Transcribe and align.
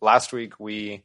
last 0.00 0.32
week 0.32 0.58
we 0.58 1.04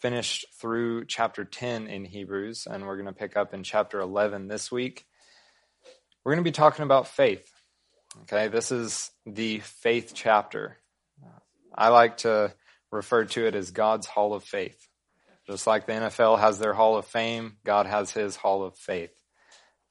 finished 0.00 0.46
through 0.60 1.04
chapter 1.04 1.44
10 1.44 1.86
in 1.86 2.04
Hebrews, 2.04 2.66
and 2.70 2.86
we're 2.86 2.96
going 2.96 3.06
to 3.06 3.12
pick 3.12 3.36
up 3.36 3.54
in 3.54 3.62
chapter 3.62 4.00
11 4.00 4.48
this 4.48 4.72
week. 4.72 5.06
We're 6.24 6.32
going 6.32 6.44
to 6.44 6.48
be 6.48 6.52
talking 6.52 6.84
about 6.84 7.08
faith. 7.08 7.48
Okay, 8.22 8.48
this 8.48 8.72
is 8.72 9.10
the 9.24 9.60
faith 9.60 10.12
chapter. 10.14 10.76
I 11.74 11.88
like 11.88 12.18
to 12.18 12.52
refer 12.90 13.24
to 13.24 13.46
it 13.46 13.54
as 13.54 13.70
God's 13.70 14.06
Hall 14.06 14.34
of 14.34 14.44
Faith. 14.44 14.88
Just 15.46 15.66
like 15.66 15.86
the 15.86 15.92
NFL 15.92 16.38
has 16.38 16.58
their 16.58 16.74
Hall 16.74 16.98
of 16.98 17.06
Fame, 17.06 17.56
God 17.64 17.86
has 17.86 18.10
his 18.10 18.36
Hall 18.36 18.64
of 18.64 18.76
Faith. 18.76 19.14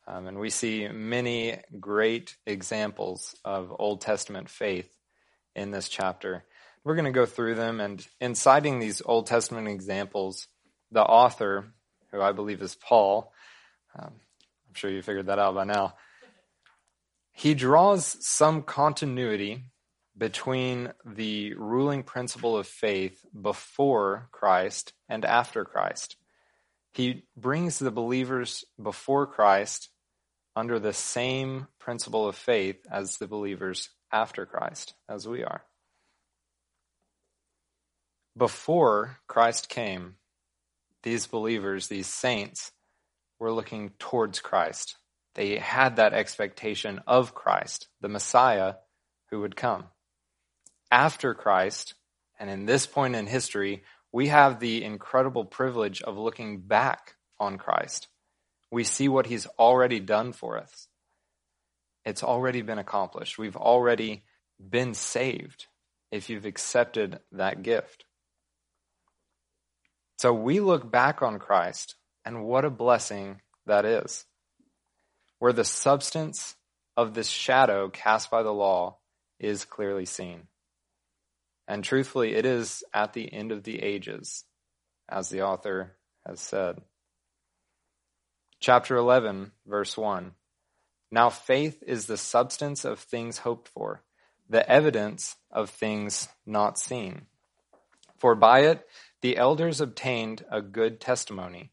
Um, 0.07 0.27
and 0.27 0.39
we 0.39 0.49
see 0.49 0.87
many 0.87 1.57
great 1.79 2.35
examples 2.45 3.35
of 3.43 3.73
Old 3.77 4.01
Testament 4.01 4.49
faith 4.49 4.89
in 5.55 5.71
this 5.71 5.89
chapter. 5.89 6.43
We're 6.83 6.95
going 6.95 7.05
to 7.05 7.11
go 7.11 7.25
through 7.27 7.55
them, 7.55 7.79
and 7.79 8.05
in 8.19 8.33
citing 8.33 8.79
these 8.79 9.01
Old 9.05 9.27
Testament 9.27 9.67
examples, 9.67 10.47
the 10.91 11.03
author, 11.03 11.73
who 12.11 12.21
I 12.21 12.31
believe 12.31 12.61
is 12.61 12.75
Paul, 12.75 13.31
um, 13.97 14.13
I'm 14.71 14.73
sure 14.73 14.89
you 14.89 15.01
figured 15.01 15.27
that 15.27 15.39
out 15.39 15.53
by 15.53 15.65
now, 15.65 15.93
he 17.33 17.53
draws 17.53 18.17
some 18.25 18.63
continuity 18.63 19.65
between 20.17 20.91
the 21.05 21.53
ruling 21.53 22.03
principle 22.03 22.57
of 22.57 22.67
faith 22.67 23.23
before 23.39 24.27
Christ 24.31 24.93
and 25.07 25.23
after 25.23 25.63
Christ. 25.63 26.17
He 26.93 27.23
brings 27.37 27.79
the 27.79 27.91
believers 27.91 28.65
before 28.81 29.27
Christ 29.27 29.89
under 30.55 30.79
the 30.79 30.93
same 30.93 31.67
principle 31.79 32.27
of 32.27 32.35
faith 32.35 32.85
as 32.91 33.17
the 33.17 33.27
believers 33.27 33.89
after 34.11 34.45
Christ, 34.45 34.93
as 35.07 35.27
we 35.27 35.43
are. 35.43 35.63
Before 38.37 39.17
Christ 39.27 39.67
came, 39.67 40.15
these 41.03 41.27
believers, 41.27 41.87
these 41.87 42.07
saints, 42.07 42.71
were 43.39 43.51
looking 43.51 43.91
towards 43.99 44.39
Christ. 44.39 44.95
They 45.35 45.57
had 45.57 45.95
that 45.95 46.13
expectation 46.13 47.01
of 47.07 47.33
Christ, 47.33 47.87
the 47.99 48.09
Messiah 48.09 48.75
who 49.29 49.41
would 49.41 49.55
come. 49.55 49.85
After 50.91 51.33
Christ, 51.33 51.95
and 52.39 52.49
in 52.49 52.65
this 52.65 52.85
point 52.85 53.15
in 53.15 53.27
history, 53.27 53.83
we 54.11 54.27
have 54.27 54.59
the 54.59 54.83
incredible 54.83 55.45
privilege 55.45 56.01
of 56.01 56.17
looking 56.17 56.61
back 56.61 57.15
on 57.39 57.57
Christ. 57.57 58.07
We 58.71 58.83
see 58.83 59.07
what 59.07 59.25
he's 59.25 59.47
already 59.59 59.99
done 59.99 60.33
for 60.33 60.57
us. 60.57 60.87
It's 62.05 62.23
already 62.23 62.61
been 62.61 62.79
accomplished. 62.79 63.37
We've 63.37 63.57
already 63.57 64.23
been 64.59 64.93
saved 64.93 65.67
if 66.11 66.29
you've 66.29 66.45
accepted 66.45 67.19
that 67.31 67.63
gift. 67.63 68.05
So 70.21 70.31
we 70.31 70.59
look 70.59 70.91
back 70.91 71.23
on 71.23 71.39
Christ, 71.39 71.95
and 72.23 72.43
what 72.43 72.63
a 72.63 72.69
blessing 72.69 73.41
that 73.65 73.85
is. 73.85 74.23
Where 75.39 75.51
the 75.51 75.65
substance 75.65 76.55
of 76.95 77.15
this 77.15 77.27
shadow 77.27 77.89
cast 77.89 78.29
by 78.29 78.43
the 78.43 78.53
law 78.53 78.99
is 79.39 79.65
clearly 79.65 80.05
seen. 80.05 80.43
And 81.67 81.83
truthfully, 81.83 82.35
it 82.35 82.45
is 82.45 82.83
at 82.93 83.13
the 83.13 83.33
end 83.33 83.51
of 83.51 83.63
the 83.63 83.81
ages, 83.81 84.43
as 85.09 85.29
the 85.29 85.41
author 85.41 85.97
has 86.27 86.39
said. 86.39 86.79
Chapter 88.59 88.97
11, 88.97 89.53
verse 89.65 89.97
1. 89.97 90.33
Now 91.09 91.31
faith 91.31 91.81
is 91.87 92.05
the 92.05 92.15
substance 92.15 92.85
of 92.85 92.99
things 92.99 93.39
hoped 93.39 93.69
for, 93.69 94.03
the 94.47 94.69
evidence 94.69 95.35
of 95.49 95.71
things 95.71 96.27
not 96.45 96.77
seen. 96.77 97.25
For 98.19 98.35
by 98.35 98.65
it 98.65 98.87
the 99.21 99.37
elders 99.37 99.79
obtained 99.79 100.45
a 100.49 100.61
good 100.61 100.99
testimony. 100.99 101.71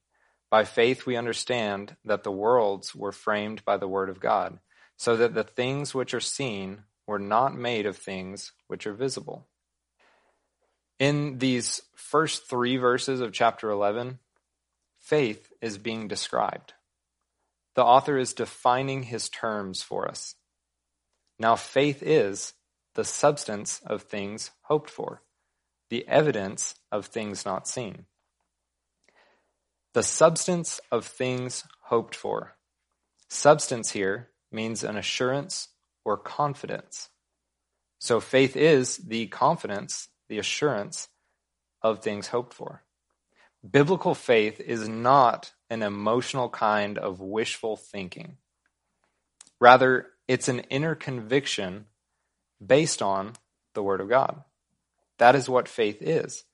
By 0.50 0.64
faith 0.64 1.06
we 1.06 1.16
understand 1.16 1.96
that 2.04 2.22
the 2.22 2.32
worlds 2.32 2.94
were 2.94 3.12
framed 3.12 3.64
by 3.64 3.76
the 3.76 3.88
word 3.88 4.08
of 4.08 4.20
God, 4.20 4.58
so 4.96 5.16
that 5.16 5.34
the 5.34 5.44
things 5.44 5.94
which 5.94 6.14
are 6.14 6.20
seen 6.20 6.84
were 7.06 7.18
not 7.18 7.56
made 7.56 7.86
of 7.86 7.96
things 7.96 8.52
which 8.66 8.86
are 8.86 8.94
visible. 8.94 9.46
In 10.98 11.38
these 11.38 11.80
first 11.94 12.48
three 12.48 12.76
verses 12.76 13.20
of 13.20 13.32
chapter 13.32 13.70
11, 13.70 14.18
faith 14.98 15.52
is 15.62 15.78
being 15.78 16.08
described. 16.08 16.74
The 17.74 17.84
author 17.84 18.18
is 18.18 18.32
defining 18.32 19.04
his 19.04 19.28
terms 19.28 19.82
for 19.82 20.08
us. 20.08 20.34
Now, 21.38 21.54
faith 21.54 22.02
is 22.02 22.54
the 22.94 23.04
substance 23.04 23.80
of 23.86 24.02
things 24.02 24.50
hoped 24.62 24.90
for, 24.90 25.22
the 25.90 26.06
evidence 26.08 26.74
of 26.92 27.06
things 27.06 27.44
not 27.44 27.66
seen. 27.66 28.04
The 29.94 30.02
substance 30.02 30.80
of 30.92 31.06
things 31.06 31.64
hoped 31.84 32.14
for. 32.14 32.56
Substance 33.28 33.90
here 33.90 34.28
means 34.52 34.84
an 34.84 34.96
assurance 34.96 35.68
or 36.04 36.16
confidence. 36.16 37.08
So 37.98 38.20
faith 38.20 38.56
is 38.56 38.98
the 38.98 39.26
confidence, 39.26 40.08
the 40.28 40.38
assurance 40.38 41.08
of 41.82 42.00
things 42.00 42.28
hoped 42.28 42.54
for. 42.54 42.84
Biblical 43.68 44.14
faith 44.14 44.60
is 44.60 44.88
not 44.88 45.52
an 45.68 45.82
emotional 45.82 46.48
kind 46.48 46.96
of 46.96 47.20
wishful 47.20 47.76
thinking. 47.76 48.36
Rather, 49.60 50.06
it's 50.28 50.48
an 50.48 50.60
inner 50.70 50.94
conviction 50.94 51.86
based 52.64 53.02
on 53.02 53.32
the 53.74 53.82
Word 53.82 54.00
of 54.00 54.08
God. 54.08 54.44
That 55.18 55.34
is 55.34 55.48
what 55.48 55.68
faith 55.68 55.98
is. 56.00 56.44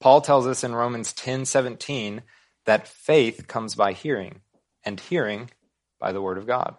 Paul 0.00 0.20
tells 0.20 0.46
us 0.46 0.64
in 0.64 0.74
Romans 0.74 1.12
10:17 1.12 2.22
that 2.64 2.88
faith 2.88 3.46
comes 3.46 3.74
by 3.74 3.92
hearing, 3.92 4.40
and 4.84 4.98
hearing 4.98 5.50
by 5.98 6.12
the 6.12 6.22
Word 6.22 6.38
of 6.38 6.46
God. 6.46 6.76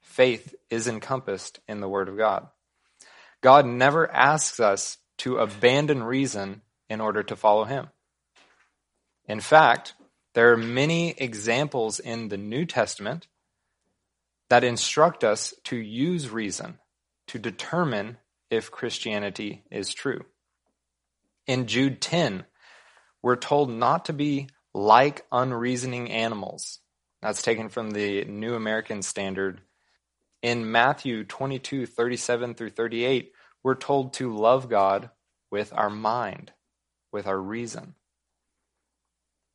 Faith 0.00 0.54
is 0.70 0.88
encompassed 0.88 1.60
in 1.68 1.80
the 1.80 1.88
Word 1.88 2.08
of 2.08 2.16
God. 2.16 2.48
God 3.40 3.66
never 3.66 4.10
asks 4.10 4.58
us 4.58 4.98
to 5.18 5.38
abandon 5.38 6.02
reason 6.02 6.62
in 6.88 7.00
order 7.00 7.22
to 7.22 7.36
follow 7.36 7.64
Him. 7.64 7.88
In 9.26 9.40
fact, 9.40 9.94
there 10.34 10.52
are 10.52 10.56
many 10.56 11.10
examples 11.10 12.00
in 12.00 12.28
the 12.28 12.36
New 12.36 12.64
Testament 12.64 13.28
that 14.48 14.64
instruct 14.64 15.24
us 15.24 15.54
to 15.64 15.76
use 15.76 16.30
reason 16.30 16.78
to 17.26 17.38
determine 17.38 18.16
if 18.50 18.70
Christianity 18.70 19.64
is 19.70 19.92
true. 19.92 20.24
In 21.48 21.66
Jude 21.66 22.02
10, 22.02 22.44
we're 23.22 23.34
told 23.36 23.70
not 23.70 24.04
to 24.04 24.12
be 24.12 24.50
like 24.74 25.24
unreasoning 25.32 26.10
animals. 26.10 26.80
That's 27.22 27.40
taken 27.40 27.70
from 27.70 27.90
the 27.90 28.26
New 28.26 28.54
American 28.54 29.00
Standard. 29.00 29.62
In 30.42 30.70
Matthew 30.70 31.24
22, 31.24 31.86
37 31.86 32.52
through 32.52 32.68
38, 32.68 33.32
we're 33.64 33.76
told 33.76 34.12
to 34.14 34.36
love 34.36 34.68
God 34.68 35.08
with 35.50 35.72
our 35.74 35.88
mind, 35.88 36.52
with 37.12 37.26
our 37.26 37.40
reason. 37.40 37.94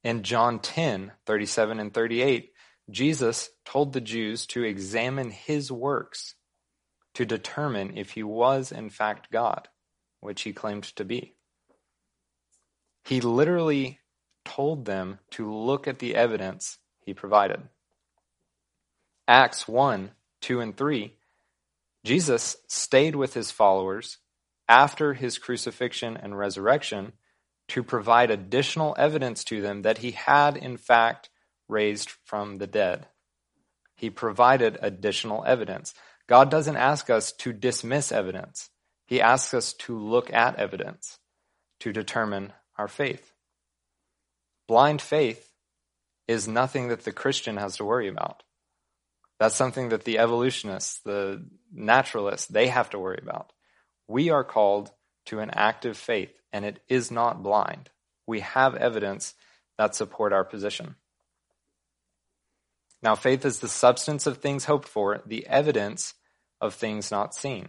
In 0.03 0.23
John 0.23 0.57
10, 0.57 1.11
37 1.27 1.79
and 1.79 1.93
38, 1.93 2.53
Jesus 2.89 3.51
told 3.65 3.93
the 3.93 4.01
Jews 4.01 4.47
to 4.47 4.63
examine 4.63 5.29
his 5.29 5.71
works 5.71 6.33
to 7.13 7.23
determine 7.23 7.99
if 7.99 8.09
he 8.09 8.23
was 8.23 8.71
in 8.71 8.89
fact 8.89 9.31
God, 9.31 9.67
which 10.21 10.41
he 10.41 10.53
claimed 10.53 10.85
to 10.95 11.05
be. 11.05 11.35
He 13.03 13.21
literally 13.21 13.99
told 14.45 14.85
them 14.85 15.19
to 15.31 15.51
look 15.51 15.87
at 15.87 15.99
the 15.99 16.15
evidence 16.15 16.77
he 17.01 17.13
provided. 17.13 17.61
Acts 19.27 19.67
1, 19.67 20.11
2, 20.41 20.59
and 20.59 20.75
3, 20.75 21.13
Jesus 22.03 22.57
stayed 22.67 23.15
with 23.15 23.33
his 23.33 23.51
followers 23.51 24.17
after 24.67 25.13
his 25.13 25.37
crucifixion 25.37 26.17
and 26.17 26.37
resurrection 26.37 27.13
to 27.69 27.83
provide 27.83 28.29
additional 28.29 28.95
evidence 28.97 29.43
to 29.45 29.61
them 29.61 29.83
that 29.83 29.99
he 29.99 30.11
had, 30.11 30.57
in 30.57 30.77
fact, 30.77 31.29
raised 31.67 32.09
from 32.25 32.57
the 32.57 32.67
dead. 32.67 33.07
He 33.95 34.09
provided 34.09 34.77
additional 34.81 35.43
evidence. 35.45 35.93
God 36.27 36.51
doesn't 36.51 36.75
ask 36.75 37.09
us 37.09 37.31
to 37.33 37.53
dismiss 37.53 38.11
evidence, 38.11 38.69
He 39.05 39.21
asks 39.21 39.53
us 39.53 39.73
to 39.73 39.97
look 39.97 40.31
at 40.33 40.55
evidence 40.55 41.19
to 41.79 41.91
determine 41.91 42.53
our 42.77 42.87
faith. 42.87 43.31
Blind 44.67 45.01
faith 45.01 45.51
is 46.27 46.47
nothing 46.47 46.87
that 46.87 47.03
the 47.03 47.11
Christian 47.11 47.57
has 47.57 47.77
to 47.77 47.85
worry 47.85 48.07
about. 48.07 48.43
That's 49.39 49.55
something 49.55 49.89
that 49.89 50.05
the 50.05 50.19
evolutionists, 50.19 50.99
the 50.99 51.45
naturalists, 51.71 52.47
they 52.47 52.67
have 52.67 52.89
to 52.91 52.99
worry 52.99 53.19
about. 53.21 53.51
We 54.07 54.29
are 54.29 54.43
called 54.43 54.91
to 55.25 55.39
an 55.39 55.49
active 55.51 55.97
faith, 55.97 56.33
and 56.51 56.63
it 56.65 56.81
is 56.87 57.11
not 57.11 57.43
blind. 57.43 57.89
We 58.25 58.39
have 58.41 58.75
evidence 58.75 59.33
that 59.77 59.95
support 59.95 60.33
our 60.33 60.45
position. 60.45 60.95
Now, 63.01 63.15
faith 63.15 63.43
is 63.43 63.59
the 63.59 63.67
substance 63.67 64.27
of 64.27 64.37
things 64.37 64.65
hoped 64.65 64.87
for, 64.87 65.21
the 65.25 65.45
evidence 65.47 66.13
of 66.61 66.73
things 66.73 67.11
not 67.11 67.35
seen. 67.35 67.67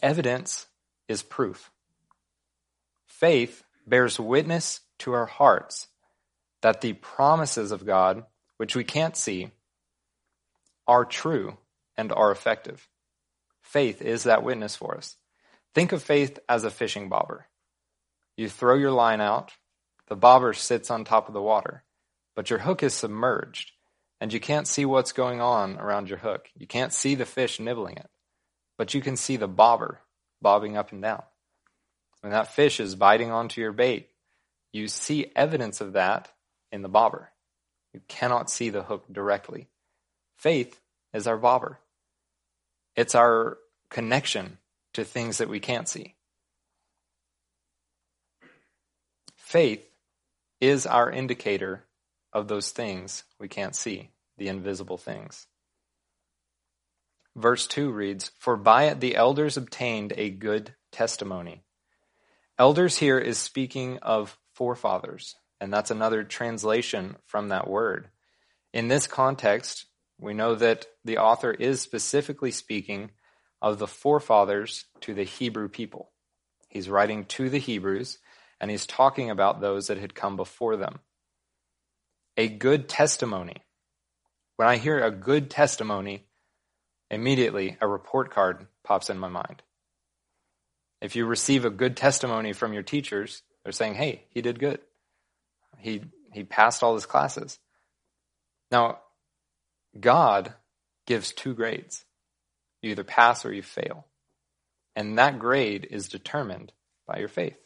Evidence 0.00 0.66
is 1.08 1.22
proof. 1.22 1.70
faith 3.06 3.64
bears 3.86 4.18
witness 4.18 4.80
to 5.00 5.12
our 5.12 5.26
hearts 5.26 5.88
that 6.62 6.80
the 6.80 6.92
promises 6.92 7.72
of 7.72 7.86
God, 7.86 8.24
which 8.56 8.76
we 8.76 8.84
can't 8.84 9.16
see, 9.16 9.50
are 10.86 11.04
true 11.04 11.56
and 11.96 12.12
are 12.12 12.30
effective. 12.30 12.88
Faith 13.62 14.02
is 14.02 14.24
that 14.24 14.42
witness 14.42 14.76
for 14.76 14.96
us. 14.96 15.16
Think 15.74 15.92
of 15.92 16.02
faith 16.02 16.38
as 16.48 16.64
a 16.64 16.70
fishing 16.70 17.08
bobber. 17.08 17.46
You 18.36 18.48
throw 18.48 18.76
your 18.76 18.90
line 18.90 19.20
out, 19.20 19.52
the 20.08 20.16
bobber 20.16 20.52
sits 20.52 20.90
on 20.90 21.04
top 21.04 21.28
of 21.28 21.34
the 21.34 21.42
water, 21.42 21.84
but 22.34 22.50
your 22.50 22.58
hook 22.58 22.82
is 22.82 22.94
submerged, 22.94 23.72
and 24.20 24.32
you 24.32 24.40
can't 24.40 24.66
see 24.66 24.84
what's 24.84 25.12
going 25.12 25.40
on 25.40 25.78
around 25.78 26.08
your 26.08 26.18
hook. 26.18 26.48
You 26.54 26.66
can't 26.66 26.92
see 26.92 27.14
the 27.14 27.24
fish 27.24 27.60
nibbling 27.60 27.96
it, 27.96 28.10
but 28.78 28.94
you 28.94 29.00
can 29.00 29.16
see 29.16 29.36
the 29.36 29.48
bobber 29.48 30.00
bobbing 30.40 30.76
up 30.76 30.92
and 30.92 31.02
down. 31.02 31.22
When 32.22 32.32
that 32.32 32.54
fish 32.54 32.80
is 32.80 32.94
biting 32.94 33.30
onto 33.30 33.60
your 33.60 33.72
bait, 33.72 34.08
you 34.72 34.88
see 34.88 35.30
evidence 35.36 35.80
of 35.80 35.92
that 35.92 36.30
in 36.70 36.82
the 36.82 36.88
bobber. 36.88 37.30
You 37.92 38.00
cannot 38.08 38.48
see 38.48 38.70
the 38.70 38.84
hook 38.84 39.04
directly. 39.12 39.68
Faith 40.36 40.80
is 41.12 41.26
our 41.26 41.36
bobber. 41.36 41.78
It's 42.96 43.14
our 43.14 43.58
connection 43.90 44.58
to 44.94 45.04
things 45.04 45.38
that 45.38 45.48
we 45.48 45.60
can't 45.60 45.88
see. 45.88 46.14
Faith 49.36 49.86
is 50.60 50.86
our 50.86 51.10
indicator 51.10 51.84
of 52.32 52.48
those 52.48 52.70
things 52.70 53.24
we 53.38 53.48
can't 53.48 53.76
see, 53.76 54.10
the 54.38 54.48
invisible 54.48 54.96
things. 54.96 55.46
Verse 57.34 57.66
2 57.66 57.90
reads, 57.90 58.30
For 58.38 58.56
by 58.56 58.84
it 58.84 59.00
the 59.00 59.16
elders 59.16 59.56
obtained 59.56 60.12
a 60.16 60.30
good 60.30 60.74
testimony. 60.90 61.62
Elders 62.58 62.98
here 62.98 63.18
is 63.18 63.38
speaking 63.38 63.98
of 63.98 64.38
forefathers, 64.54 65.36
and 65.60 65.72
that's 65.72 65.90
another 65.90 66.22
translation 66.22 67.16
from 67.26 67.48
that 67.48 67.68
word. 67.68 68.08
In 68.74 68.88
this 68.88 69.06
context, 69.06 69.86
we 70.20 70.34
know 70.34 70.54
that 70.54 70.86
the 71.04 71.18
author 71.18 71.50
is 71.50 71.80
specifically 71.80 72.50
speaking 72.50 73.10
of 73.62 73.78
the 73.78 73.86
forefathers 73.86 74.84
to 75.00 75.14
the 75.14 75.24
Hebrew 75.24 75.68
people. 75.68 76.10
He's 76.68 76.90
writing 76.90 77.24
to 77.26 77.48
the 77.48 77.58
Hebrews, 77.58 78.18
and 78.60 78.70
he's 78.70 78.86
talking 78.86 79.30
about 79.30 79.60
those 79.60 79.86
that 79.86 79.98
had 79.98 80.14
come 80.14 80.36
before 80.36 80.76
them. 80.76 81.00
A 82.36 82.48
good 82.48 82.88
testimony. 82.88 83.62
When 84.56 84.68
I 84.68 84.76
hear 84.76 85.02
a 85.02 85.10
good 85.10 85.50
testimony, 85.50 86.26
immediately 87.10 87.76
a 87.80 87.88
report 87.88 88.30
card 88.30 88.66
pops 88.84 89.10
in 89.10 89.18
my 89.18 89.28
mind. 89.28 89.62
If 91.02 91.16
you 91.16 91.26
receive 91.26 91.64
a 91.64 91.70
good 91.70 91.96
testimony 91.96 92.52
from 92.52 92.72
your 92.72 92.84
teachers, 92.84 93.42
they're 93.64 93.72
saying, 93.72 93.94
hey, 93.94 94.24
he 94.30 94.40
did 94.40 94.60
good. 94.60 94.78
He, 95.78 96.02
he 96.32 96.44
passed 96.44 96.84
all 96.84 96.94
his 96.94 97.06
classes. 97.06 97.58
Now, 98.70 99.00
God 99.98 100.54
gives 101.06 101.32
two 101.32 101.54
grades. 101.54 102.04
You 102.82 102.92
either 102.92 103.02
pass 103.02 103.44
or 103.44 103.52
you 103.52 103.62
fail. 103.62 104.06
And 104.94 105.18
that 105.18 105.40
grade 105.40 105.88
is 105.90 106.08
determined 106.08 106.72
by 107.04 107.18
your 107.18 107.28
faith. 107.28 107.58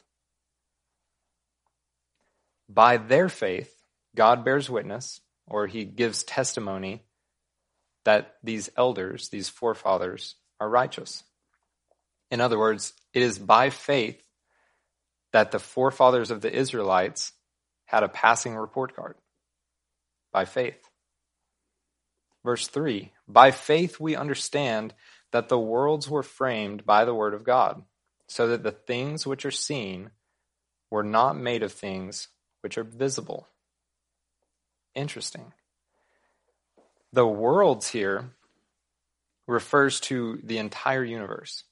By 2.71 2.97
their 2.97 3.29
faith, 3.29 3.71
God 4.15 4.47
bears 4.47 4.71
witness, 4.71 5.21
or 5.47 5.67
he 5.67 5.85
gives 5.85 6.25
testimony 6.25 7.03
that 8.07 8.37
these 8.43 8.71
elders, 8.79 9.29
these 9.29 9.51
forefathers, 9.51 10.37
are 10.59 10.71
righteous. 10.71 11.23
In 12.31 12.41
other 12.41 12.59
words, 12.59 12.93
it 13.13 13.23
is 13.23 13.39
by 13.39 13.71
faith 13.71 14.23
that 15.33 15.53
the 15.53 15.59
forefathers 15.59 16.31
of 16.31 16.41
the 16.41 16.53
Israelites 16.53 17.33
had 17.85 18.03
a 18.03 18.09
passing 18.09 18.55
report 18.55 18.97
card. 18.97 19.17
By 20.33 20.45
faith. 20.45 20.79
Verse 22.45 22.69
3 22.69 23.13
By 23.29 23.51
faith 23.51 24.01
we 24.01 24.17
understand 24.17 24.95
that 25.33 25.49
the 25.49 25.59
worlds 25.59 26.09
were 26.09 26.23
framed 26.23 26.87
by 26.87 27.05
the 27.05 27.15
word 27.15 27.35
of 27.35 27.45
God, 27.45 27.83
so 28.29 28.49
that 28.49 28.63
the 28.63 28.73
things 28.73 29.27
which 29.27 29.45
are 29.45 29.51
seen 29.51 30.11
were 30.91 31.03
not 31.03 31.37
made 31.37 31.63
of 31.63 31.73
things 31.73 32.29
which 32.61 32.79
are 32.79 32.85
visible. 32.85 33.47
Interesting. 34.95 35.53
The 37.13 37.27
worlds 37.27 37.89
here 37.89 38.31
refers 39.47 40.01
to 40.01 40.41
the 40.43 40.59
entire 40.59 41.05
universe. 41.05 41.65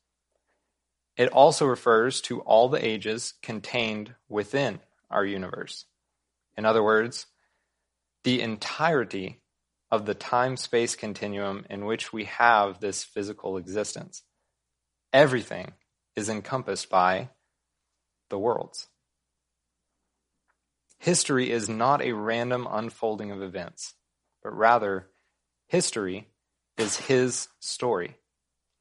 It 1.16 1.28
also 1.28 1.66
refers 1.66 2.20
to 2.22 2.40
all 2.40 2.68
the 2.68 2.84
ages 2.84 3.34
contained 3.42 4.14
within 4.28 4.80
our 5.10 5.24
universe. 5.24 5.86
In 6.56 6.64
other 6.64 6.82
words, 6.82 7.26
the 8.24 8.40
entirety 8.40 9.40
of 9.90 10.06
the 10.06 10.14
time 10.14 10.56
space 10.56 10.96
continuum 10.96 11.64
in 11.70 11.84
which 11.84 12.12
we 12.12 12.24
have 12.24 12.80
this 12.80 13.04
physical 13.04 13.56
existence. 13.56 14.22
Everything 15.12 15.74
is 16.16 16.28
encompassed 16.28 16.90
by 16.90 17.28
the 18.30 18.38
worlds. 18.38 18.88
History 20.98 21.50
is 21.50 21.68
not 21.68 22.02
a 22.02 22.12
random 22.12 22.66
unfolding 22.68 23.30
of 23.30 23.42
events, 23.42 23.94
but 24.42 24.56
rather, 24.56 25.08
history 25.68 26.28
is 26.78 26.96
his 26.96 27.48
story, 27.60 28.16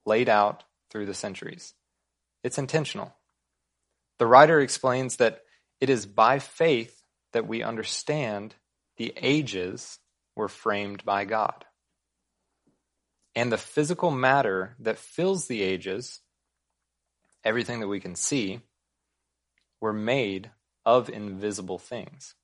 laid 0.05 0.29
out 0.29 0.63
through 0.89 1.05
the 1.05 1.13
centuries. 1.13 1.73
It's 2.43 2.57
intentional. 2.57 3.13
The 4.19 4.27
writer 4.27 4.59
explains 4.59 5.17
that 5.17 5.41
it 5.79 5.89
is 5.89 6.05
by 6.05 6.39
faith 6.39 7.01
that 7.31 7.47
we 7.47 7.63
understand 7.63 8.55
the 8.97 9.13
ages 9.17 9.99
were 10.35 10.47
framed 10.47 11.03
by 11.03 11.25
God. 11.25 11.65
And 13.35 13.51
the 13.51 13.57
physical 13.57 14.11
matter 14.11 14.75
that 14.79 14.99
fills 14.99 15.47
the 15.47 15.61
ages, 15.61 16.21
everything 17.43 17.79
that 17.79 17.87
we 17.87 17.99
can 17.99 18.15
see, 18.15 18.61
were 19.81 19.93
made 19.93 20.51
of 20.85 21.09
invisible 21.09 21.79
things. 21.79 22.35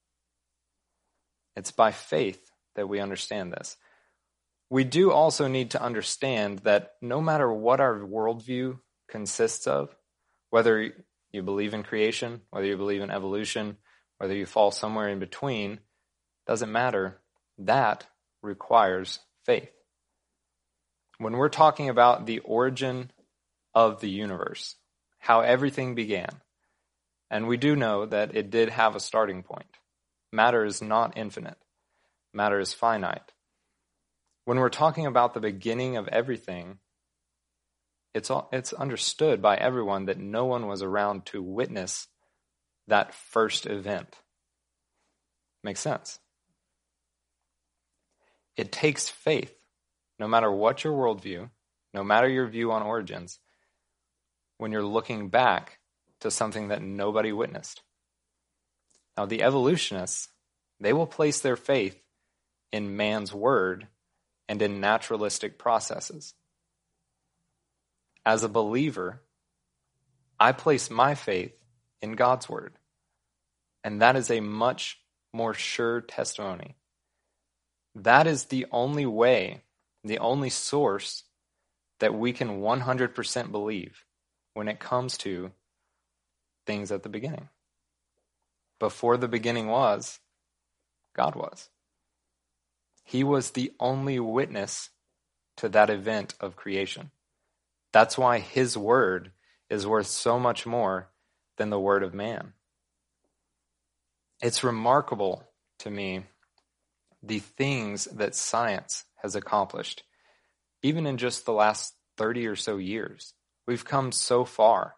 It's 1.55 1.71
by 1.71 1.91
faith 1.91 2.51
that 2.75 2.89
we 2.89 2.99
understand 2.99 3.53
this. 3.53 3.77
We 4.69 4.83
do 4.83 5.11
also 5.11 5.47
need 5.47 5.71
to 5.71 5.81
understand 5.81 6.59
that 6.59 6.93
no 7.01 7.21
matter 7.21 7.51
what 7.51 7.79
our 7.79 7.99
worldview 7.99 8.79
consists 9.09 9.67
of, 9.67 9.95
whether 10.49 10.93
you 11.31 11.43
believe 11.43 11.73
in 11.73 11.83
creation, 11.83 12.41
whether 12.49 12.65
you 12.65 12.77
believe 12.77 13.01
in 13.01 13.11
evolution, 13.11 13.77
whether 14.17 14.35
you 14.35 14.45
fall 14.45 14.71
somewhere 14.71 15.09
in 15.09 15.19
between, 15.19 15.79
doesn't 16.47 16.71
matter. 16.71 17.19
That 17.57 18.07
requires 18.41 19.19
faith. 19.45 19.71
When 21.17 21.33
we're 21.33 21.49
talking 21.49 21.89
about 21.89 22.25
the 22.25 22.39
origin 22.39 23.11
of 23.75 23.99
the 23.99 24.09
universe, 24.09 24.75
how 25.19 25.41
everything 25.41 25.95
began, 25.95 26.29
and 27.29 27.47
we 27.47 27.57
do 27.57 27.75
know 27.75 28.05
that 28.05 28.35
it 28.35 28.49
did 28.49 28.69
have 28.69 28.95
a 28.95 28.99
starting 28.99 29.43
point. 29.43 29.67
Matter 30.31 30.63
is 30.65 30.81
not 30.81 31.17
infinite. 31.17 31.57
Matter 32.33 32.59
is 32.59 32.73
finite. 32.73 33.33
When 34.45 34.59
we're 34.59 34.69
talking 34.69 35.05
about 35.05 35.33
the 35.33 35.39
beginning 35.39 35.97
of 35.97 36.07
everything, 36.07 36.79
it's, 38.13 38.29
all, 38.29 38.49
it's 38.51 38.73
understood 38.73 39.41
by 39.41 39.55
everyone 39.55 40.05
that 40.05 40.17
no 40.17 40.45
one 40.45 40.67
was 40.67 40.81
around 40.81 41.25
to 41.27 41.41
witness 41.41 42.07
that 42.87 43.13
first 43.13 43.65
event. 43.65 44.17
Makes 45.63 45.81
sense. 45.81 46.19
It 48.57 48.71
takes 48.71 49.07
faith, 49.07 49.55
no 50.17 50.27
matter 50.27 50.51
what 50.51 50.83
your 50.83 50.93
worldview, 50.93 51.49
no 51.93 52.03
matter 52.03 52.27
your 52.27 52.47
view 52.47 52.71
on 52.71 52.81
origins, 52.81 53.39
when 54.57 54.71
you're 54.71 54.83
looking 54.83 55.29
back 55.29 55.79
to 56.19 56.31
something 56.31 56.67
that 56.67 56.81
nobody 56.81 57.31
witnessed. 57.31 57.81
Now, 59.15 59.25
the 59.25 59.43
evolutionists, 59.43 60.29
they 60.79 60.93
will 60.93 61.07
place 61.07 61.39
their 61.39 61.55
faith 61.55 62.01
in 62.71 62.97
man's 62.97 63.33
word 63.33 63.87
and 64.47 64.61
in 64.61 64.81
naturalistic 64.81 65.57
processes. 65.57 66.33
As 68.25 68.43
a 68.43 68.49
believer, 68.49 69.21
I 70.39 70.51
place 70.51 70.89
my 70.89 71.15
faith 71.15 71.53
in 72.01 72.13
God's 72.13 72.49
word. 72.49 72.73
And 73.83 74.01
that 74.01 74.15
is 74.15 74.29
a 74.29 74.39
much 74.39 74.99
more 75.33 75.53
sure 75.53 76.01
testimony 76.01 76.75
that 77.95 78.27
is 78.27 78.45
the 78.45 78.65
only 78.71 79.05
way, 79.05 79.61
the 80.03 80.19
only 80.19 80.49
source 80.49 81.23
that 81.99 82.13
we 82.13 82.31
can 82.31 82.61
100% 82.61 83.51
believe 83.51 84.05
when 84.53 84.67
it 84.67 84.79
comes 84.79 85.17
to 85.17 85.51
things 86.65 86.91
at 86.91 87.03
the 87.03 87.09
beginning. 87.09 87.49
Before 88.79 89.17
the 89.17 89.27
beginning 89.27 89.67
was, 89.67 90.19
God 91.15 91.35
was. 91.35 91.69
He 93.03 93.23
was 93.23 93.51
the 93.51 93.73
only 93.79 94.19
witness 94.19 94.91
to 95.57 95.67
that 95.69 95.89
event 95.89 96.35
of 96.39 96.55
creation. 96.55 97.11
That's 97.91 98.17
why 98.17 98.39
his 98.39 98.77
word 98.77 99.31
is 99.69 99.87
worth 99.87 100.07
so 100.07 100.39
much 100.39 100.65
more 100.65 101.09
than 101.57 101.69
the 101.69 101.79
word 101.79 102.03
of 102.03 102.13
man. 102.13 102.53
It's 104.41 104.63
remarkable 104.63 105.43
to 105.79 105.89
me 105.89 106.23
the 107.21 107.39
things 107.39 108.05
that 108.05 108.35
science 108.35 109.05
has 109.17 109.35
accomplished, 109.35 110.03
even 110.81 111.05
in 111.05 111.17
just 111.17 111.45
the 111.45 111.53
last 111.53 111.93
30 112.17 112.47
or 112.47 112.55
so 112.55 112.77
years. 112.77 113.33
We've 113.67 113.85
come 113.85 114.11
so 114.11 114.45
far. 114.45 114.95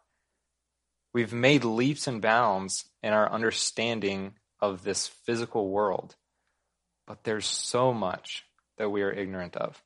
We've 1.13 1.33
made 1.33 1.63
leaps 1.63 2.07
and 2.07 2.21
bounds 2.21 2.86
in 3.01 3.13
our 3.13 3.29
understanding 3.31 4.33
of 4.60 4.83
this 4.83 5.07
physical 5.07 5.69
world, 5.69 6.15
but 7.07 7.24
there's 7.24 7.48
so 7.48 7.93
much 7.93 8.45
that 8.77 8.89
we 8.89 9.01
are 9.01 9.12
ignorant 9.12 9.57
of. 9.57 9.81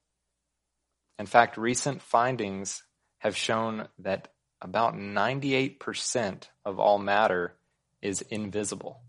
In 1.17 1.25
fact, 1.25 1.57
recent 1.57 2.01
findings 2.01 2.83
have 3.19 3.35
shown 3.35 3.87
that 3.99 4.29
about 4.61 4.95
98% 4.95 6.43
of 6.63 6.79
all 6.79 6.97
matter 6.97 7.55
is 8.01 8.21
invisible, 8.21 9.01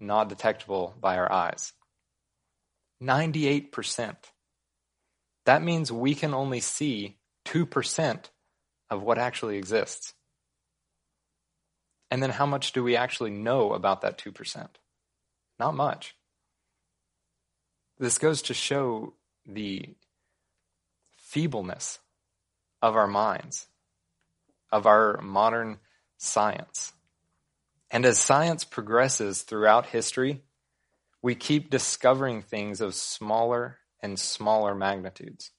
not 0.00 0.28
detectable 0.28 0.94
by 1.00 1.16
our 1.16 1.30
eyes. 1.30 1.72
98%. 3.02 4.16
That 5.44 5.62
means 5.62 5.92
we 5.92 6.14
can 6.14 6.34
only 6.34 6.60
see 6.60 7.18
2% 7.46 8.24
of 8.90 9.02
what 9.02 9.18
actually 9.18 9.58
exists. 9.58 10.14
And 12.10 12.22
then 12.22 12.30
how 12.30 12.46
much 12.46 12.72
do 12.72 12.82
we 12.82 12.96
actually 12.96 13.30
know 13.30 13.72
about 13.72 14.02
that 14.02 14.18
2%? 14.18 14.68
Not 15.58 15.74
much. 15.74 16.16
This 17.98 18.18
goes 18.18 18.42
to 18.42 18.54
show 18.54 19.14
the 19.46 19.94
feebleness 21.16 21.98
of 22.82 22.96
our 22.96 23.06
minds, 23.06 23.66
of 24.70 24.86
our 24.86 25.20
modern 25.22 25.78
science. 26.18 26.92
And 27.90 28.04
as 28.04 28.18
science 28.18 28.64
progresses 28.64 29.42
throughout 29.42 29.86
history, 29.86 30.42
we 31.22 31.34
keep 31.34 31.70
discovering 31.70 32.42
things 32.42 32.80
of 32.80 32.94
smaller 32.94 33.78
and 34.00 34.18
smaller 34.18 34.74
magnitudes. 34.74 35.50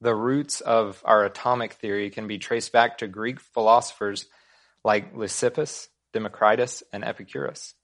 The 0.00 0.14
roots 0.14 0.60
of 0.60 1.00
our 1.04 1.24
atomic 1.24 1.74
theory 1.74 2.10
can 2.10 2.26
be 2.26 2.38
traced 2.38 2.72
back 2.72 2.98
to 2.98 3.06
Greek 3.06 3.40
philosophers 3.40 4.26
like 4.84 5.14
Leucippus, 5.14 5.88
Democritus, 6.12 6.82
and 6.92 7.04
Epicurus. 7.04 7.74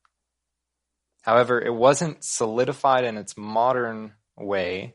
However, 1.22 1.60
it 1.60 1.74
wasn't 1.74 2.24
solidified 2.24 3.04
in 3.04 3.16
its 3.16 3.36
modern 3.36 4.14
way 4.36 4.94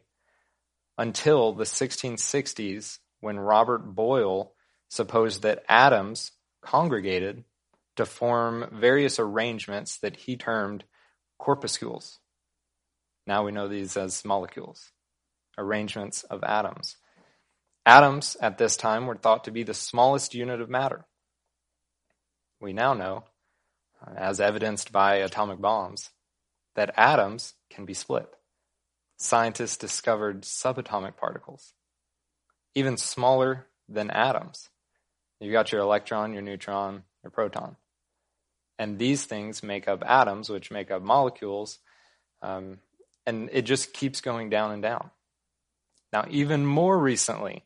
until 0.97 1.53
the 1.53 1.63
1660s 1.63 3.00
when 3.19 3.39
Robert 3.39 3.95
Boyle 3.95 4.53
supposed 4.89 5.41
that 5.41 5.63
atoms 5.67 6.31
congregated 6.62 7.43
to 7.95 8.05
form 8.05 8.69
various 8.73 9.19
arrangements 9.19 9.97
that 10.00 10.15
he 10.15 10.38
termed 10.38 10.83
corpuscles. 11.38 12.19
Now 13.25 13.45
we 13.45 13.51
know 13.51 13.67
these 13.67 13.95
as 13.97 14.25
molecules, 14.25 14.91
arrangements 15.57 16.23
of 16.23 16.43
atoms. 16.43 16.97
Atoms 17.85 18.38
at 18.39 18.57
this 18.57 18.77
time 18.77 19.07
were 19.07 19.15
thought 19.15 19.45
to 19.45 19.51
be 19.51 19.63
the 19.63 19.73
smallest 19.73 20.33
unit 20.33 20.62
of 20.62 20.69
matter. 20.69 21.05
We 22.62 22.73
now 22.73 22.93
know, 22.93 23.25
as 24.15 24.39
evidenced 24.39 24.91
by 24.91 25.15
atomic 25.15 25.59
bombs, 25.59 26.09
that 26.75 26.93
atoms 26.97 27.53
can 27.69 27.85
be 27.85 27.93
split. 27.93 28.27
Scientists 29.24 29.77
discovered 29.77 30.42
subatomic 30.42 31.15
particles, 31.15 31.72
even 32.75 32.98
smaller 32.98 33.65
than 33.88 34.12
atoms. 34.12 34.70
You've 35.39 35.53
got 35.53 35.72
your 35.72 35.80
electron, 35.80 36.34
your 36.34 36.42
neutron, 36.42 37.03
your 37.24 37.32
proton. 37.32 37.77
And 38.77 39.00
these 39.00 39.24
things 39.24 39.63
make 39.63 39.88
up 39.88 40.03
atoms, 40.06 40.50
which 40.50 40.72
make 40.72 40.92
up 40.92 41.01
molecules, 41.01 41.80
um, 42.42 42.80
and 43.25 43.50
it 43.53 43.62
just 43.62 43.94
keeps 43.94 44.20
going 44.20 44.50
down 44.50 44.72
and 44.74 44.84
down. 44.84 45.10
Now, 46.12 46.25
even 46.30 46.65
more 46.65 47.00
recently, 47.00 47.63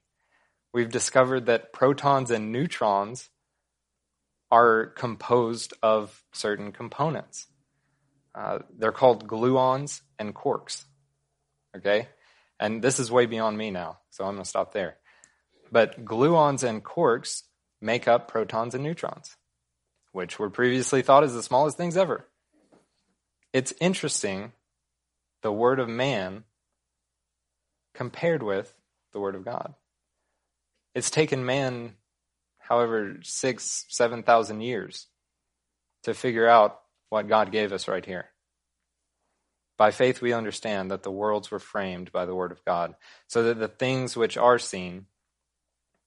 we've 0.75 0.91
discovered 0.91 1.47
that 1.47 1.73
protons 1.73 2.29
and 2.29 2.51
neutrons 2.51 3.29
are 4.51 4.85
composed 4.95 5.73
of 5.81 6.23
certain 6.33 6.71
components. 6.71 7.47
Uh, 8.35 8.59
they're 8.77 8.91
called 8.91 9.27
gluons 9.27 10.01
and 10.19 10.35
quarks. 10.35 10.83
Okay? 11.75 12.07
And 12.59 12.81
this 12.81 12.99
is 12.99 13.11
way 13.11 13.25
beyond 13.25 13.57
me 13.57 13.71
now, 13.71 13.99
so 14.09 14.25
I'm 14.25 14.33
going 14.33 14.43
to 14.43 14.49
stop 14.49 14.73
there. 14.73 14.97
But 15.71 16.05
gluons 16.05 16.63
and 16.63 16.83
quarks 16.83 17.43
make 17.81 18.07
up 18.07 18.27
protons 18.27 18.73
and 18.73 18.83
neutrons, 18.83 19.35
which 20.11 20.39
were 20.39 20.49
previously 20.49 21.01
thought 21.01 21.23
as 21.23 21.33
the 21.33 21.43
smallest 21.43 21.77
things 21.77 21.97
ever. 21.97 22.25
It's 23.53 23.73
interesting 23.79 24.53
the 25.41 25.51
word 25.51 25.79
of 25.79 25.89
man 25.89 26.43
compared 27.93 28.43
with 28.43 28.73
the 29.13 29.19
word 29.19 29.35
of 29.35 29.45
God. 29.45 29.73
It's 30.95 31.09
taken 31.09 31.45
man, 31.45 31.93
however, 32.57 33.17
six, 33.23 33.85
seven 33.89 34.23
thousand 34.23 34.61
years 34.61 35.07
to 36.03 36.13
figure 36.13 36.47
out 36.47 36.79
what 37.09 37.27
God 37.27 37.51
gave 37.51 37.71
us 37.71 37.87
right 37.87 38.05
here. 38.05 38.25
By 39.77 39.91
faith, 39.91 40.21
we 40.21 40.33
understand 40.33 40.89
that 40.91 41.03
the 41.03 41.11
worlds 41.11 41.51
were 41.51 41.59
framed 41.59 42.11
by 42.11 42.25
the 42.25 42.35
Word 42.35 42.51
of 42.51 42.65
God, 42.65 42.95
so 43.27 43.43
that 43.43 43.59
the 43.59 43.67
things 43.67 44.17
which 44.17 44.35
are 44.35 44.57
seen, 44.57 45.05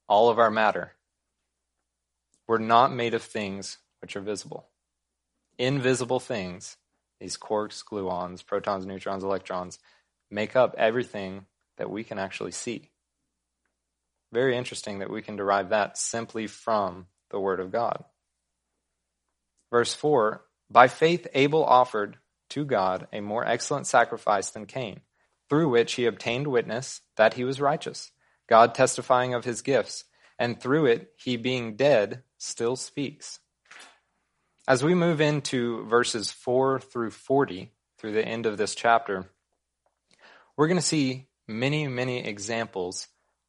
all 0.07 0.29
of 0.29 0.39
our 0.39 0.51
matter, 0.51 0.93
were 2.47 2.59
not 2.59 2.93
made 2.93 3.13
of 3.13 3.23
things 3.23 3.77
which 4.01 4.15
are 4.15 4.21
visible. 4.21 4.67
Invisible 5.57 6.19
things, 6.19 6.75
these 7.19 7.37
quarks, 7.37 7.83
gluons, 7.83 8.45
protons, 8.45 8.85
neutrons, 8.85 9.23
electrons, 9.23 9.79
make 10.29 10.55
up 10.55 10.75
everything 10.77 11.45
that 11.77 11.89
we 11.89 12.03
can 12.03 12.19
actually 12.19 12.51
see. 12.51 12.89
Very 14.33 14.57
interesting 14.57 14.99
that 14.99 15.09
we 15.09 15.21
can 15.21 15.35
derive 15.35 15.69
that 15.69 15.97
simply 15.97 16.47
from 16.47 17.07
the 17.29 17.39
Word 17.39 17.59
of 17.59 17.71
God. 17.71 18.03
Verse 19.69 19.93
4 19.93 20.43
by 20.69 20.87
faith, 20.87 21.27
Abel 21.33 21.65
offered 21.65 22.17
to 22.51 22.65
God 22.65 23.07
a 23.11 23.21
more 23.21 23.45
excellent 23.45 23.87
sacrifice 23.87 24.51
than 24.51 24.65
Cain, 24.65 25.01
through 25.49 25.69
which 25.69 25.93
he 25.93 26.05
obtained 26.05 26.47
witness 26.47 27.01
that 27.17 27.33
he 27.33 27.43
was 27.43 27.59
righteous, 27.59 28.11
God 28.47 28.75
testifying 28.75 29.33
of 29.33 29.45
his 29.45 29.61
gifts, 29.61 30.05
and 30.37 30.59
through 30.59 30.85
it, 30.85 31.11
he 31.17 31.37
being 31.37 31.75
dead 31.75 32.23
still 32.37 32.75
speaks. 32.75 33.39
As 34.67 34.83
we 34.83 34.93
move 34.93 35.21
into 35.21 35.85
verses 35.85 36.31
4 36.31 36.79
through 36.79 37.11
40, 37.11 37.71
through 37.97 38.13
the 38.13 38.25
end 38.25 38.45
of 38.45 38.57
this 38.57 38.75
chapter, 38.75 39.25
we're 40.55 40.67
going 40.67 40.77
to 40.77 40.81
see 40.81 41.27
many, 41.47 41.87
many 41.87 42.25
examples 42.25 43.07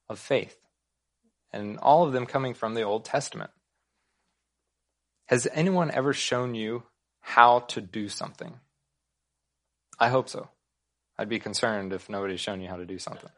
of 0.09 0.19
faith, 0.19 0.57
and 1.51 1.77
all 1.79 2.05
of 2.05 2.13
them 2.13 2.25
coming 2.25 2.53
from 2.53 2.73
the 2.73 2.83
Old 2.83 3.05
Testament. 3.05 3.51
Has 5.27 5.47
anyone 5.53 5.91
ever 5.91 6.13
shown 6.13 6.55
you 6.55 6.83
how 7.23 7.59
to 7.59 7.81
do 7.81 8.09
something. 8.09 8.59
I 10.03 10.09
hope 10.09 10.27
so. 10.27 10.49
I'd 11.17 11.29
be 11.29 11.39
concerned 11.39 11.93
if 11.93 12.09
nobody's 12.09 12.41
shown 12.41 12.59
you 12.59 12.67
how 12.67 12.75
to 12.75 12.85
do 12.85 12.99
something. 12.99 13.29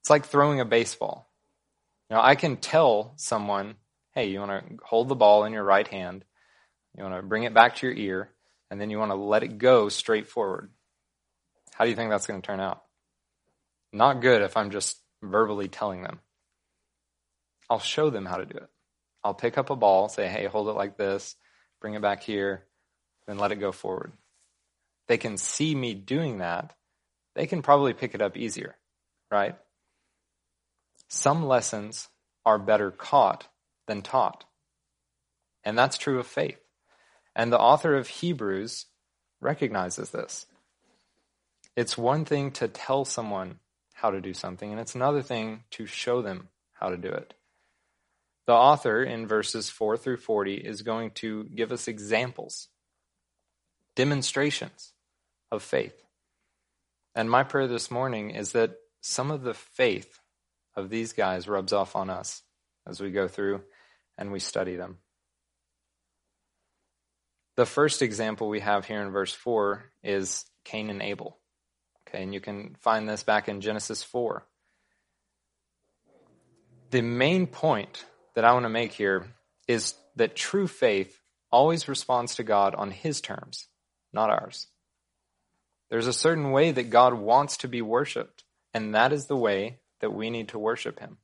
It's 0.00 0.10
like 0.10 0.26
throwing 0.26 0.60
a 0.60 0.66
baseball. 0.66 1.30
Now, 2.10 2.20
I 2.22 2.34
can 2.34 2.58
tell 2.58 3.14
someone, 3.16 3.76
hey, 4.14 4.28
you 4.28 4.38
want 4.38 4.50
to 4.50 4.76
hold 4.84 5.08
the 5.08 5.14
ball 5.14 5.44
in 5.44 5.54
your 5.54 5.64
right 5.64 5.88
hand, 5.88 6.26
you 6.94 7.02
want 7.02 7.16
to 7.16 7.22
bring 7.22 7.44
it 7.44 7.54
back 7.54 7.76
to 7.76 7.86
your 7.86 7.96
ear, 7.96 8.28
and 8.70 8.78
then 8.78 8.90
you 8.90 8.98
want 8.98 9.12
to 9.12 9.16
let 9.16 9.42
it 9.42 9.56
go 9.56 9.88
straight 9.88 10.26
forward. 10.26 10.68
How 11.72 11.84
do 11.84 11.90
you 11.90 11.96
think 11.96 12.10
that's 12.10 12.26
going 12.26 12.42
to 12.42 12.46
turn 12.46 12.60
out? 12.60 12.82
Not 13.94 14.20
good 14.20 14.42
if 14.42 14.58
I'm 14.58 14.70
just 14.70 14.98
verbally 15.22 15.68
telling 15.68 16.02
them. 16.02 16.20
I'll 17.70 17.80
show 17.80 18.10
them 18.10 18.26
how 18.26 18.36
to 18.36 18.44
do 18.44 18.58
it. 18.58 18.68
I'll 19.24 19.32
pick 19.32 19.56
up 19.56 19.70
a 19.70 19.76
ball, 19.76 20.10
say, 20.10 20.28
hey, 20.28 20.44
hold 20.44 20.68
it 20.68 20.72
like 20.72 20.98
this, 20.98 21.34
bring 21.80 21.94
it 21.94 22.02
back 22.02 22.22
here, 22.22 22.66
then 23.26 23.38
let 23.38 23.52
it 23.52 23.56
go 23.56 23.72
forward. 23.72 24.12
They 25.10 25.18
can 25.18 25.38
see 25.38 25.74
me 25.74 25.94
doing 25.94 26.38
that. 26.38 26.76
They 27.34 27.48
can 27.48 27.62
probably 27.62 27.94
pick 27.94 28.14
it 28.14 28.22
up 28.22 28.36
easier, 28.36 28.76
right? 29.28 29.56
Some 31.08 31.44
lessons 31.44 32.06
are 32.46 32.60
better 32.60 32.92
caught 32.92 33.48
than 33.88 34.02
taught. 34.02 34.44
And 35.64 35.76
that's 35.76 35.98
true 35.98 36.20
of 36.20 36.28
faith. 36.28 36.60
And 37.34 37.52
the 37.52 37.58
author 37.58 37.96
of 37.96 38.06
Hebrews 38.06 38.86
recognizes 39.40 40.10
this. 40.10 40.46
It's 41.74 41.98
one 41.98 42.24
thing 42.24 42.52
to 42.52 42.68
tell 42.68 43.04
someone 43.04 43.58
how 43.94 44.12
to 44.12 44.20
do 44.20 44.32
something, 44.32 44.70
and 44.70 44.80
it's 44.80 44.94
another 44.94 45.22
thing 45.22 45.64
to 45.72 45.86
show 45.86 46.22
them 46.22 46.50
how 46.74 46.90
to 46.90 46.96
do 46.96 47.08
it. 47.08 47.34
The 48.46 48.52
author 48.52 49.02
in 49.02 49.26
verses 49.26 49.70
4 49.70 49.96
through 49.96 50.18
40 50.18 50.54
is 50.54 50.82
going 50.82 51.10
to 51.16 51.48
give 51.52 51.72
us 51.72 51.88
examples, 51.88 52.68
demonstrations 53.96 54.92
of 55.50 55.62
faith. 55.62 55.94
And 57.14 57.30
my 57.30 57.42
prayer 57.42 57.66
this 57.66 57.90
morning 57.90 58.30
is 58.30 58.52
that 58.52 58.76
some 59.00 59.30
of 59.30 59.42
the 59.42 59.54
faith 59.54 60.20
of 60.76 60.90
these 60.90 61.12
guys 61.12 61.48
rubs 61.48 61.72
off 61.72 61.96
on 61.96 62.10
us 62.10 62.42
as 62.86 63.00
we 63.00 63.10
go 63.10 63.28
through 63.28 63.62
and 64.16 64.32
we 64.32 64.40
study 64.40 64.76
them. 64.76 64.98
The 67.56 67.66
first 67.66 68.00
example 68.00 68.48
we 68.48 68.60
have 68.60 68.86
here 68.86 69.02
in 69.02 69.10
verse 69.10 69.32
4 69.32 69.84
is 70.02 70.44
Cain 70.64 70.88
and 70.88 71.02
Abel. 71.02 71.38
Okay, 72.08 72.22
and 72.22 72.32
you 72.32 72.40
can 72.40 72.76
find 72.80 73.08
this 73.08 73.22
back 73.22 73.48
in 73.48 73.60
Genesis 73.60 74.02
4. 74.02 74.46
The 76.90 77.02
main 77.02 77.46
point 77.46 78.04
that 78.34 78.44
I 78.44 78.52
want 78.52 78.64
to 78.64 78.70
make 78.70 78.92
here 78.92 79.26
is 79.68 79.94
that 80.16 80.36
true 80.36 80.66
faith 80.66 81.20
always 81.52 81.88
responds 81.88 82.36
to 82.36 82.44
God 82.44 82.74
on 82.74 82.90
his 82.90 83.20
terms, 83.20 83.66
not 84.12 84.30
ours. 84.30 84.66
There's 85.90 86.06
a 86.06 86.12
certain 86.12 86.52
way 86.52 86.70
that 86.70 86.90
God 86.90 87.14
wants 87.14 87.58
to 87.58 87.68
be 87.68 87.82
worshiped, 87.82 88.44
and 88.72 88.94
that 88.94 89.12
is 89.12 89.26
the 89.26 89.36
way 89.36 89.80
that 90.00 90.12
we 90.12 90.30
need 90.30 90.48
to 90.50 90.58
worship 90.58 91.00
him. 91.00 91.18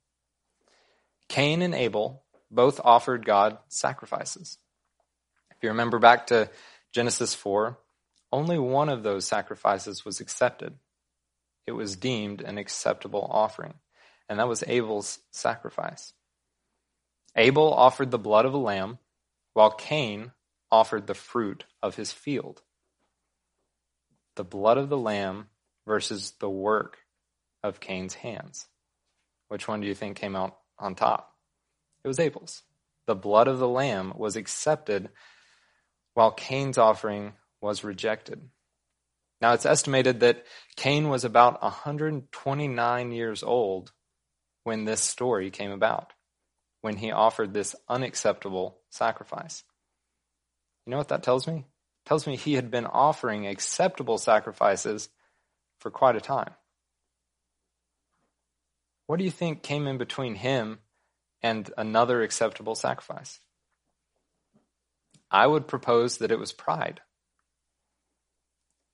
Cain 1.29 1.63
and 1.63 1.75
Abel 1.75 2.25
both 2.51 2.81
offered 2.83 3.25
God 3.25 3.59
sacrifices. 3.69 4.59
If 5.51 5.59
you 5.63 5.71
remember 5.71 5.99
back 5.99 6.29
to 6.29 6.51
Genesis 6.93 7.35
4, 7.35 7.79
only 8.33 8.59
one 8.59 8.89
of 8.89 9.03
those 9.03 9.25
sacrifices 9.25 10.05
was 10.05 10.21
accepted. 10.21 10.75
It 11.67 11.73
was 11.73 11.97
deemed 11.97 12.41
an 12.41 12.59
acceptable 12.59 13.27
offering, 13.31 13.75
and 14.29 14.39
that 14.39 14.49
was 14.49 14.65
Abel's 14.67 15.21
sacrifice. 15.31 16.13
Abel 17.37 17.73
offered 17.73 18.11
the 18.11 18.19
blood 18.19 18.47
of 18.47 18.55
a 18.55 18.59
lamb, 18.59 18.99
while 19.53 19.71
Cain 19.71 20.33
offered 20.71 21.07
the 21.07 21.15
fruit 21.15 21.65
of 21.83 21.97
his 21.97 22.13
field. 22.13 22.63
The 24.37 24.45
blood 24.45 24.78
of 24.78 24.88
the 24.88 24.99
lamb 24.99 25.49
versus 25.87 26.33
the 26.40 26.50
work 26.50 26.99
of 27.62 27.81
Cain's 27.81 28.14
hands. 28.14 28.66
Which 29.49 29.66
one 29.66 29.81
do 29.81 29.87
you 29.87 29.95
think 29.95 30.16
came 30.16 30.37
out 30.37 30.57
on 30.78 30.95
top? 30.95 31.33
It 32.05 32.09
was 32.09 32.21
Abel's. 32.21 32.62
The 33.07 33.14
blood 33.14 33.49
of 33.49 33.59
the 33.59 33.69
lamb 33.69 34.12
was 34.16 34.37
accepted 34.37 35.11
while 36.14 36.33
Cain's 36.33 36.78
offering 36.78 37.35
was 37.61 37.85
rejected. 37.85 38.49
Now 39.40 39.52
it's 39.52 39.66
estimated 39.66 40.21
that 40.21 40.45
Cain 40.76 41.09
was 41.09 41.25
about 41.25 41.62
129 41.62 43.12
years 43.12 43.43
old 43.43 43.93
when 44.64 44.85
this 44.85 45.00
story 45.00 45.50
came 45.50 45.71
about, 45.71 46.12
when 46.81 46.97
he 46.97 47.12
offered 47.12 47.52
this 47.52 47.76
unacceptable 47.88 48.78
sacrifice. 48.90 49.62
You 50.85 50.93
know 50.93 50.99
what 50.99 51.09
that 51.09 51.23
tells 51.23 51.47
me? 51.47 51.66
Tells 52.07 52.27
me 52.27 52.37
he 52.37 52.55
had 52.55 52.71
been 52.71 52.87
offering 52.87 53.47
acceptable 53.47 54.17
sacrifices 54.17 55.09
for 55.81 55.91
quite 55.91 56.17
a 56.17 56.21
time. 56.21 56.55
What 59.07 59.19
do 59.19 59.25
you 59.25 59.31
think 59.31 59.63
came 59.63 59.87
in 59.87 59.99
between 59.99 60.37
him 60.37 60.79
and 61.43 61.71
another 61.77 62.23
acceptable 62.23 62.75
sacrifice? 62.75 63.41
I 65.31 65.47
would 65.47 65.67
propose 65.67 66.19
that 66.19 66.31
it 66.31 66.39
was 66.39 66.53
pride. 66.53 67.01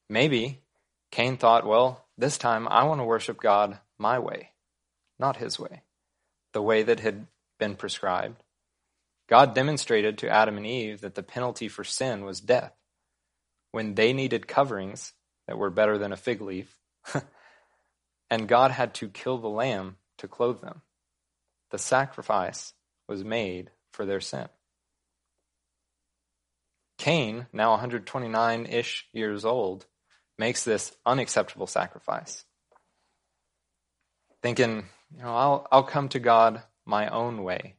Maybe 0.08 0.62
Cain 1.10 1.36
thought, 1.36 1.66
well, 1.66 2.06
this 2.16 2.38
time 2.38 2.66
I 2.68 2.84
want 2.84 3.00
to 3.00 3.04
worship 3.04 3.40
God 3.40 3.78
my 3.98 4.18
way, 4.18 4.50
not 5.18 5.36
his 5.36 5.58
way, 5.58 5.82
the 6.52 6.62
way 6.62 6.82
that 6.82 7.00
had 7.00 7.26
been 7.58 7.76
prescribed. 7.76 8.42
God 9.28 9.54
demonstrated 9.54 10.18
to 10.18 10.30
Adam 10.30 10.56
and 10.56 10.66
Eve 10.66 11.02
that 11.02 11.14
the 11.14 11.22
penalty 11.22 11.68
for 11.68 11.84
sin 11.84 12.24
was 12.24 12.40
death. 12.40 12.72
When 13.72 13.94
they 13.94 14.12
needed 14.12 14.46
coverings 14.46 15.12
that 15.46 15.58
were 15.58 15.70
better 15.70 15.98
than 15.98 16.12
a 16.12 16.16
fig 16.16 16.40
leaf, 16.40 16.78
and 18.30 18.48
God 18.48 18.70
had 18.70 18.94
to 18.94 19.08
kill 19.08 19.38
the 19.38 19.48
lamb 19.48 19.96
to 20.18 20.28
clothe 20.28 20.60
them. 20.60 20.82
The 21.70 21.78
sacrifice 21.78 22.74
was 23.08 23.24
made 23.24 23.70
for 23.92 24.06
their 24.06 24.20
sin. 24.20 24.48
Cain, 26.98 27.46
now 27.52 27.70
129 27.70 28.66
ish 28.66 29.08
years 29.12 29.44
old, 29.44 29.86
makes 30.38 30.64
this 30.64 30.94
unacceptable 31.04 31.66
sacrifice. 31.66 32.44
Thinking, 34.42 34.84
you 35.16 35.22
know, 35.22 35.34
I'll, 35.34 35.66
I'll 35.72 35.82
come 35.82 36.08
to 36.10 36.18
God 36.18 36.62
my 36.84 37.08
own 37.08 37.42
way 37.42 37.74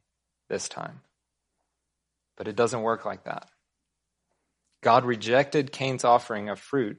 this 0.48 0.68
time. 0.68 1.00
But 2.36 2.48
it 2.48 2.56
doesn't 2.56 2.82
work 2.82 3.04
like 3.04 3.24
that. 3.24 3.48
God 4.84 5.06
rejected 5.06 5.72
Cain's 5.72 6.04
offering 6.04 6.50
of 6.50 6.60
fruit 6.60 6.98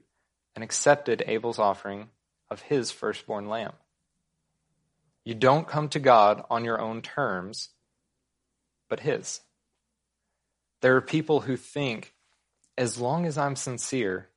and 0.55 0.63
accepted 0.63 1.23
Abel's 1.27 1.59
offering 1.59 2.07
of 2.49 2.63
his 2.63 2.89
firstborn 2.89 3.47
lamb. 3.47 3.73
You 5.23 5.35
don't 5.35 5.67
come 5.67 5.89
to 5.89 5.99
God 5.99 6.43
on 6.49 6.65
your 6.65 6.81
own 6.81 7.03
terms, 7.03 7.69
but 8.89 9.01
his. 9.01 9.41
There 10.81 10.95
are 10.95 11.01
people 11.01 11.41
who 11.41 11.55
think, 11.55 12.15
as 12.75 12.97
long 12.97 13.27
as 13.27 13.37
I'm 13.37 13.55
sincere, 13.55 14.29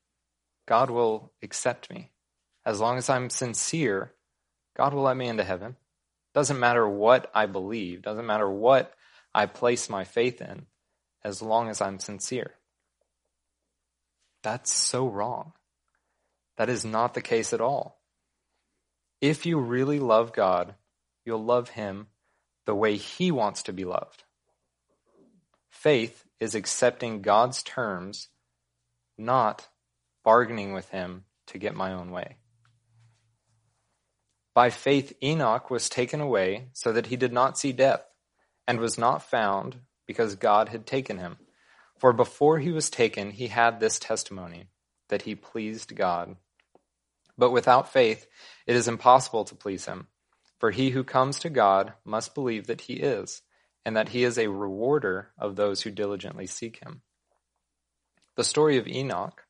God 0.66 0.90
will 0.90 1.32
accept 1.42 1.90
me. 1.90 2.10
As 2.66 2.80
long 2.80 2.98
as 2.98 3.08
I'm 3.08 3.30
sincere, 3.30 4.12
God 4.76 4.92
will 4.92 5.04
let 5.04 5.16
me 5.16 5.26
into 5.26 5.42
heaven. 5.42 5.76
Doesn't 6.34 6.60
matter 6.60 6.86
what 6.86 7.30
I 7.34 7.46
believe, 7.46 8.02
doesn't 8.02 8.26
matter 8.26 8.50
what 8.50 8.92
I 9.34 9.46
place 9.46 9.88
my 9.88 10.04
faith 10.04 10.42
in, 10.42 10.66
as 11.24 11.40
long 11.40 11.70
as 11.70 11.80
I'm 11.80 11.98
sincere. 11.98 12.57
That's 14.48 14.72
so 14.72 15.06
wrong. 15.06 15.52
That 16.56 16.70
is 16.70 16.82
not 16.82 17.12
the 17.12 17.20
case 17.20 17.52
at 17.52 17.60
all. 17.60 18.00
If 19.20 19.44
you 19.44 19.60
really 19.60 20.00
love 20.00 20.32
God, 20.32 20.74
you'll 21.26 21.44
love 21.44 21.68
Him 21.68 22.06
the 22.64 22.74
way 22.74 22.96
He 22.96 23.30
wants 23.30 23.64
to 23.64 23.74
be 23.74 23.84
loved. 23.84 24.24
Faith 25.68 26.24
is 26.40 26.54
accepting 26.54 27.20
God's 27.20 27.62
terms, 27.62 28.28
not 29.18 29.68
bargaining 30.24 30.72
with 30.72 30.88
him 30.88 31.24
to 31.48 31.58
get 31.58 31.74
my 31.74 31.92
own 31.92 32.10
way. 32.10 32.36
By 34.54 34.70
faith, 34.70 35.12
Enoch 35.22 35.68
was 35.68 35.90
taken 35.90 36.22
away 36.22 36.68
so 36.72 36.90
that 36.92 37.08
he 37.08 37.16
did 37.16 37.34
not 37.34 37.58
see 37.58 37.72
death, 37.72 38.06
and 38.66 38.80
was 38.80 38.96
not 38.96 39.22
found 39.22 39.80
because 40.06 40.36
God 40.36 40.70
had 40.70 40.86
taken 40.86 41.18
him. 41.18 41.36
For 41.98 42.12
before 42.12 42.58
he 42.58 42.70
was 42.70 42.90
taken, 42.90 43.32
he 43.32 43.48
had 43.48 43.80
this 43.80 43.98
testimony 43.98 44.68
that 45.08 45.22
he 45.22 45.34
pleased 45.34 45.96
God. 45.96 46.36
But 47.36 47.50
without 47.50 47.92
faith, 47.92 48.26
it 48.66 48.76
is 48.76 48.88
impossible 48.88 49.44
to 49.44 49.54
please 49.54 49.86
him. 49.86 50.08
For 50.58 50.70
he 50.70 50.90
who 50.90 51.04
comes 51.04 51.38
to 51.40 51.50
God 51.50 51.92
must 52.04 52.34
believe 52.34 52.66
that 52.66 52.82
he 52.82 52.94
is, 52.94 53.42
and 53.84 53.96
that 53.96 54.10
he 54.10 54.24
is 54.24 54.38
a 54.38 54.48
rewarder 54.48 55.30
of 55.38 55.56
those 55.56 55.82
who 55.82 55.90
diligently 55.90 56.46
seek 56.46 56.80
him. 56.80 57.02
The 58.36 58.44
story 58.44 58.76
of 58.76 58.86
Enoch 58.86 59.44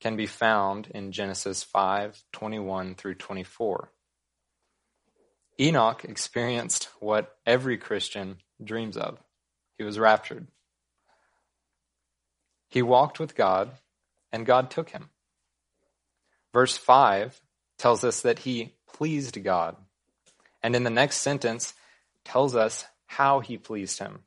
can 0.00 0.16
be 0.16 0.26
found 0.26 0.88
in 0.94 1.12
Genesis 1.12 1.62
5 1.62 2.22
21 2.32 2.94
through 2.94 3.14
24. 3.14 3.90
Enoch 5.60 6.04
experienced 6.04 6.88
what 7.00 7.36
every 7.44 7.78
Christian 7.78 8.36
dreams 8.62 8.96
of. 8.96 9.18
He 9.76 9.84
was 9.84 9.98
raptured. 9.98 10.46
He 12.68 12.82
walked 12.82 13.18
with 13.18 13.34
God, 13.34 13.70
and 14.30 14.46
God 14.46 14.70
took 14.70 14.90
him. 14.90 15.10
Verse 16.52 16.76
5 16.76 17.40
tells 17.78 18.04
us 18.04 18.20
that 18.22 18.40
he 18.40 18.74
pleased 18.86 19.42
God. 19.42 19.76
And 20.62 20.74
in 20.76 20.84
the 20.84 20.90
next 20.90 21.18
sentence, 21.18 21.74
tells 22.24 22.54
us 22.54 22.84
how 23.06 23.40
he 23.40 23.56
pleased 23.56 23.98
him 23.98 24.20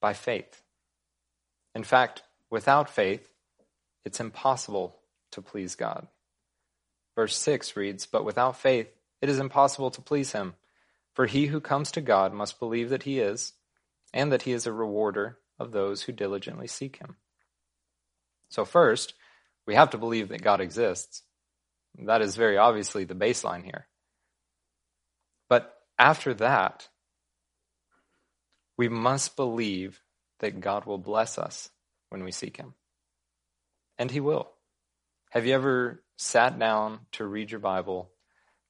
by 0.00 0.12
faith. 0.12 0.60
In 1.74 1.84
fact, 1.84 2.22
without 2.50 2.90
faith, 2.90 3.32
it's 4.04 4.20
impossible 4.20 4.96
to 5.30 5.40
please 5.40 5.76
God. 5.76 6.08
Verse 7.14 7.36
6 7.36 7.76
reads, 7.76 8.04
But 8.04 8.24
without 8.24 8.58
faith, 8.58 8.88
it 9.22 9.28
is 9.28 9.38
impossible 9.38 9.90
to 9.92 10.02
please 10.02 10.32
him. 10.32 10.54
For 11.14 11.26
he 11.26 11.46
who 11.46 11.60
comes 11.60 11.92
to 11.92 12.00
God 12.00 12.32
must 12.32 12.58
believe 12.58 12.90
that 12.90 13.04
he 13.04 13.20
is, 13.20 13.52
and 14.12 14.32
that 14.32 14.42
he 14.42 14.52
is 14.52 14.66
a 14.66 14.72
rewarder 14.72 15.38
of 15.62 15.72
those 15.72 16.02
who 16.02 16.12
diligently 16.12 16.66
seek 16.66 16.96
him. 16.96 17.16
So, 18.48 18.64
first, 18.64 19.14
we 19.66 19.74
have 19.74 19.90
to 19.90 19.98
believe 19.98 20.28
that 20.28 20.42
God 20.42 20.60
exists. 20.60 21.22
That 21.98 22.22
is 22.22 22.36
very 22.36 22.58
obviously 22.58 23.04
the 23.04 23.14
baseline 23.14 23.64
here. 23.64 23.86
But 25.48 25.74
after 25.98 26.34
that, 26.34 26.88
we 28.76 28.88
must 28.88 29.36
believe 29.36 30.00
that 30.40 30.60
God 30.60 30.84
will 30.84 30.98
bless 30.98 31.38
us 31.38 31.70
when 32.08 32.24
we 32.24 32.32
seek 32.32 32.56
him. 32.56 32.74
And 33.98 34.10
He 34.10 34.20
will. 34.20 34.50
Have 35.30 35.46
you 35.46 35.54
ever 35.54 36.02
sat 36.16 36.58
down 36.58 37.00
to 37.12 37.24
read 37.24 37.50
your 37.50 37.60
Bible, 37.60 38.10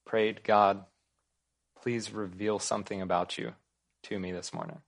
prayed, 0.05 0.43
God, 0.43 0.85
please 1.81 2.13
reveal 2.13 2.59
something 2.59 3.01
about 3.01 3.37
you 3.37 3.53
to 4.03 4.19
me 4.19 4.31
this 4.31 4.53
morning? 4.53 4.79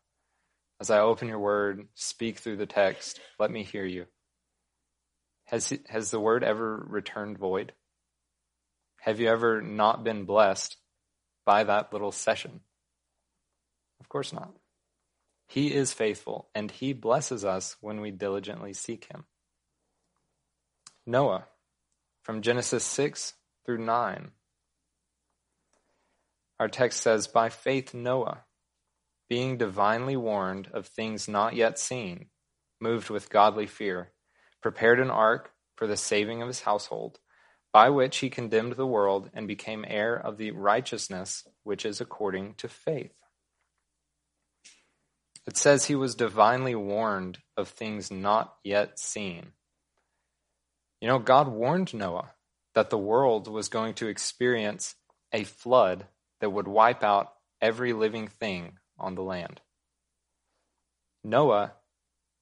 As 0.85 0.91
I 0.91 0.99
open 0.99 1.27
your 1.27 1.39
word, 1.39 1.87
speak 1.95 2.37
through 2.37 2.57
the 2.57 2.67
text, 2.67 3.19
let 3.39 3.49
me 3.49 3.63
hear 3.63 3.85
you. 3.85 4.05
Has, 5.45 5.73
has 5.89 6.11
the 6.11 6.19
word 6.19 6.43
ever 6.43 6.85
returned 6.87 7.39
void? 7.39 7.73
Have 9.01 9.19
you 9.19 9.27
ever 9.27 9.63
not 9.63 10.03
been 10.03 10.25
blessed 10.25 10.77
by 11.43 11.63
that 11.63 11.91
little 11.91 12.11
session? 12.11 12.59
Of 13.99 14.09
course 14.09 14.31
not. 14.31 14.51
He 15.47 15.73
is 15.73 15.91
faithful, 15.91 16.49
and 16.53 16.69
he 16.69 16.93
blesses 16.93 17.43
us 17.43 17.77
when 17.81 17.99
we 17.99 18.11
diligently 18.11 18.73
seek 18.73 19.05
him. 19.05 19.23
Noah, 21.03 21.47
from 22.21 22.43
Genesis 22.43 22.83
6 22.83 23.33
through 23.65 23.79
9. 23.79 24.29
Our 26.59 26.67
text 26.67 27.01
says, 27.01 27.25
By 27.25 27.49
faith, 27.49 27.95
Noah, 27.95 28.43
being 29.27 29.57
divinely 29.57 30.15
warned 30.15 30.69
of 30.73 30.87
things 30.87 31.27
not 31.27 31.55
yet 31.55 31.79
seen, 31.79 32.27
moved 32.79 33.09
with 33.09 33.29
godly 33.29 33.65
fear, 33.65 34.11
prepared 34.61 34.99
an 34.99 35.09
ark 35.09 35.51
for 35.75 35.87
the 35.87 35.97
saving 35.97 36.41
of 36.41 36.47
his 36.47 36.61
household, 36.61 37.19
by 37.73 37.89
which 37.89 38.17
he 38.17 38.29
condemned 38.29 38.73
the 38.73 38.85
world 38.85 39.29
and 39.33 39.47
became 39.47 39.83
heir 39.87 40.15
of 40.15 40.37
the 40.37 40.51
righteousness 40.51 41.47
which 41.63 41.85
is 41.85 41.99
according 41.99 42.53
to 42.55 42.67
faith. 42.67 43.15
It 45.47 45.57
says 45.57 45.85
he 45.85 45.95
was 45.95 46.15
divinely 46.15 46.73
warned 46.73 47.39
of 47.55 47.67
things 47.67 48.09
not 48.09 48.55
yet 48.63 48.97
seen. 48.97 49.51
You 51.01 51.07
know, 51.07 51.19
God 51.19 51.47
warned 51.47 51.93
Noah 51.93 52.31
that 52.73 52.89
the 52.89 52.97
world 52.97 53.47
was 53.47 53.69
going 53.69 53.93
to 53.95 54.07
experience 54.07 54.95
a 55.31 55.43
flood 55.43 56.07
that 56.41 56.49
would 56.49 56.67
wipe 56.67 57.03
out 57.03 57.33
every 57.61 57.93
living 57.93 58.27
thing 58.27 58.79
on 58.99 59.15
the 59.15 59.21
land. 59.21 59.61
Noah 61.23 61.73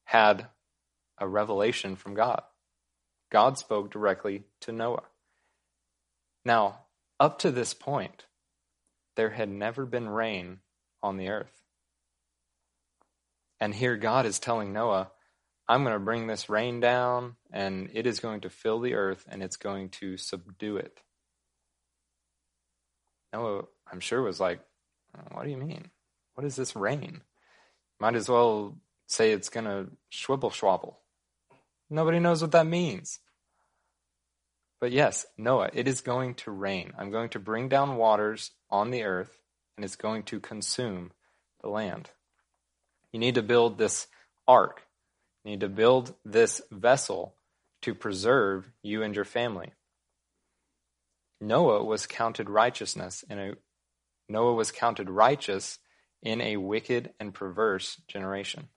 had 0.06 0.48
a 1.18 1.28
revelation 1.28 1.96
from 1.96 2.14
God. 2.14 2.42
God 3.32 3.58
spoke 3.58 3.92
directly 3.92 4.44
to 4.62 4.72
Noah. 4.72 5.04
Now, 6.46 6.80
up 7.20 7.40
to 7.40 7.52
this 7.52 7.74
point, 7.74 8.26
there 9.16 9.32
had 9.32 9.50
never 9.50 9.86
been 9.86 10.10
rain 10.10 10.60
on 11.02 11.18
the 11.18 11.30
earth. 11.30 11.64
And 13.60 13.74
here 13.74 13.96
God 13.96 14.26
is 14.26 14.40
telling 14.40 14.74
Noah, 14.74 15.12
I'm 15.68 15.84
going 15.84 15.96
to 15.96 16.00
bring 16.00 16.28
this 16.28 16.50
rain 16.50 16.82
down, 16.82 17.38
and 17.52 17.90
it 17.94 18.06
is 18.06 18.20
going 18.20 18.42
to 18.42 18.50
fill 18.50 18.82
the 18.82 18.96
earth, 18.96 19.26
and 19.30 19.42
it's 19.42 19.56
going 19.56 19.90
to 19.90 20.18
subdue 20.18 20.76
it. 20.78 21.00
Noah, 23.32 23.64
I'm 23.90 24.02
sure, 24.02 24.22
was 24.22 24.42
like, 24.42 24.60
What 25.32 25.46
do 25.46 25.50
you 25.50 25.58
mean? 25.58 25.90
What 26.36 26.46
is 26.46 26.56
this 26.56 26.76
rain? 26.76 27.22
Might 28.00 28.16
as 28.16 28.30
well 28.30 28.78
say 29.08 29.32
it's 29.32 29.50
going 29.50 29.66
to 29.66 29.88
schwibble 30.12 30.52
schwabble. 30.52 30.96
Nobody 31.90 32.20
knows 32.20 32.42
what 32.42 32.52
that 32.52 32.66
means. 32.66 33.20
But 34.82 34.92
yes, 34.92 35.26
Noah, 35.38 35.70
it 35.74 35.88
is 35.88 36.02
going 36.02 36.36
to 36.36 36.52
rain. 36.52 36.92
I'm 36.98 37.12
going 37.12 37.30
to 37.30 37.40
bring 37.40 37.70
down 37.70 37.96
waters 37.96 38.52
on 38.70 38.92
the 38.92 39.04
earth, 39.04 39.40
and 39.78 39.86
it's 39.86 39.96
going 39.96 40.24
to 40.24 40.40
consume 40.40 41.12
the 41.62 41.70
land. 41.70 42.10
You 43.12 43.20
need 43.20 43.36
to 43.36 43.44
build 43.44 43.78
this 43.78 44.08
ark. 44.48 44.82
You 45.44 45.52
need 45.52 45.62
to 45.62 45.70
build 45.70 46.16
this 46.26 46.62
vessel 46.72 47.36
to 47.84 47.94
preserve 47.94 48.72
you 48.82 49.04
and 49.04 49.16
your 49.16 49.26
family. 49.26 49.72
Noah 51.40 51.84
was 51.84 52.08
counted 52.08 52.50
righteousness 52.50 53.24
in 53.30 53.40
a 53.40 53.54
Noah 54.30 54.54
was 54.54 54.72
counted 54.72 55.10
righteous 55.10 55.80
in 56.24 56.42
a 56.42 56.58
wicked 56.58 57.12
and 57.20 57.34
perverse 57.34 58.02
generation. 58.08 58.70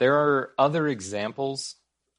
There 0.00 0.16
are 0.16 0.50
other 0.58 0.88
examples 0.88 1.76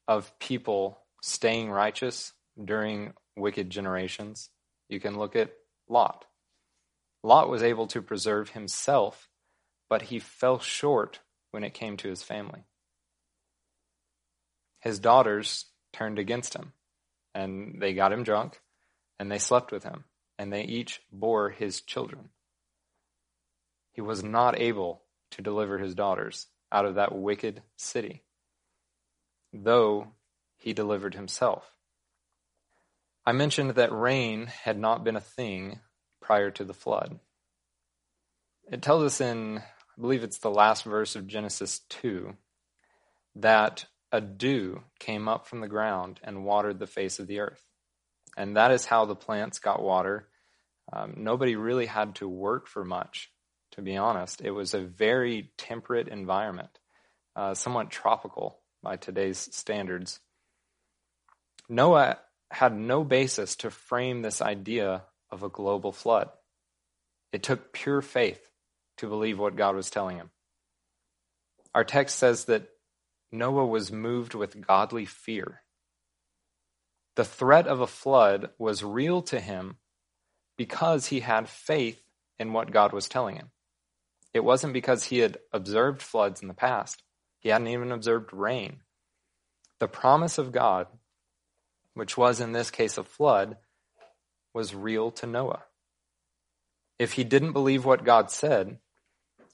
of 0.08 0.38
people 0.38 0.98
staying 1.22 1.70
righteous 1.70 2.32
during 2.62 3.12
wicked 3.36 3.68
generations. 3.68 4.48
You 4.88 5.00
can 5.00 5.18
look 5.18 5.36
at 5.36 5.52
Lot. 5.88 6.24
Lot 7.22 7.50
was 7.50 7.62
able 7.62 7.86
to 7.88 8.00
preserve 8.00 8.50
himself 8.50 9.28
but 9.88 10.02
he 10.02 10.18
fell 10.18 10.58
short 10.58 11.20
when 11.50 11.64
it 11.64 11.74
came 11.74 11.96
to 11.98 12.08
his 12.08 12.22
family. 12.22 12.64
His 14.80 14.98
daughters 14.98 15.66
turned 15.92 16.18
against 16.18 16.54
him, 16.54 16.72
and 17.34 17.80
they 17.80 17.94
got 17.94 18.12
him 18.12 18.24
drunk, 18.24 18.60
and 19.18 19.30
they 19.30 19.38
slept 19.38 19.72
with 19.72 19.84
him, 19.84 20.04
and 20.38 20.52
they 20.52 20.62
each 20.62 21.00
bore 21.12 21.50
his 21.50 21.80
children. 21.80 22.30
He 23.94 24.02
was 24.02 24.22
not 24.22 24.58
able 24.58 25.02
to 25.30 25.42
deliver 25.42 25.78
his 25.78 25.94
daughters 25.94 26.48
out 26.70 26.84
of 26.84 26.96
that 26.96 27.14
wicked 27.14 27.62
city, 27.76 28.22
though 29.52 30.08
he 30.58 30.72
delivered 30.72 31.14
himself. 31.14 31.64
I 33.24 33.32
mentioned 33.32 33.70
that 33.70 33.92
rain 33.92 34.46
had 34.46 34.78
not 34.78 35.02
been 35.02 35.16
a 35.16 35.20
thing 35.20 35.80
prior 36.20 36.50
to 36.50 36.64
the 36.64 36.74
flood. 36.74 37.20
It 38.70 38.82
tells 38.82 39.02
us 39.02 39.20
in 39.20 39.62
I 39.96 40.00
believe 40.00 40.24
it's 40.24 40.38
the 40.38 40.50
last 40.50 40.82
verse 40.82 41.14
of 41.14 41.28
Genesis 41.28 41.80
2, 41.88 42.36
that 43.36 43.86
a 44.10 44.20
dew 44.20 44.82
came 44.98 45.28
up 45.28 45.46
from 45.46 45.60
the 45.60 45.68
ground 45.68 46.18
and 46.24 46.44
watered 46.44 46.80
the 46.80 46.86
face 46.86 47.20
of 47.20 47.28
the 47.28 47.40
earth. 47.40 47.64
And 48.36 48.56
that 48.56 48.72
is 48.72 48.86
how 48.86 49.04
the 49.04 49.14
plants 49.14 49.60
got 49.60 49.82
water. 49.82 50.28
Um, 50.92 51.14
nobody 51.16 51.54
really 51.54 51.86
had 51.86 52.16
to 52.16 52.28
work 52.28 52.66
for 52.66 52.84
much, 52.84 53.30
to 53.74 53.82
be 53.82 53.96
honest. 53.96 54.40
It 54.40 54.52
was 54.52 54.74
a 54.74 54.80
very 54.80 55.50
temperate 55.58 56.08
environment, 56.08 56.78
uh, 57.34 57.54
somewhat 57.54 57.90
tropical 57.90 58.60
by 58.82 58.96
today's 58.96 59.38
standards. 59.52 60.20
Noah 61.68 62.18
had 62.50 62.76
no 62.76 63.02
basis 63.02 63.56
to 63.56 63.70
frame 63.70 64.22
this 64.22 64.40
idea 64.40 65.02
of 65.30 65.42
a 65.42 65.48
global 65.48 65.90
flood. 65.90 66.30
It 67.32 67.42
took 67.42 67.72
pure 67.72 68.00
faith 68.00 68.48
to 68.98 69.08
believe 69.08 69.38
what 69.38 69.56
God 69.56 69.74
was 69.74 69.90
telling 69.90 70.18
him. 70.18 70.30
Our 71.74 71.82
text 71.82 72.16
says 72.16 72.44
that 72.44 72.68
Noah 73.32 73.66
was 73.66 73.90
moved 73.90 74.34
with 74.34 74.64
godly 74.64 75.04
fear. 75.04 75.62
The 77.16 77.24
threat 77.24 77.66
of 77.66 77.80
a 77.80 77.88
flood 77.88 78.50
was 78.58 78.84
real 78.84 79.22
to 79.22 79.40
him 79.40 79.78
because 80.56 81.06
he 81.06 81.20
had 81.20 81.48
faith 81.48 82.00
in 82.38 82.52
what 82.52 82.70
God 82.70 82.92
was 82.92 83.08
telling 83.08 83.34
him. 83.36 83.50
It 84.34 84.44
wasn't 84.44 84.72
because 84.72 85.04
he 85.04 85.18
had 85.18 85.38
observed 85.52 86.02
floods 86.02 86.42
in 86.42 86.48
the 86.48 86.54
past, 86.54 87.02
he 87.38 87.50
hadn't 87.50 87.68
even 87.68 87.92
observed 87.92 88.32
rain. 88.32 88.80
The 89.78 89.88
promise 89.88 90.38
of 90.38 90.52
God, 90.52 90.88
which 91.94 92.16
was 92.16 92.40
in 92.40 92.52
this 92.52 92.70
case 92.70 92.98
a 92.98 93.04
flood, 93.04 93.56
was 94.52 94.74
real 94.74 95.10
to 95.12 95.26
Noah. 95.26 95.62
If 96.98 97.12
he 97.12 97.24
didn't 97.24 97.52
believe 97.52 97.84
what 97.84 98.04
God 98.04 98.30
said, 98.30 98.78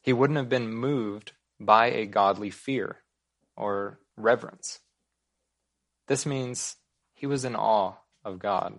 he 0.02 0.12
wouldn't 0.12 0.38
have 0.38 0.48
been 0.48 0.72
moved 0.72 1.32
by 1.58 1.86
a 1.86 2.06
godly 2.06 2.50
fear 2.50 2.96
or 3.56 3.98
reverence. 4.16 4.80
This 6.06 6.24
means 6.24 6.76
he 7.12 7.26
was 7.26 7.44
in 7.44 7.54
awe 7.54 7.94
of 8.24 8.38
God 8.38 8.78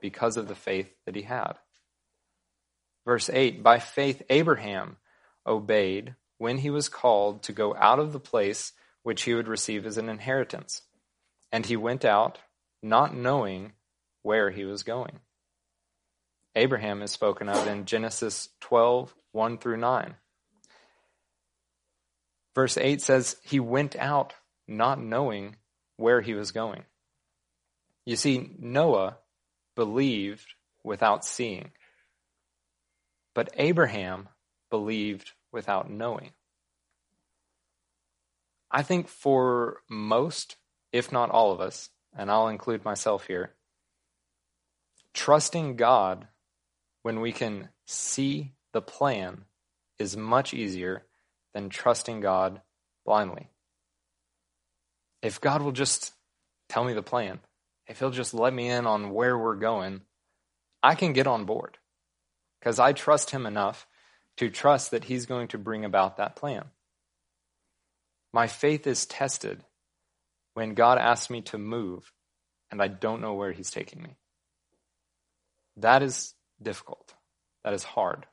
because 0.00 0.36
of 0.36 0.48
the 0.48 0.54
faith 0.54 0.90
that 1.06 1.16
he 1.16 1.22
had. 1.22 1.54
Verse 3.04 3.30
8 3.30 3.62
By 3.62 3.78
faith, 3.78 4.22
Abraham 4.28 4.96
obeyed 5.48 6.14
when 6.36 6.58
he 6.58 6.70
was 6.70 6.88
called 6.88 7.42
to 7.42 7.52
go 7.52 7.74
out 7.74 7.98
of 7.98 8.12
the 8.12 8.20
place 8.20 8.72
which 9.02 9.22
he 9.22 9.34
would 9.34 9.48
receive 9.48 9.86
as 9.86 9.98
an 9.98 10.08
inheritance. 10.08 10.82
And 11.50 11.66
he 11.66 11.76
went 11.76 12.04
out, 12.04 12.38
not 12.82 13.16
knowing 13.16 13.72
where 14.22 14.50
he 14.50 14.64
was 14.64 14.82
going. 14.82 15.20
Abraham 16.54 17.02
is 17.02 17.10
spoken 17.10 17.48
of 17.48 17.66
in 17.66 17.84
Genesis 17.84 18.48
12 18.60 19.14
1 19.32 19.58
through 19.58 19.76
9. 19.76 20.14
Verse 22.54 22.76
8 22.76 23.00
says, 23.00 23.36
He 23.42 23.60
went 23.60 23.94
out 23.96 24.34
not 24.66 25.00
knowing 25.00 25.56
where 25.96 26.20
he 26.20 26.34
was 26.34 26.50
going. 26.50 26.84
You 28.04 28.16
see, 28.16 28.50
Noah 28.58 29.18
believed 29.76 30.54
without 30.82 31.24
seeing, 31.24 31.70
but 33.34 33.50
Abraham 33.54 34.28
believed 34.70 35.32
without 35.52 35.90
knowing. 35.90 36.32
I 38.70 38.82
think 38.82 39.08
for 39.08 39.78
most, 39.88 40.56
if 40.92 41.10
not 41.10 41.30
all 41.30 41.52
of 41.52 41.60
us, 41.60 41.90
and 42.16 42.30
I'll 42.30 42.48
include 42.48 42.84
myself 42.84 43.26
here, 43.26 43.54
trusting 45.14 45.76
God 45.76 46.28
when 47.02 47.20
we 47.20 47.32
can 47.32 47.70
see 47.86 48.52
the 48.72 48.82
plan 48.82 49.44
is 49.98 50.16
much 50.16 50.52
easier 50.52 51.04
than 51.54 51.70
trusting 51.70 52.20
God 52.20 52.60
blindly. 53.04 53.48
If 55.22 55.40
God 55.40 55.62
will 55.62 55.72
just 55.72 56.12
tell 56.68 56.84
me 56.84 56.92
the 56.92 57.02
plan, 57.02 57.40
if 57.86 57.98
He'll 57.98 58.10
just 58.10 58.34
let 58.34 58.52
me 58.52 58.68
in 58.68 58.86
on 58.86 59.10
where 59.10 59.36
we're 59.36 59.56
going, 59.56 60.02
I 60.82 60.94
can 60.94 61.12
get 61.12 61.26
on 61.26 61.44
board 61.44 61.78
because 62.60 62.78
I 62.78 62.92
trust 62.92 63.30
Him 63.30 63.46
enough 63.46 63.86
to 64.38 64.50
trust 64.50 64.90
that 64.90 65.04
He's 65.04 65.26
going 65.26 65.48
to 65.48 65.58
bring 65.58 65.84
about 65.84 66.16
that 66.16 66.36
plan. 66.36 66.64
My 68.32 68.46
faith 68.46 68.86
is 68.86 69.06
tested 69.06 69.62
when 70.54 70.74
God 70.74 70.98
asks 70.98 71.30
me 71.30 71.42
to 71.42 71.58
move 71.58 72.12
and 72.70 72.82
I 72.82 72.88
don't 72.88 73.20
know 73.20 73.34
where 73.34 73.52
He's 73.52 73.70
taking 73.70 74.02
me. 74.02 74.16
That 75.76 76.02
is 76.02 76.34
difficult. 76.60 77.14
That 77.64 77.72
is 77.72 77.84
hard. 77.84 78.26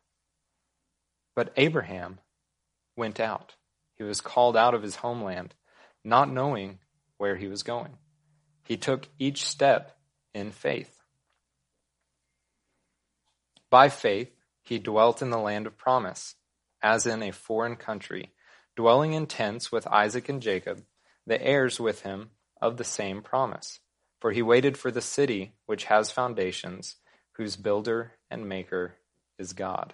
But 1.36 1.54
Abraham 1.58 2.20
went 2.96 3.20
out. 3.20 3.56
He 3.98 4.04
was 4.04 4.22
called 4.22 4.58
out 4.58 4.74
of 4.74 4.82
his 4.82 4.96
homeland, 4.96 5.54
not 6.04 6.32
knowing 6.32 6.80
where 7.18 7.36
he 7.36 7.48
was 7.48 7.64
going. 7.64 7.98
He 8.64 8.78
took 8.78 9.08
each 9.20 9.46
step 9.46 9.98
in 10.34 10.52
faith. 10.52 10.92
By 13.70 13.90
faith, 13.90 14.32
he 14.66 14.80
dwelt 14.80 15.22
in 15.22 15.30
the 15.30 15.38
land 15.38 15.68
of 15.68 15.78
promise, 15.78 16.36
as 16.82 17.06
in 17.06 17.24
a 17.24 17.32
foreign 17.32 17.76
country, 17.76 18.34
dwelling 18.76 19.14
in 19.14 19.28
tents 19.28 19.72
with 19.72 19.88
Isaac 19.88 20.28
and 20.28 20.42
Jacob, 20.42 20.84
the 21.26 21.42
heirs 21.42 21.80
with 21.80 22.02
him 22.02 22.32
of 22.62 22.78
the 22.78 22.84
same 22.84 23.22
promise. 23.22 23.80
For 24.20 24.32
he 24.32 24.42
waited 24.42 24.78
for 24.78 24.92
the 24.92 25.02
city 25.02 25.54
which 25.66 25.86
has 25.86 26.12
foundations, 26.12 26.96
whose 27.34 27.56
builder 27.56 28.14
and 28.30 28.50
maker 28.50 28.96
is 29.38 29.54
God. 29.54 29.94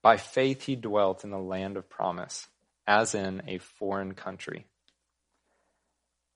By 0.00 0.16
faith 0.16 0.62
he 0.62 0.76
dwelt 0.76 1.24
in 1.24 1.30
the 1.30 1.38
land 1.38 1.76
of 1.76 1.90
promise, 1.90 2.46
as 2.86 3.14
in 3.14 3.42
a 3.48 3.58
foreign 3.58 4.14
country. 4.14 4.66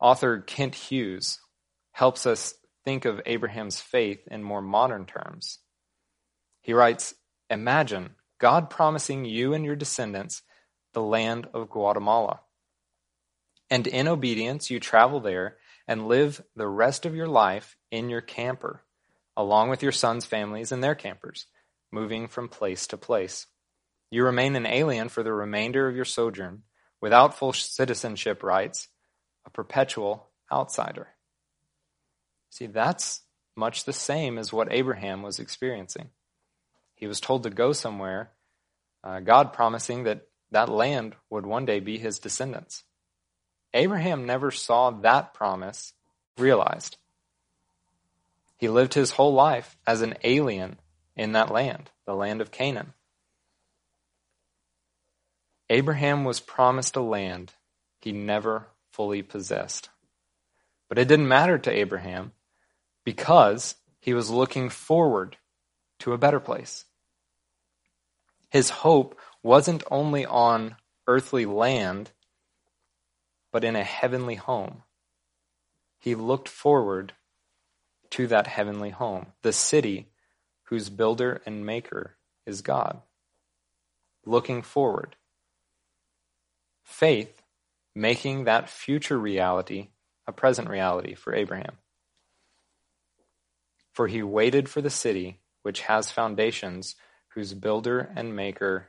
Author 0.00 0.40
Kent 0.40 0.74
Hughes 0.74 1.38
helps 1.92 2.26
us 2.26 2.54
think 2.84 3.04
of 3.04 3.20
Abraham's 3.24 3.80
faith 3.80 4.26
in 4.28 4.42
more 4.42 4.62
modern 4.62 5.06
terms. 5.06 5.60
He 6.62 6.72
writes 6.72 7.14
Imagine 7.50 8.14
God 8.38 8.70
promising 8.70 9.24
you 9.24 9.52
and 9.52 9.64
your 9.64 9.76
descendants 9.76 10.42
the 10.94 11.02
land 11.02 11.48
of 11.52 11.70
Guatemala. 11.70 12.40
And 13.70 13.86
in 13.86 14.08
obedience, 14.08 14.70
you 14.70 14.80
travel 14.80 15.20
there 15.20 15.56
and 15.88 16.08
live 16.08 16.42
the 16.56 16.68
rest 16.68 17.06
of 17.06 17.14
your 17.14 17.28
life 17.28 17.76
in 17.90 18.08
your 18.08 18.20
camper, 18.20 18.82
along 19.36 19.70
with 19.70 19.82
your 19.82 19.92
sons' 19.92 20.26
families 20.26 20.72
and 20.72 20.82
their 20.82 20.94
campers, 20.94 21.46
moving 21.90 22.28
from 22.28 22.48
place 22.48 22.86
to 22.88 22.96
place. 22.96 23.46
You 24.10 24.24
remain 24.24 24.56
an 24.56 24.66
alien 24.66 25.08
for 25.08 25.22
the 25.22 25.32
remainder 25.32 25.88
of 25.88 25.96
your 25.96 26.04
sojourn, 26.04 26.62
without 27.00 27.36
full 27.36 27.52
citizenship 27.52 28.42
rights, 28.42 28.88
a 29.46 29.50
perpetual 29.50 30.28
outsider. 30.52 31.08
See, 32.50 32.66
that's 32.66 33.22
much 33.56 33.84
the 33.84 33.92
same 33.92 34.38
as 34.38 34.52
what 34.52 34.68
Abraham 34.70 35.22
was 35.22 35.38
experiencing. 35.38 36.10
He 37.02 37.08
was 37.08 37.18
told 37.18 37.42
to 37.42 37.50
go 37.50 37.72
somewhere, 37.72 38.30
uh, 39.02 39.18
God 39.18 39.52
promising 39.52 40.04
that 40.04 40.28
that 40.52 40.68
land 40.68 41.16
would 41.30 41.44
one 41.44 41.64
day 41.64 41.80
be 41.80 41.98
his 41.98 42.20
descendants. 42.20 42.84
Abraham 43.74 44.24
never 44.24 44.52
saw 44.52 44.92
that 44.92 45.34
promise 45.34 45.94
realized. 46.38 46.98
He 48.56 48.68
lived 48.68 48.94
his 48.94 49.10
whole 49.10 49.34
life 49.34 49.76
as 49.84 50.00
an 50.00 50.14
alien 50.22 50.78
in 51.16 51.32
that 51.32 51.50
land, 51.50 51.90
the 52.06 52.14
land 52.14 52.40
of 52.40 52.52
Canaan. 52.52 52.92
Abraham 55.70 56.22
was 56.22 56.38
promised 56.38 56.94
a 56.94 57.02
land 57.02 57.52
he 58.00 58.12
never 58.12 58.68
fully 58.92 59.22
possessed. 59.22 59.88
But 60.88 61.00
it 61.00 61.08
didn't 61.08 61.26
matter 61.26 61.58
to 61.58 61.76
Abraham 61.76 62.30
because 63.04 63.74
he 63.98 64.14
was 64.14 64.30
looking 64.30 64.68
forward 64.68 65.36
to 65.98 66.12
a 66.12 66.18
better 66.18 66.38
place. 66.38 66.84
His 68.52 68.68
hope 68.68 69.18
wasn't 69.42 69.82
only 69.90 70.26
on 70.26 70.76
earthly 71.06 71.46
land, 71.46 72.10
but 73.50 73.64
in 73.64 73.76
a 73.76 73.82
heavenly 73.82 74.34
home. 74.34 74.82
He 75.98 76.14
looked 76.14 76.50
forward 76.50 77.14
to 78.10 78.26
that 78.26 78.46
heavenly 78.46 78.90
home, 78.90 79.28
the 79.40 79.54
city 79.54 80.08
whose 80.64 80.90
builder 80.90 81.40
and 81.46 81.64
maker 81.64 82.18
is 82.44 82.60
God. 82.60 83.00
Looking 84.26 84.60
forward. 84.60 85.16
Faith 86.82 87.40
making 87.94 88.44
that 88.44 88.68
future 88.68 89.18
reality 89.18 89.88
a 90.26 90.32
present 90.32 90.68
reality 90.68 91.14
for 91.14 91.34
Abraham. 91.34 91.78
For 93.94 94.08
he 94.08 94.22
waited 94.22 94.68
for 94.68 94.82
the 94.82 94.90
city 94.90 95.40
which 95.62 95.80
has 95.82 96.10
foundations, 96.10 96.96
whose 97.34 97.54
builder 97.54 98.12
and 98.14 98.36
maker 98.36 98.88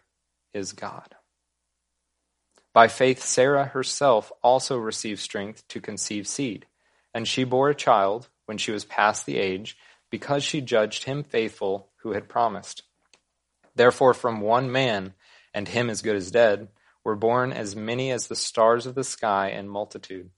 is 0.53 0.73
God. 0.73 1.15
By 2.73 2.87
faith, 2.87 3.23
Sarah 3.23 3.65
herself 3.65 4.31
also 4.41 4.77
received 4.77 5.19
strength 5.19 5.67
to 5.69 5.79
conceive 5.79 6.27
seed, 6.27 6.65
and 7.13 7.27
she 7.27 7.43
bore 7.43 7.69
a 7.69 7.75
child 7.75 8.29
when 8.45 8.57
she 8.57 8.71
was 8.71 8.85
past 8.85 9.25
the 9.25 9.37
age, 9.37 9.77
because 10.09 10.43
she 10.43 10.61
judged 10.61 11.03
him 11.03 11.23
faithful 11.23 11.89
who 11.97 12.11
had 12.11 12.29
promised. 12.29 12.83
Therefore, 13.75 14.13
from 14.13 14.41
one 14.41 14.71
man, 14.71 15.13
and 15.53 15.67
him 15.67 15.89
as 15.89 16.01
good 16.01 16.15
as 16.15 16.31
dead, 16.31 16.67
were 17.03 17.15
born 17.15 17.51
as 17.51 17.75
many 17.75 18.11
as 18.11 18.27
the 18.27 18.35
stars 18.35 18.85
of 18.85 18.95
the 18.95 19.03
sky 19.03 19.49
in 19.49 19.67
multitude, 19.67 20.29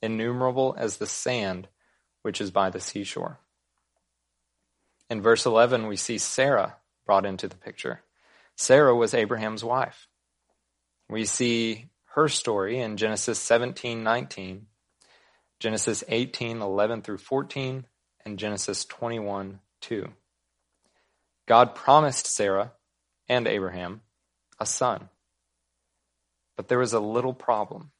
innumerable 0.00 0.74
as 0.78 0.96
the 0.96 1.06
sand 1.06 1.68
which 2.22 2.40
is 2.40 2.50
by 2.50 2.70
the 2.70 2.80
seashore. 2.80 3.40
In 5.10 5.20
verse 5.20 5.44
11, 5.44 5.88
we 5.88 5.96
see 5.96 6.18
Sarah 6.18 6.76
brought 7.06 7.26
into 7.26 7.48
the 7.48 7.56
picture. 7.56 8.02
Sarah 8.56 8.94
was 8.94 9.14
Abraham's 9.14 9.64
wife. 9.64 10.08
We 11.08 11.24
see 11.24 11.90
her 12.14 12.28
story 12.28 12.78
in 12.78 12.96
Genesis 12.96 13.38
17:19, 13.38 14.66
Genesis 15.58 16.04
18:11 16.08 17.02
through 17.02 17.18
14, 17.18 17.86
and 18.24 18.38
Genesis 18.38 18.84
21:2. 18.84 20.14
God 21.46 21.74
promised 21.74 22.26
Sarah 22.26 22.72
and 23.28 23.46
Abraham 23.46 24.02
a 24.60 24.66
son. 24.66 25.08
But 26.56 26.68
there 26.68 26.78
was 26.78 26.92
a 26.92 27.00
little 27.00 27.34
problem. 27.34 27.92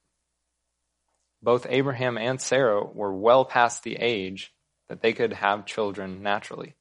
Both 1.43 1.67
Abraham 1.69 2.17
and 2.17 2.41
Sarah 2.41 2.85
were 2.85 3.13
well 3.13 3.45
past 3.45 3.83
the 3.83 3.97
age 3.97 4.55
that 4.89 5.01
they 5.03 5.13
could 5.13 5.33
have 5.33 5.67
children 5.67 6.23
naturally. 6.23 6.77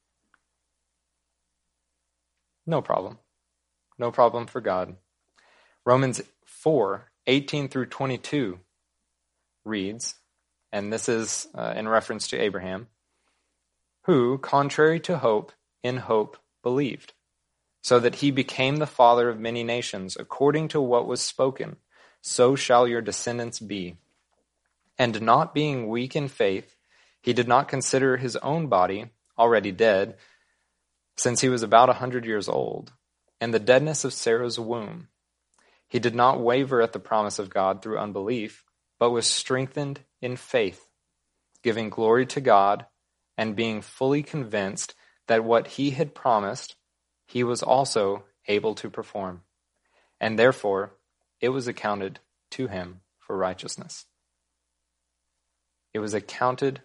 No 2.66 2.82
problem. 2.82 3.18
No 3.98 4.12
problem 4.12 4.48
for 4.48 4.62
God. 4.62 4.96
Romans 5.86 6.22
4 6.46 7.08
18 7.28 7.70
through 7.70 7.86
22 7.86 8.60
reads, 9.64 10.16
and 10.72 10.92
this 10.92 11.08
is 11.08 11.48
uh, 11.54 11.74
in 11.76 11.88
reference 11.88 12.30
to 12.30 12.40
Abraham, 12.40 12.88
who, 14.06 14.40
contrary 14.40 15.00
to 15.02 15.20
hope, 15.20 15.52
in 15.84 15.98
hope 15.98 16.38
believed 16.64 17.14
so 17.82 18.00
that 18.00 18.16
he 18.16 18.32
became 18.32 18.78
the 18.78 18.88
father 18.88 19.30
of 19.30 19.40
many 19.40 19.64
nations, 19.64 20.16
according 20.20 20.68
to 20.70 20.80
what 20.80 21.08
was 21.08 21.22
spoken, 21.22 21.78
so 22.22 22.56
shall 22.56 22.88
your 22.88 23.02
descendants 23.02 23.60
be. 23.60 23.98
And 24.98 25.22
not 25.22 25.54
being 25.54 25.90
weak 25.90 26.16
in 26.16 26.28
faith, 26.28 26.76
he 27.22 27.34
did 27.34 27.48
not 27.48 27.68
consider 27.68 28.18
his 28.18 28.36
own 28.38 28.68
body 28.68 29.10
already 29.38 29.72
dead, 29.72 30.16
since 31.18 31.42
he 31.42 31.50
was 31.50 31.64
about 31.64 31.90
a 31.90 31.94
hundred 31.94 32.26
years 32.26 32.48
old, 32.48 32.94
and 33.40 33.54
the 33.54 33.60
deadness 33.60 34.04
of 34.04 34.14
Sarah's 34.14 34.60
womb. 34.60 35.08
He 35.88 36.00
did 36.00 36.16
not 36.16 36.40
waver 36.40 36.82
at 36.82 36.94
the 36.94 37.00
promise 37.00 37.40
of 37.40 37.50
God 37.50 37.82
through 37.82 38.00
unbelief, 38.00 38.64
but 39.00 39.12
was 39.12 39.28
strengthened 39.28 40.02
in 40.22 40.38
faith, 40.38 40.88
giving 41.64 41.90
glory 41.90 42.26
to 42.28 42.42
God, 42.42 42.86
and 43.38 43.56
being 43.56 43.82
fully 43.82 44.24
convinced 44.24 44.96
that 45.28 45.44
what 45.44 45.68
he 45.68 45.92
had 45.92 46.16
promised 46.16 46.76
he 47.26 47.44
was 47.44 47.64
also 47.64 48.24
able 48.48 48.76
to 48.76 48.90
perform, 48.90 49.42
and 50.20 50.38
therefore 50.38 50.94
it 51.40 51.50
was 51.50 51.68
accounted 51.68 52.20
to 52.52 52.68
him 52.68 53.02
for 53.20 53.38
righteousness. 53.38 54.06
It 55.94 56.00
was 56.00 56.14
accounted 56.14 56.82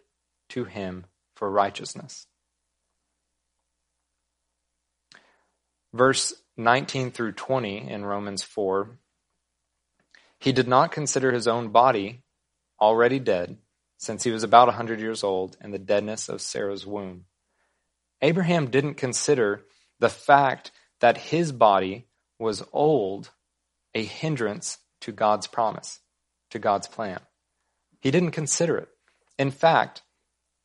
to 0.51 0.65
him 0.65 1.07
for 1.35 1.51
righteousness. 1.51 2.27
Verse 5.97 6.35
19 6.59 7.11
through 7.11 7.33
20 7.33 7.89
in 7.89 8.05
Romans 8.05 8.43
4 8.43 8.99
He 10.39 10.53
did 10.53 10.69
not 10.69 10.93
consider 10.93 11.33
his 11.33 11.49
own 11.49 11.69
body 11.69 12.23
already 12.79 13.19
dead, 13.19 13.57
since 13.97 14.23
he 14.23 14.31
was 14.31 14.43
about 14.43 14.69
a 14.69 14.77
100 14.77 15.01
years 15.01 15.25
old, 15.25 15.57
and 15.59 15.73
the 15.73 15.79
deadness 15.79 16.29
of 16.29 16.43
Sarah's 16.43 16.87
womb. 16.87 17.25
Abraham 18.21 18.71
didn't 18.71 18.97
consider 18.97 19.65
the 19.99 20.11
fact 20.11 20.71
that 21.01 21.17
his 21.17 21.51
body 21.51 22.09
was 22.39 22.63
old 22.75 23.31
a 23.95 24.05
hindrance 24.05 24.77
to 25.01 25.13
God's 25.13 25.47
promise, 25.47 26.01
to 26.51 26.59
God's 26.59 26.89
plan. 26.89 27.21
He 28.01 28.11
didn't 28.11 28.33
consider 28.33 28.77
it. 28.77 28.89
In 29.39 29.51
fact, 29.51 30.03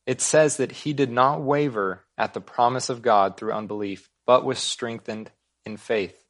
it 0.06 0.20
says 0.20 0.58
that 0.58 0.72
he 0.72 0.92
did 0.92 1.10
not 1.10 1.40
waver 1.40 2.04
at 2.18 2.34
the 2.34 2.42
promise 2.42 2.90
of 2.90 3.00
God 3.00 3.38
through 3.38 3.54
unbelief, 3.54 4.10
but 4.26 4.44
was 4.44 4.58
strengthened 4.58 5.30
in 5.64 5.76
faith, 5.76 6.24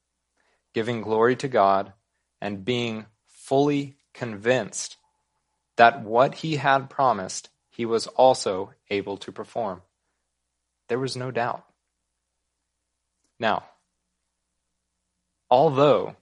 giving 0.75 1.03
glory 1.03 1.37
to 1.37 1.49
God 1.49 1.93
and 2.41 2.65
being 2.65 3.07
fully 3.27 3.97
convinced 4.15 4.97
that 5.77 6.03
what 6.03 6.35
he 6.35 6.57
had 6.57 6.91
promised, 6.91 7.49
he 7.71 7.87
was 7.87 8.07
also 8.07 8.73
able 8.91 9.17
to 9.19 9.33
perform. 9.33 9.83
There 10.89 10.99
was 10.99 11.17
no 11.17 11.31
doubt. 11.31 11.65
Now, 13.39 13.65
although 15.51 16.17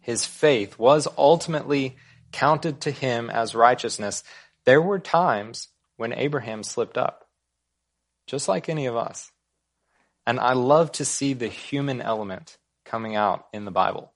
his 0.00 0.24
faith 0.24 0.78
was 0.78 1.08
ultimately 1.18 1.96
counted 2.32 2.82
to 2.82 2.90
him 2.90 3.30
as 3.30 3.54
righteousness, 3.54 4.22
there 4.64 4.82
were 4.82 4.98
times 4.98 5.68
when 5.96 6.12
Abraham 6.12 6.62
slipped 6.62 6.98
up, 6.98 7.28
just 8.26 8.48
like 8.48 8.68
any 8.68 8.86
of 8.86 8.96
us. 8.96 9.32
And 10.26 10.40
I 10.40 10.54
love 10.54 10.92
to 10.92 11.04
see 11.04 11.32
the 11.32 11.48
human 11.48 12.00
element 12.02 12.58
coming 12.84 13.14
out 13.14 13.46
in 13.52 13.64
the 13.64 13.70
Bible. 13.70 14.12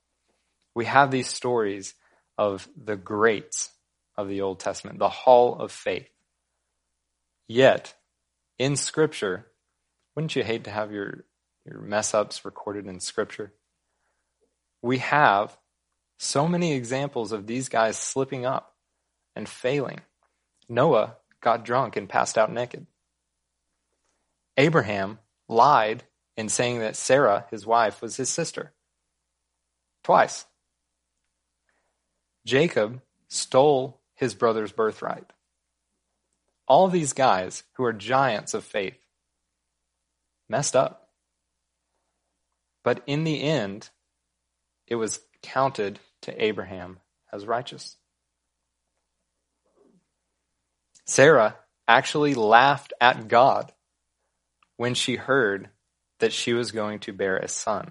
We 0.74 0.84
have 0.86 1.10
these 1.10 1.28
stories 1.28 1.94
of 2.36 2.68
the 2.76 2.96
greats 2.96 3.70
of 4.16 4.28
the 4.28 4.40
Old 4.40 4.60
Testament, 4.60 4.98
the 4.98 5.08
hall 5.08 5.56
of 5.56 5.72
faith. 5.72 6.08
Yet, 7.46 7.94
in 8.58 8.76
Scripture, 8.76 9.46
wouldn't 10.14 10.36
you 10.36 10.42
hate 10.42 10.64
to 10.64 10.70
have 10.70 10.92
your, 10.92 11.24
your 11.64 11.80
mess 11.80 12.14
ups 12.14 12.44
recorded 12.44 12.86
in 12.86 13.00
Scripture? 13.00 13.52
We 14.82 14.98
have 14.98 15.56
so 16.18 16.46
many 16.46 16.74
examples 16.74 17.32
of 17.32 17.46
these 17.46 17.68
guys 17.68 17.96
slipping 17.96 18.44
up 18.44 18.74
and 19.34 19.48
failing. 19.48 20.00
Noah 20.68 21.16
got 21.40 21.64
drunk 21.64 21.96
and 21.96 22.08
passed 22.08 22.36
out 22.36 22.52
naked. 22.52 22.86
Abraham 24.56 25.18
lied 25.50 26.04
in 26.36 26.48
saying 26.48 26.78
that 26.78 26.96
Sarah, 26.96 27.44
his 27.50 27.66
wife, 27.66 28.00
was 28.00 28.16
his 28.16 28.30
sister. 28.30 28.72
Twice. 30.04 30.46
Jacob 32.46 33.02
stole 33.28 34.00
his 34.14 34.34
brother's 34.34 34.72
birthright. 34.72 35.32
All 36.66 36.88
these 36.88 37.12
guys 37.12 37.64
who 37.74 37.84
are 37.84 37.92
giants 37.92 38.54
of 38.54 38.64
faith 38.64 38.96
messed 40.48 40.76
up. 40.76 41.08
But 42.84 43.02
in 43.06 43.24
the 43.24 43.42
end, 43.42 43.90
it 44.86 44.94
was 44.94 45.20
counted 45.42 45.98
to 46.22 46.42
Abraham 46.42 47.00
as 47.32 47.44
righteous. 47.44 47.96
Sarah 51.06 51.56
actually 51.88 52.34
laughed 52.34 52.92
at 53.00 53.26
God 53.26 53.72
when 54.80 54.94
she 54.94 55.16
heard 55.16 55.68
that 56.20 56.32
she 56.32 56.54
was 56.54 56.72
going 56.72 56.98
to 56.98 57.12
bear 57.12 57.36
a 57.36 57.46
son. 57.46 57.90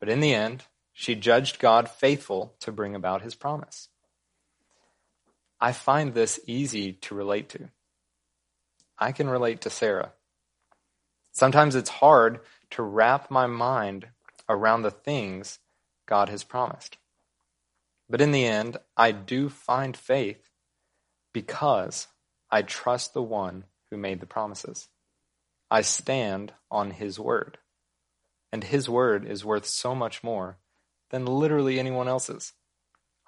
But 0.00 0.08
in 0.08 0.18
the 0.18 0.34
end, 0.34 0.64
she 0.92 1.14
judged 1.14 1.60
God 1.60 1.88
faithful 1.88 2.56
to 2.58 2.72
bring 2.72 2.96
about 2.96 3.22
his 3.22 3.36
promise. 3.36 3.88
I 5.60 5.70
find 5.70 6.12
this 6.12 6.40
easy 6.44 6.94
to 6.94 7.14
relate 7.14 7.48
to. 7.50 7.68
I 8.98 9.12
can 9.12 9.30
relate 9.30 9.60
to 9.60 9.70
Sarah. 9.70 10.10
Sometimes 11.30 11.76
it's 11.76 11.88
hard 11.88 12.40
to 12.70 12.82
wrap 12.82 13.30
my 13.30 13.46
mind 13.46 14.08
around 14.48 14.82
the 14.82 14.90
things 14.90 15.60
God 16.04 16.30
has 16.30 16.42
promised. 16.42 16.98
But 18.08 18.20
in 18.20 18.32
the 18.32 18.44
end, 18.44 18.76
I 18.96 19.12
do 19.12 19.48
find 19.48 19.96
faith 19.96 20.50
because 21.32 22.08
I 22.50 22.62
trust 22.62 23.14
the 23.14 23.22
one 23.22 23.66
who 23.88 23.96
made 23.96 24.18
the 24.18 24.26
promises. 24.26 24.88
I 25.70 25.82
stand 25.82 26.52
on 26.70 26.90
his 26.90 27.18
word. 27.18 27.58
And 28.52 28.64
his 28.64 28.88
word 28.88 29.24
is 29.24 29.44
worth 29.44 29.66
so 29.66 29.94
much 29.94 30.24
more 30.24 30.58
than 31.10 31.24
literally 31.26 31.78
anyone 31.78 32.08
else's. 32.08 32.52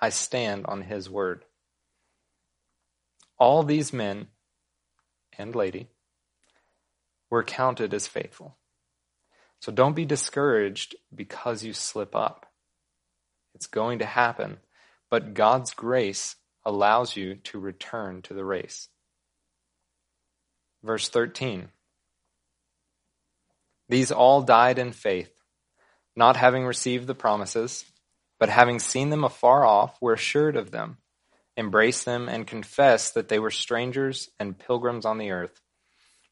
I 0.00 0.09
stand 0.09 0.66
on 0.66 0.83
his 0.83 1.09
word. 1.09 1.44
All 3.38 3.62
these 3.62 3.92
men 3.92 4.28
and 5.38 5.55
lady 5.55 5.88
were 7.31 7.44
counted 7.44 7.94
as 7.94 8.07
faithful. 8.07 8.57
So 9.61 9.70
don't 9.70 9.94
be 9.94 10.05
discouraged 10.05 10.96
because 11.14 11.62
you 11.62 11.72
slip 11.72 12.16
up. 12.16 12.46
It's 13.55 13.68
going 13.68 14.00
to 14.00 14.05
happen, 14.05 14.59
but 15.09 15.35
God's 15.35 15.72
grace 15.72 16.37
allows 16.64 17.16
you 17.16 17.37
to 17.37 17.61
return 17.61 18.22
to 18.22 18.35
the 18.35 18.44
race. 18.44 18.88
Verse 20.83 21.09
13 21.09 21.68
these 23.92 24.11
all 24.11 24.40
died 24.40 24.78
in 24.78 24.90
faith, 24.90 25.31
not 26.16 26.38
having 26.38 26.64
received 26.64 27.07
the 27.07 27.14
promises, 27.14 27.85
but 28.40 28.48
having 28.48 28.78
seen 28.78 29.11
them 29.11 29.22
afar 29.22 29.66
off, 29.66 30.00
were 30.00 30.14
assured 30.14 30.57
of 30.57 30.70
them, 30.70 30.96
embraced 31.59 32.07
them, 32.07 32.26
and 32.26 32.46
confessed 32.46 33.12
that 33.12 33.28
they 33.28 33.38
were 33.38 33.50
strangers 33.50 34.31
and 34.40 34.59
pilgrims 34.59 35.05
on 35.05 35.18
the 35.18 35.31
earth. 35.31 35.61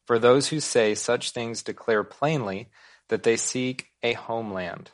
For 0.07 0.17
those 0.17 0.47
who 0.47 0.59
say 0.59 0.95
such 0.95 1.31
things 1.31 1.61
declare 1.61 2.03
plainly 2.03 2.69
that 3.09 3.21
they 3.21 3.37
seek 3.37 3.89
a 4.01 4.13
homeland. 4.13 4.89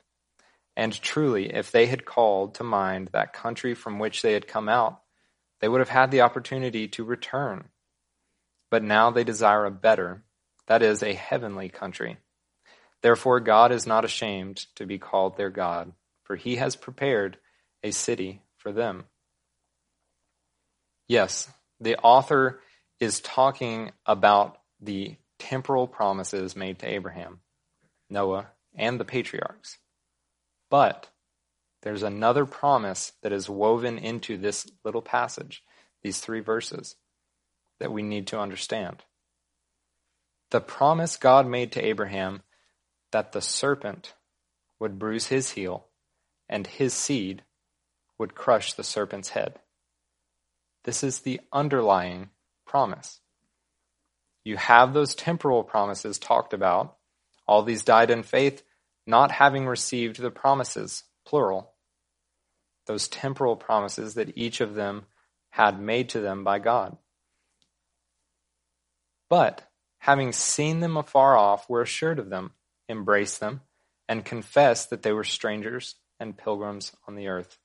And 0.75 0.91
truly, 1.01 1.53
if 1.53 1.71
they 1.71 1.85
had 1.85 2.03
called 2.03 2.55
to 2.55 2.65
mind 2.65 3.11
that 3.13 3.31
country 3.31 3.75
from 3.75 3.97
which 3.97 4.21
they 4.21 4.33
had 4.33 4.45
come 4.45 4.67
out, 4.67 4.99
they 5.61 5.69
would 5.69 5.79
have 5.79 5.87
had 5.87 6.11
the 6.11 6.21
opportunity 6.21 6.89
to 6.89 7.05
return. 7.05 7.69
But 8.69 8.83
now 8.83 9.09
they 9.09 9.23
desire 9.23 9.63
a 9.63 9.71
better, 9.71 10.25
that 10.67 10.83
is, 10.83 11.01
a 11.01 11.13
heavenly 11.13 11.69
country. 11.69 12.17
Therefore, 13.01 13.39
God 13.39 13.71
is 13.71 13.85
not 13.85 14.05
ashamed 14.05 14.65
to 14.75 14.85
be 14.85 14.97
called 14.97 15.37
their 15.37 15.49
God, 15.49 15.93
for 16.23 16.35
he 16.35 16.55
has 16.55 16.75
prepared 16.75 17.37
a 17.83 17.91
city 17.91 18.41
for 18.57 18.71
them. 18.71 19.05
Yes, 21.07 21.49
the 21.79 21.97
author 21.97 22.59
is 22.99 23.19
talking 23.19 23.91
about 24.05 24.57
the 24.81 25.15
temporal 25.39 25.87
promises 25.87 26.55
made 26.55 26.79
to 26.79 26.87
Abraham, 26.87 27.39
Noah, 28.09 28.47
and 28.75 28.99
the 28.99 29.05
patriarchs. 29.05 29.77
But 30.69 31.09
there's 31.83 32.03
another 32.03 32.45
promise 32.45 33.13
that 33.21 33.31
is 33.31 33.49
woven 33.49 33.97
into 33.97 34.37
this 34.37 34.67
little 34.83 35.01
passage, 35.01 35.63
these 36.03 36.19
three 36.19 36.41
verses, 36.41 36.95
that 37.79 37.91
we 37.91 38.01
need 38.01 38.27
to 38.27 38.39
understand. 38.39 39.03
The 40.49 40.61
promise 40.61 41.17
God 41.17 41.47
made 41.47 41.71
to 41.73 41.85
Abraham 41.85 42.41
that 43.11 43.31
the 43.31 43.41
serpent 43.41 44.13
would 44.79 44.99
bruise 44.99 45.27
his 45.27 45.51
heel 45.51 45.87
and 46.49 46.67
his 46.67 46.93
seed 46.93 47.43
would 48.17 48.35
crush 48.35 48.73
the 48.73 48.83
serpent's 48.83 49.29
head. 49.29 49.59
This 50.83 51.03
is 51.03 51.19
the 51.19 51.41
underlying 51.51 52.29
promise. 52.65 53.19
You 54.43 54.57
have 54.57 54.93
those 54.93 55.15
temporal 55.15 55.63
promises 55.63 56.17
talked 56.17 56.53
about. 56.53 56.95
All 57.47 57.63
these 57.63 57.83
died 57.83 58.09
in 58.09 58.23
faith, 58.23 58.63
not 59.05 59.31
having 59.31 59.67
received 59.67 60.19
the 60.19 60.31
promises, 60.31 61.03
plural. 61.25 61.73
Those 62.85 63.09
temporal 63.09 63.57
promises 63.57 64.13
that 64.13 64.37
each 64.37 64.61
of 64.61 64.75
them 64.75 65.05
had 65.49 65.81
made 65.81 66.09
to 66.09 66.21
them 66.21 66.43
by 66.43 66.59
God. 66.59 66.97
But, 69.29 69.69
having 69.99 70.31
seen 70.31 70.79
them 70.79 70.95
afar 70.95 71.35
off, 71.35 71.69
were 71.69 71.81
assured 71.81 72.19
of 72.19 72.29
them 72.29 72.51
embrace 72.89 73.37
them, 73.37 73.61
and 74.07 74.25
confess 74.25 74.85
that 74.85 75.03
they 75.03 75.11
were 75.11 75.23
strangers 75.23 75.95
and 76.19 76.37
pilgrims 76.37 76.93
on 77.07 77.15
the 77.15 77.27
earth. 77.27 77.57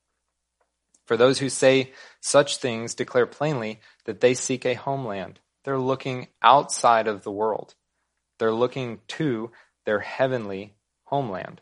For 1.06 1.16
those 1.16 1.38
who 1.38 1.48
say 1.48 1.92
such 2.20 2.58
things 2.58 2.94
declare 2.94 3.26
plainly 3.26 3.80
that 4.04 4.20
they 4.20 4.34
seek 4.34 4.64
a 4.64 4.74
homeland. 4.74 5.40
They're 5.64 5.78
looking 5.78 6.28
outside 6.42 7.06
of 7.06 7.22
the 7.22 7.30
world. 7.30 7.74
They're 8.38 8.52
looking 8.52 9.00
to 9.08 9.50
their 9.84 10.00
heavenly 10.00 10.74
homeland. 11.04 11.60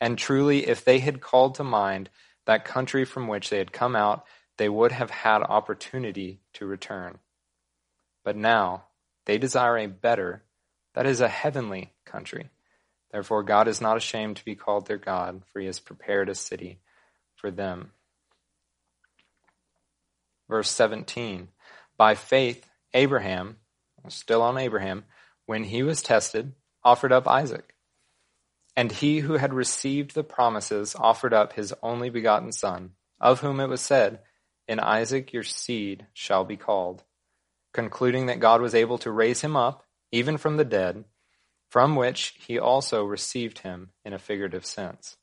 And 0.00 0.16
truly, 0.16 0.66
if 0.66 0.84
they 0.84 0.98
had 1.00 1.20
called 1.20 1.56
to 1.56 1.64
mind 1.64 2.10
that 2.46 2.64
country 2.64 3.04
from 3.04 3.28
which 3.28 3.50
they 3.50 3.58
had 3.58 3.72
come 3.72 3.94
out, 3.94 4.24
they 4.56 4.68
would 4.68 4.92
have 4.92 5.10
had 5.10 5.42
opportunity 5.42 6.40
to 6.54 6.66
return. 6.66 7.18
But 8.24 8.36
now 8.36 8.84
they 9.26 9.38
desire 9.38 9.78
a 9.78 9.86
better, 9.86 10.42
that 10.94 11.06
is, 11.06 11.20
a 11.20 11.28
heavenly 11.28 11.92
country. 12.04 12.48
Therefore, 13.12 13.42
God 13.42 13.66
is 13.66 13.80
not 13.80 13.96
ashamed 13.96 14.36
to 14.36 14.44
be 14.44 14.54
called 14.54 14.86
their 14.86 14.98
God, 14.98 15.42
for 15.52 15.60
he 15.60 15.66
has 15.66 15.80
prepared 15.80 16.28
a 16.28 16.34
city 16.34 16.78
for 17.34 17.50
them. 17.50 17.92
Verse 20.48 20.70
17 20.70 21.48
By 21.96 22.14
faith, 22.14 22.66
Abraham, 22.94 23.56
still 24.08 24.42
on 24.42 24.58
Abraham, 24.58 25.04
when 25.46 25.64
he 25.64 25.82
was 25.82 26.02
tested, 26.02 26.52
offered 26.84 27.12
up 27.12 27.26
Isaac. 27.26 27.74
And 28.76 28.92
he 28.92 29.18
who 29.18 29.34
had 29.34 29.52
received 29.52 30.14
the 30.14 30.22
promises 30.24 30.94
offered 30.94 31.34
up 31.34 31.54
his 31.54 31.74
only 31.82 32.10
begotten 32.10 32.52
son, 32.52 32.92
of 33.20 33.40
whom 33.40 33.58
it 33.58 33.68
was 33.68 33.80
said, 33.80 34.20
In 34.68 34.78
Isaac 34.78 35.32
your 35.32 35.42
seed 35.42 36.06
shall 36.12 36.44
be 36.44 36.56
called, 36.56 37.02
concluding 37.74 38.26
that 38.26 38.40
God 38.40 38.60
was 38.60 38.74
able 38.74 38.98
to 38.98 39.10
raise 39.10 39.40
him 39.40 39.56
up, 39.56 39.84
even 40.12 40.38
from 40.38 40.56
the 40.56 40.64
dead 40.64 41.04
from 41.70 41.94
which 41.94 42.34
he 42.46 42.58
also 42.58 43.04
received 43.04 43.60
him 43.60 43.90
in 44.04 44.12
a 44.12 44.18
figurative 44.18 44.66
sense. 44.66 45.16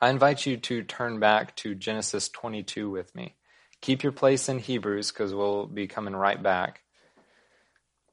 I 0.00 0.10
invite 0.10 0.44
you 0.44 0.58
to 0.58 0.82
turn 0.82 1.20
back 1.20 1.56
to 1.56 1.74
Genesis 1.74 2.28
22 2.28 2.90
with 2.90 3.14
me. 3.14 3.36
Keep 3.80 4.02
your 4.02 4.12
place 4.12 4.48
in 4.48 4.58
Hebrews 4.58 5.10
because 5.10 5.32
we'll 5.32 5.66
be 5.66 5.86
coming 5.86 6.14
right 6.14 6.42
back. 6.42 6.82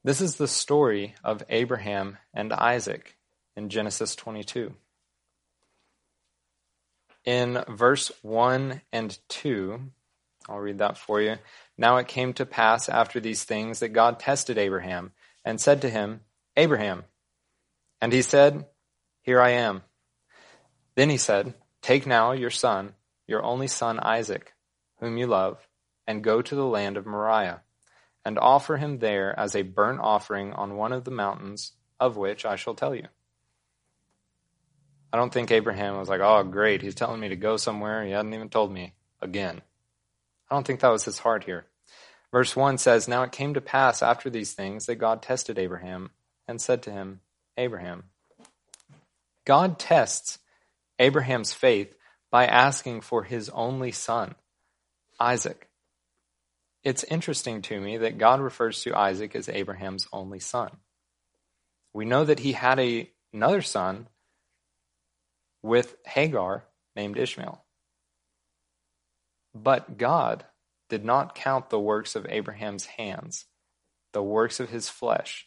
This 0.04 0.20
is 0.20 0.36
the 0.36 0.48
story 0.48 1.14
of 1.24 1.42
Abraham 1.48 2.18
and 2.32 2.52
Isaac 2.52 3.16
in 3.56 3.68
Genesis 3.68 4.14
22. 4.14 4.74
In 7.24 7.64
verse 7.68 8.12
1 8.22 8.80
and 8.92 9.18
2, 9.28 9.80
I'll 10.48 10.58
read 10.58 10.78
that 10.78 10.98
for 10.98 11.20
you. 11.20 11.36
Now 11.76 11.96
it 11.96 12.06
came 12.06 12.32
to 12.34 12.46
pass 12.46 12.88
after 12.88 13.18
these 13.18 13.44
things 13.44 13.80
that 13.80 13.88
God 13.88 14.20
tested 14.20 14.58
Abraham 14.58 15.12
and 15.44 15.60
said 15.60 15.82
to 15.82 15.90
him, 15.90 16.20
Abraham. 16.56 17.04
And 18.00 18.12
he 18.12 18.22
said, 18.22 18.66
Here 19.22 19.40
I 19.40 19.50
am. 19.50 19.82
Then 20.94 21.10
he 21.10 21.16
said, 21.16 21.54
Take 21.82 22.06
now 22.06 22.32
your 22.32 22.50
son, 22.50 22.94
your 23.26 23.42
only 23.42 23.66
son 23.66 23.98
Isaac, 24.00 24.54
whom 25.00 25.16
you 25.16 25.26
love, 25.26 25.66
and 26.06 26.22
go 26.22 26.40
to 26.42 26.54
the 26.54 26.66
land 26.66 26.96
of 26.96 27.06
Moriah, 27.06 27.62
and 28.24 28.38
offer 28.38 28.76
him 28.76 28.98
there 28.98 29.38
as 29.38 29.54
a 29.54 29.62
burnt 29.62 30.00
offering 30.00 30.52
on 30.52 30.76
one 30.76 30.92
of 30.92 31.04
the 31.04 31.10
mountains 31.10 31.72
of 31.98 32.16
which 32.16 32.44
I 32.44 32.56
shall 32.56 32.74
tell 32.74 32.94
you. 32.94 33.08
I 35.12 35.16
don't 35.16 35.32
think 35.32 35.50
Abraham 35.50 35.96
was 35.96 36.08
like, 36.08 36.20
oh, 36.20 36.42
great, 36.42 36.82
he's 36.82 36.94
telling 36.94 37.20
me 37.20 37.28
to 37.28 37.36
go 37.36 37.56
somewhere. 37.56 38.04
He 38.04 38.10
hadn't 38.10 38.34
even 38.34 38.48
told 38.48 38.72
me 38.72 38.94
again. 39.20 39.62
I 40.50 40.54
don't 40.54 40.66
think 40.66 40.80
that 40.80 40.88
was 40.88 41.04
his 41.04 41.18
heart 41.18 41.44
here. 41.44 41.66
Verse 42.32 42.56
1 42.56 42.78
says, 42.78 43.06
Now 43.06 43.22
it 43.22 43.30
came 43.30 43.54
to 43.54 43.60
pass 43.60 44.02
after 44.02 44.28
these 44.28 44.54
things 44.54 44.86
that 44.86 44.96
God 44.96 45.22
tested 45.22 45.56
Abraham 45.56 46.10
and 46.48 46.60
said 46.60 46.82
to 46.82 46.90
him, 46.90 47.20
Abraham. 47.56 48.04
God 49.44 49.78
tests 49.78 50.38
Abraham's 50.98 51.52
faith 51.52 51.94
by 52.30 52.46
asking 52.46 53.02
for 53.02 53.22
his 53.22 53.48
only 53.50 53.92
son, 53.92 54.34
Isaac. 55.20 55.68
It's 56.82 57.04
interesting 57.04 57.62
to 57.62 57.80
me 57.80 57.98
that 57.98 58.18
God 58.18 58.40
refers 58.40 58.82
to 58.82 58.96
Isaac 58.96 59.34
as 59.34 59.48
Abraham's 59.48 60.06
only 60.12 60.40
son. 60.40 60.70
We 61.92 62.04
know 62.04 62.24
that 62.24 62.40
he 62.40 62.52
had 62.52 62.78
a, 62.78 63.10
another 63.32 63.62
son 63.62 64.08
with 65.62 65.96
Hagar 66.04 66.64
named 66.94 67.16
Ishmael. 67.16 67.64
But 69.54 69.96
God 69.96 70.44
did 70.90 71.04
not 71.04 71.34
count 71.34 71.70
the 71.70 71.80
works 71.80 72.16
of 72.16 72.26
Abraham's 72.28 72.86
hands, 72.86 73.46
the 74.12 74.22
works 74.22 74.60
of 74.60 74.68
his 74.68 74.88
flesh, 74.88 75.46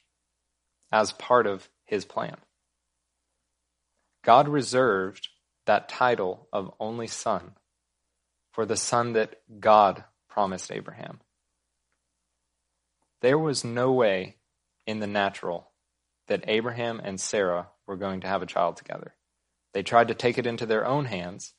as 0.91 1.11
part 1.13 1.47
of 1.47 1.69
his 1.85 2.05
plan. 2.05 2.37
God 4.23 4.47
reserved 4.47 5.29
that 5.65 5.89
title 5.89 6.47
of 6.51 6.73
only 6.79 7.07
son 7.07 7.51
for 8.51 8.65
the 8.65 8.77
son 8.77 9.13
that 9.13 9.35
God 9.59 10.03
promised 10.29 10.71
Abraham. 10.71 11.19
There 13.21 13.37
was 13.37 13.63
no 13.63 13.91
way 13.91 14.35
in 14.85 14.99
the 14.99 15.07
natural 15.07 15.71
that 16.27 16.45
Abraham 16.47 17.01
and 17.03 17.19
Sarah 17.19 17.69
were 17.85 17.97
going 17.97 18.21
to 18.21 18.27
have 18.27 18.41
a 18.41 18.47
child 18.47 18.77
together. 18.77 19.15
They 19.73 19.83
tried 19.83 20.09
to 20.09 20.15
take 20.15 20.37
it 20.37 20.47
into 20.47 20.65
their 20.65 20.85
own 20.85 21.05
hands 21.05 21.53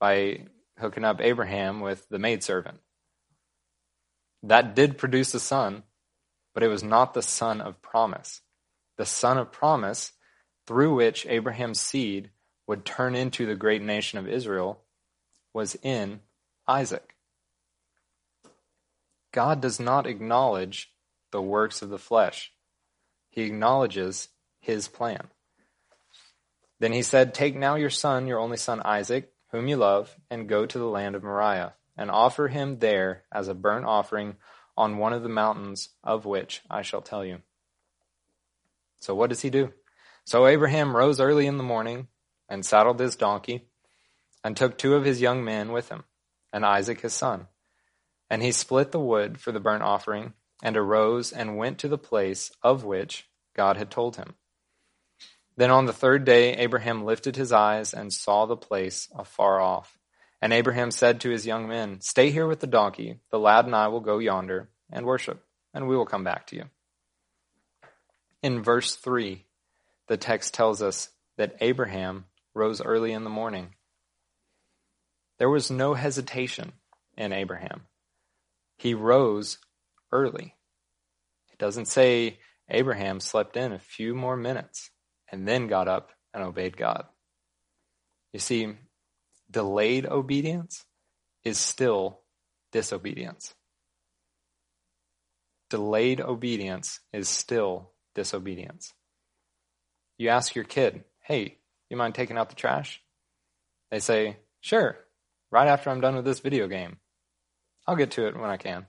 by 0.00 0.46
hooking 0.78 1.04
up 1.04 1.20
Abraham 1.20 1.80
with 1.80 2.08
the 2.08 2.18
maidservant. 2.18 2.78
That 4.42 4.74
did 4.74 4.98
produce 4.98 5.34
a 5.34 5.40
son, 5.40 5.84
but 6.52 6.62
it 6.62 6.68
was 6.68 6.82
not 6.82 7.14
the 7.14 7.22
son 7.22 7.60
of 7.60 7.80
promise. 7.80 8.42
The 8.96 9.06
son 9.06 9.38
of 9.38 9.52
promise 9.52 10.12
through 10.66 10.94
which 10.94 11.26
Abraham's 11.26 11.80
seed 11.80 12.30
would 12.66 12.84
turn 12.84 13.14
into 13.14 13.46
the 13.46 13.54
great 13.54 13.82
nation 13.82 14.18
of 14.18 14.28
Israel 14.28 14.80
was 15.52 15.76
in 15.82 16.20
Isaac. 16.66 17.14
God 19.32 19.60
does 19.60 19.80
not 19.80 20.06
acknowledge 20.06 20.92
the 21.32 21.42
works 21.42 21.82
of 21.82 21.90
the 21.90 21.98
flesh. 21.98 22.52
He 23.30 23.42
acknowledges 23.42 24.28
his 24.60 24.86
plan. 24.88 25.28
Then 26.78 26.92
he 26.92 27.02
said, 27.02 27.34
Take 27.34 27.56
now 27.56 27.74
your 27.74 27.90
son, 27.90 28.26
your 28.26 28.38
only 28.38 28.56
son 28.56 28.80
Isaac, 28.84 29.32
whom 29.50 29.68
you 29.68 29.76
love, 29.76 30.14
and 30.30 30.48
go 30.48 30.66
to 30.66 30.78
the 30.78 30.86
land 30.86 31.16
of 31.16 31.22
Moriah, 31.22 31.74
and 31.96 32.10
offer 32.10 32.48
him 32.48 32.78
there 32.78 33.24
as 33.32 33.48
a 33.48 33.54
burnt 33.54 33.86
offering 33.86 34.36
on 34.76 34.98
one 34.98 35.12
of 35.12 35.22
the 35.22 35.28
mountains 35.28 35.90
of 36.02 36.24
which 36.24 36.62
I 36.70 36.82
shall 36.82 37.02
tell 37.02 37.24
you. 37.24 37.42
So 39.04 39.14
what 39.14 39.28
does 39.28 39.42
he 39.42 39.50
do? 39.50 39.70
So 40.24 40.46
Abraham 40.46 40.96
rose 40.96 41.20
early 41.20 41.46
in 41.46 41.58
the 41.58 41.62
morning 41.62 42.08
and 42.48 42.64
saddled 42.64 42.98
his 42.98 43.16
donkey, 43.16 43.68
and 44.42 44.56
took 44.56 44.78
two 44.78 44.94
of 44.94 45.04
his 45.04 45.20
young 45.20 45.44
men 45.44 45.72
with 45.72 45.90
him, 45.90 46.04
and 46.54 46.64
Isaac 46.64 47.02
his 47.02 47.12
son. 47.12 47.48
And 48.30 48.42
he 48.42 48.50
split 48.50 48.92
the 48.92 49.00
wood 49.00 49.38
for 49.38 49.52
the 49.52 49.60
burnt 49.60 49.82
offering, 49.82 50.32
and 50.62 50.74
arose 50.74 51.32
and 51.32 51.58
went 51.58 51.78
to 51.80 51.88
the 51.88 51.98
place 51.98 52.50
of 52.62 52.84
which 52.84 53.28
God 53.54 53.76
had 53.76 53.90
told 53.90 54.16
him. 54.16 54.36
Then 55.58 55.70
on 55.70 55.84
the 55.84 55.92
third 55.92 56.24
day 56.24 56.54
Abraham 56.54 57.04
lifted 57.04 57.36
his 57.36 57.52
eyes 57.52 57.92
and 57.92 58.10
saw 58.10 58.46
the 58.46 58.56
place 58.56 59.10
afar 59.14 59.60
off. 59.60 59.98
And 60.40 60.54
Abraham 60.54 60.90
said 60.90 61.20
to 61.20 61.30
his 61.30 61.46
young 61.46 61.68
men, 61.68 62.00
Stay 62.00 62.30
here 62.30 62.46
with 62.46 62.60
the 62.60 62.66
donkey, 62.66 63.20
the 63.30 63.38
lad 63.38 63.66
and 63.66 63.76
I 63.76 63.88
will 63.88 64.00
go 64.00 64.18
yonder 64.18 64.70
and 64.90 65.04
worship, 65.04 65.44
and 65.74 65.88
we 65.88 65.96
will 65.96 66.06
come 66.06 66.24
back 66.24 66.46
to 66.46 66.56
you. 66.56 66.64
In 68.44 68.62
verse 68.62 68.94
3, 68.96 69.46
the 70.06 70.18
text 70.18 70.52
tells 70.52 70.82
us 70.82 71.08
that 71.38 71.56
Abraham 71.62 72.26
rose 72.52 72.82
early 72.82 73.10
in 73.10 73.24
the 73.24 73.30
morning. 73.30 73.70
There 75.38 75.48
was 75.48 75.70
no 75.70 75.94
hesitation 75.94 76.72
in 77.16 77.32
Abraham. 77.32 77.86
He 78.76 78.92
rose 78.92 79.56
early. 80.12 80.56
It 81.52 81.58
doesn't 81.58 81.86
say 81.86 82.38
Abraham 82.68 83.18
slept 83.18 83.56
in 83.56 83.72
a 83.72 83.78
few 83.78 84.14
more 84.14 84.36
minutes 84.36 84.90
and 85.32 85.48
then 85.48 85.66
got 85.66 85.88
up 85.88 86.12
and 86.34 86.44
obeyed 86.44 86.76
God. 86.76 87.06
You 88.34 88.40
see, 88.40 88.74
delayed 89.50 90.04
obedience 90.04 90.84
is 91.44 91.56
still 91.56 92.20
disobedience. 92.72 93.54
Delayed 95.70 96.20
obedience 96.20 97.00
is 97.10 97.26
still 97.26 97.93
disobedience. 98.14 98.92
You 100.18 100.28
ask 100.28 100.54
your 100.54 100.64
kid, 100.64 101.04
hey, 101.22 101.58
you 101.90 101.96
mind 101.96 102.14
taking 102.14 102.38
out 102.38 102.48
the 102.48 102.54
trash? 102.54 103.02
They 103.90 104.00
say, 104.00 104.38
Sure, 104.60 104.96
right 105.50 105.68
after 105.68 105.90
I'm 105.90 106.00
done 106.00 106.16
with 106.16 106.24
this 106.24 106.40
video 106.40 106.66
game. 106.68 106.96
I'll 107.86 107.96
get 107.96 108.12
to 108.12 108.26
it 108.26 108.36
when 108.36 108.50
I 108.50 108.56
can. 108.56 108.86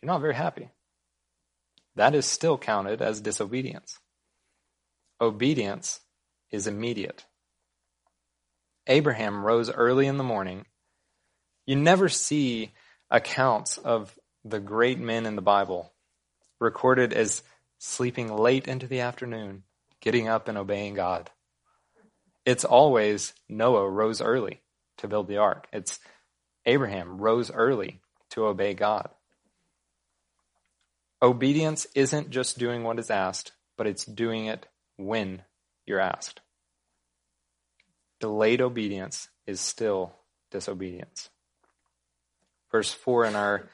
You're 0.00 0.12
not 0.12 0.20
very 0.20 0.34
happy. 0.34 0.70
That 1.96 2.14
is 2.14 2.26
still 2.26 2.56
counted 2.56 3.02
as 3.02 3.20
disobedience. 3.20 3.98
Obedience 5.20 5.98
is 6.52 6.68
immediate. 6.68 7.24
Abraham 8.86 9.44
rose 9.44 9.70
early 9.70 10.06
in 10.06 10.16
the 10.16 10.24
morning. 10.24 10.64
You 11.66 11.74
never 11.76 12.08
see 12.08 12.72
accounts 13.10 13.78
of 13.78 14.16
the 14.44 14.60
great 14.60 15.00
men 15.00 15.26
in 15.26 15.34
the 15.36 15.42
Bible 15.42 15.92
recorded 16.60 17.12
as 17.12 17.42
sleeping 17.78 18.34
late 18.34 18.66
into 18.66 18.86
the 18.86 19.00
afternoon 19.00 19.62
getting 20.00 20.28
up 20.28 20.48
and 20.48 20.58
obeying 20.58 20.94
God. 20.94 21.30
It's 22.44 22.64
always 22.64 23.34
Noah 23.48 23.88
rose 23.88 24.20
early 24.20 24.60
to 24.98 25.08
build 25.08 25.28
the 25.28 25.38
ark. 25.38 25.68
It's 25.72 25.98
Abraham 26.66 27.18
rose 27.18 27.50
early 27.50 28.00
to 28.30 28.46
obey 28.46 28.74
God. 28.74 29.10
Obedience 31.20 31.86
isn't 31.94 32.30
just 32.30 32.58
doing 32.58 32.84
what 32.84 32.98
is 32.98 33.10
asked, 33.10 33.52
but 33.76 33.86
it's 33.86 34.04
doing 34.04 34.46
it 34.46 34.66
when 34.96 35.42
you're 35.84 36.00
asked. 36.00 36.40
Delayed 38.20 38.60
obedience 38.60 39.28
is 39.46 39.60
still 39.60 40.12
disobedience. 40.50 41.28
Verse 42.70 42.92
4 42.92 43.24
in 43.24 43.36
our 43.36 43.68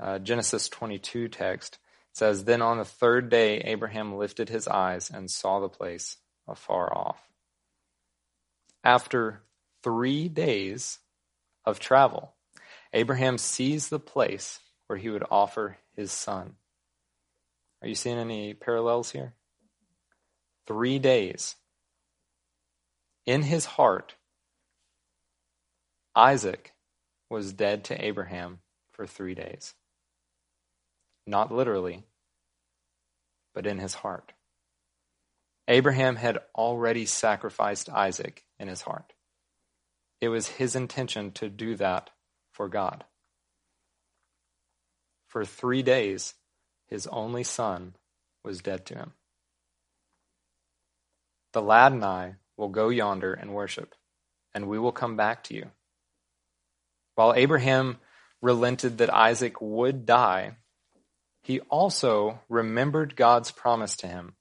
uh, 0.00 0.18
Genesis 0.18 0.68
22 0.68 1.28
text 1.28 1.78
says, 2.18 2.44
Then 2.44 2.60
on 2.60 2.78
the 2.78 2.84
third 2.84 3.30
day, 3.30 3.58
Abraham 3.60 4.16
lifted 4.16 4.48
his 4.48 4.68
eyes 4.68 5.10
and 5.10 5.30
saw 5.30 5.60
the 5.60 5.68
place 5.68 6.16
afar 6.46 6.92
off. 6.94 7.20
After 8.84 9.42
three 9.82 10.28
days 10.28 10.98
of 11.64 11.78
travel, 11.78 12.34
Abraham 12.92 13.38
sees 13.38 13.88
the 13.88 14.00
place 14.00 14.60
where 14.86 14.98
he 14.98 15.08
would 15.08 15.24
offer 15.30 15.78
his 15.94 16.10
son. 16.10 16.54
Are 17.80 17.88
you 17.88 17.94
seeing 17.94 18.18
any 18.18 18.54
parallels 18.54 19.12
here? 19.12 19.34
Three 20.66 20.98
days. 20.98 21.56
In 23.26 23.42
his 23.42 23.64
heart, 23.64 24.14
Isaac 26.16 26.72
was 27.30 27.52
dead 27.52 27.84
to 27.84 28.04
Abraham 28.04 28.60
for 28.90 29.06
three 29.06 29.34
days. 29.34 29.74
Not 31.28 31.52
literally, 31.52 32.04
but 33.54 33.66
in 33.66 33.76
his 33.76 33.92
heart. 33.92 34.32
Abraham 35.68 36.16
had 36.16 36.38
already 36.54 37.04
sacrificed 37.04 37.90
Isaac 37.90 38.46
in 38.58 38.66
his 38.66 38.80
heart. 38.80 39.12
It 40.22 40.30
was 40.30 40.48
his 40.48 40.74
intention 40.74 41.32
to 41.32 41.50
do 41.50 41.76
that 41.76 42.08
for 42.50 42.66
God. 42.70 43.04
For 45.26 45.44
three 45.44 45.82
days, 45.82 46.32
his 46.86 47.06
only 47.08 47.44
son 47.44 47.94
was 48.42 48.62
dead 48.62 48.86
to 48.86 48.94
him. 48.94 49.12
The 51.52 51.60
lad 51.60 51.92
and 51.92 52.06
I 52.06 52.36
will 52.56 52.70
go 52.70 52.88
yonder 52.88 53.34
and 53.34 53.52
worship, 53.52 53.94
and 54.54 54.66
we 54.66 54.78
will 54.78 54.92
come 54.92 55.18
back 55.18 55.44
to 55.44 55.54
you. 55.54 55.72
While 57.16 57.34
Abraham 57.34 57.98
relented 58.40 58.96
that 58.96 59.12
Isaac 59.12 59.60
would 59.60 60.06
die, 60.06 60.56
he 61.48 61.60
also 61.70 62.40
remembered 62.50 63.16
God's 63.16 63.50
promise 63.50 63.96
to 63.96 64.06
him 64.06 64.34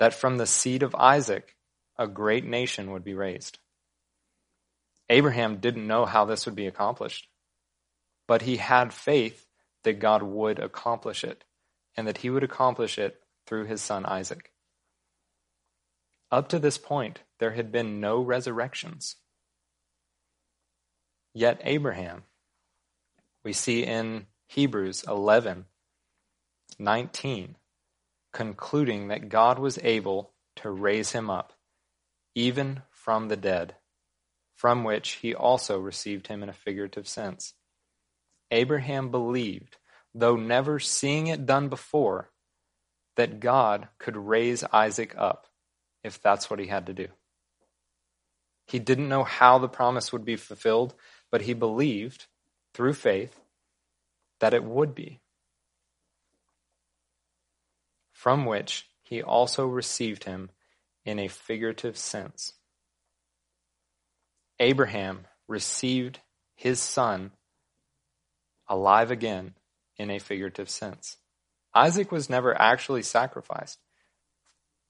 that 0.00 0.12
from 0.12 0.36
the 0.36 0.48
seed 0.48 0.82
of 0.82 0.96
Isaac 0.96 1.54
a 1.96 2.08
great 2.08 2.44
nation 2.44 2.90
would 2.90 3.04
be 3.04 3.14
raised. 3.14 3.60
Abraham 5.08 5.58
didn't 5.58 5.86
know 5.86 6.06
how 6.06 6.24
this 6.24 6.46
would 6.46 6.56
be 6.56 6.66
accomplished, 6.66 7.28
but 8.26 8.42
he 8.42 8.56
had 8.56 8.92
faith 8.92 9.46
that 9.84 10.00
God 10.00 10.24
would 10.24 10.58
accomplish 10.58 11.22
it 11.22 11.44
and 11.96 12.08
that 12.08 12.18
he 12.18 12.30
would 12.30 12.42
accomplish 12.42 12.98
it 12.98 13.20
through 13.46 13.66
his 13.66 13.80
son 13.80 14.04
Isaac. 14.04 14.50
Up 16.32 16.48
to 16.48 16.58
this 16.58 16.78
point, 16.78 17.20
there 17.38 17.52
had 17.52 17.70
been 17.70 18.00
no 18.00 18.20
resurrections. 18.20 19.14
Yet 21.32 21.60
Abraham, 21.62 22.24
we 23.44 23.52
see 23.52 23.84
in 23.84 24.26
Hebrews 24.48 25.04
11 25.06 25.66
19, 26.80 27.56
concluding 28.32 29.08
that 29.08 29.28
God 29.28 29.58
was 29.58 29.78
able 29.82 30.32
to 30.56 30.70
raise 30.70 31.12
him 31.12 31.28
up, 31.28 31.52
even 32.34 32.82
from 32.90 33.28
the 33.28 33.36
dead, 33.36 33.76
from 34.56 34.82
which 34.82 35.12
he 35.22 35.34
also 35.34 35.78
received 35.78 36.28
him 36.28 36.42
in 36.42 36.48
a 36.48 36.54
figurative 36.54 37.06
sense. 37.06 37.54
Abraham 38.50 39.10
believed, 39.10 39.76
though 40.14 40.36
never 40.36 40.78
seeing 40.78 41.26
it 41.26 41.44
done 41.46 41.68
before, 41.68 42.30
that 43.16 43.40
God 43.40 43.88
could 43.98 44.16
raise 44.16 44.64
Isaac 44.72 45.14
up 45.18 45.46
if 46.02 46.20
that's 46.20 46.48
what 46.48 46.58
he 46.58 46.66
had 46.66 46.86
to 46.86 46.94
do. 46.94 47.08
He 48.66 48.78
didn't 48.78 49.08
know 49.08 49.24
how 49.24 49.58
the 49.58 49.68
promise 49.68 50.12
would 50.12 50.24
be 50.24 50.36
fulfilled, 50.36 50.94
but 51.30 51.42
he 51.42 51.52
believed 51.52 52.26
through 52.72 52.94
faith 52.94 53.38
that 54.38 54.54
it 54.54 54.64
would 54.64 54.94
be. 54.94 55.20
From 58.20 58.44
which 58.44 58.86
he 59.00 59.22
also 59.22 59.66
received 59.66 60.24
him 60.24 60.50
in 61.06 61.18
a 61.18 61.28
figurative 61.28 61.96
sense. 61.96 62.52
Abraham 64.58 65.26
received 65.48 66.20
his 66.54 66.80
son 66.80 67.30
alive 68.68 69.10
again 69.10 69.54
in 69.96 70.10
a 70.10 70.18
figurative 70.18 70.68
sense. 70.68 71.16
Isaac 71.74 72.12
was 72.12 72.28
never 72.28 72.52
actually 72.60 73.04
sacrificed. 73.04 73.78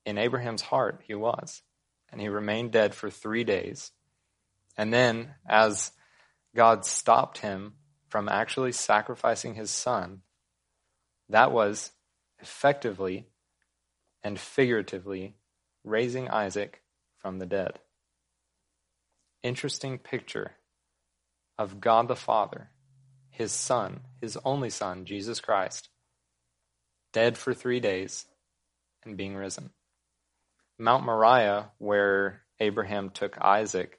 In 0.05 0.19
Abraham's 0.19 0.63
heart, 0.63 1.01
he 1.07 1.15
was. 1.15 1.63
And 2.11 2.21
he 2.21 2.29
remained 2.29 2.73
dead 2.73 2.97
for 2.97 3.11
three 3.11 3.45
days. 3.45 3.93
And 4.77 4.93
then, 4.93 5.37
as 5.49 5.93
God 6.57 6.85
stopped 6.85 7.39
him 7.39 7.75
from 8.09 8.29
actually 8.29 8.73
sacrificing 8.73 9.55
his 9.55 9.71
son, 9.71 10.23
that 11.29 11.53
was 11.53 11.93
effectively 12.41 13.27
and 14.23 14.39
figuratively 14.39 15.37
raising 15.85 16.29
Isaac 16.29 16.83
from 17.19 17.39
the 17.39 17.47
dead. 17.47 17.79
Interesting 19.43 19.99
picture 19.99 20.53
of 21.59 21.81
God 21.81 22.09
the 22.09 22.17
Father, 22.17 22.71
his 23.31 23.53
Son, 23.53 24.01
his 24.21 24.39
only 24.45 24.71
Son, 24.71 25.05
Jesus 25.05 25.41
Christ, 25.41 25.89
dead 27.13 27.39
for 27.39 27.55
three 27.55 27.81
days 27.81 28.27
and 29.05 29.17
being 29.17 29.35
risen. 29.35 29.71
Mount 30.79 31.05
Moriah, 31.05 31.71
where 31.79 32.43
Abraham 32.59 33.11
took 33.11 33.39
Isaac, 33.41 33.99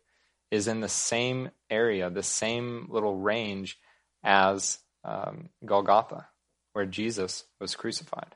is 0.49 0.67
in 0.67 0.81
the 0.81 0.89
same 0.89 1.49
area, 1.69 2.09
the 2.09 2.23
same 2.23 2.87
little 2.89 3.15
range 3.15 3.79
as 4.23 4.79
um, 5.03 5.49
Golgotha, 5.65 6.27
where 6.73 6.85
Jesus 6.85 7.45
was 7.59 7.75
crucified. 7.75 8.35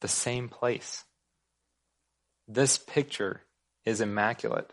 The 0.00 0.08
same 0.08 0.48
place. 0.48 1.04
This 2.46 2.78
picture 2.78 3.42
is 3.84 4.00
immaculate. 4.00 4.72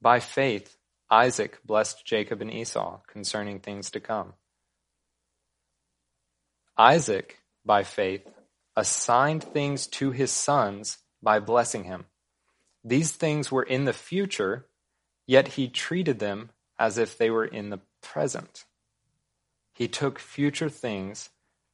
By 0.00 0.20
faith, 0.20 0.76
Isaac 1.10 1.58
blessed 1.64 2.04
Jacob 2.06 2.40
and 2.40 2.52
Esau 2.52 3.00
concerning 3.06 3.60
things 3.60 3.90
to 3.92 4.00
come. 4.00 4.34
Isaac, 6.76 7.38
by 7.64 7.82
faith, 7.82 8.26
assigned 8.76 9.44
things 9.44 9.86
to 9.86 10.10
his 10.10 10.30
sons 10.30 10.98
by 11.22 11.38
blessing 11.38 11.84
him. 11.84 12.06
These 12.84 13.12
things 13.12 13.52
were 13.52 13.62
in 13.62 13.84
the 13.84 13.92
future, 13.92 14.66
yet 15.26 15.48
he 15.48 15.68
treated 15.68 16.18
them 16.18 16.50
as 16.78 16.98
if 16.98 17.16
they 17.16 17.30
were 17.30 17.44
in 17.44 17.70
the 17.70 17.80
present. 18.02 18.64
He 19.82 19.88
took 19.88 20.20
future 20.20 20.68
things 20.68 21.30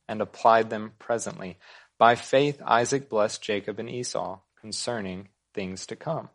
and 0.08 0.22
applied 0.22 0.70
them 0.70 0.92
presently. 0.98 1.58
By 1.98 2.14
faith, 2.14 2.58
Isaac 2.64 3.10
blessed 3.10 3.42
Jacob 3.42 3.78
and 3.78 3.90
Esau 3.90 4.38
concerning 4.58 5.28
things 5.52 5.84
to 5.88 5.94
come. 5.94 6.30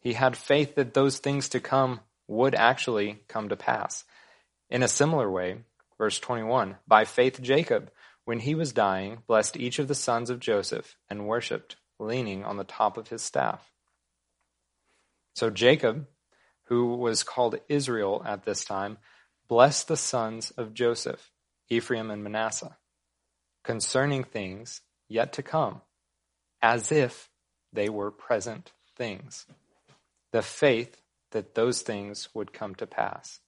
He 0.00 0.14
had 0.14 0.36
faith 0.36 0.74
that 0.74 0.94
those 0.94 1.18
things 1.18 1.48
to 1.50 1.60
come 1.60 2.00
would 2.26 2.56
actually 2.56 3.20
come 3.28 3.50
to 3.50 3.56
pass. 3.56 4.02
In 4.68 4.82
a 4.82 4.88
similar 4.88 5.30
way, 5.30 5.58
verse 5.96 6.18
21, 6.18 6.74
by 6.88 7.04
faith, 7.04 7.40
Jacob, 7.40 7.92
when 8.24 8.40
he 8.40 8.56
was 8.56 8.72
dying, 8.72 9.22
blessed 9.28 9.56
each 9.56 9.78
of 9.78 9.86
the 9.86 9.94
sons 9.94 10.28
of 10.28 10.40
Joseph 10.40 10.96
and 11.08 11.28
worshipped, 11.28 11.76
leaning 12.00 12.44
on 12.44 12.56
the 12.56 12.64
top 12.64 12.96
of 12.96 13.06
his 13.06 13.22
staff. 13.22 13.70
So 15.36 15.50
Jacob, 15.50 16.08
who 16.64 16.96
was 16.96 17.22
called 17.22 17.60
Israel 17.68 18.24
at 18.26 18.44
this 18.44 18.64
time, 18.64 18.98
blessed 19.48 19.88
the 19.88 19.96
sons 19.96 20.50
of 20.52 20.74
Joseph, 20.74 21.30
Ephraim 21.68 22.10
and 22.10 22.22
Manasseh 22.22 22.76
concerning 23.64 24.24
things 24.24 24.80
yet 25.08 25.32
to 25.34 25.42
come, 25.42 25.80
as 26.60 26.90
if 26.90 27.30
they 27.72 27.88
were 27.88 28.10
present 28.10 28.72
things. 28.96 29.46
The 30.32 30.42
faith 30.42 31.00
that 31.30 31.54
those 31.54 31.82
things 31.82 32.28
would 32.34 32.52
come 32.52 32.74
to 32.76 32.86
pass. 32.86 33.40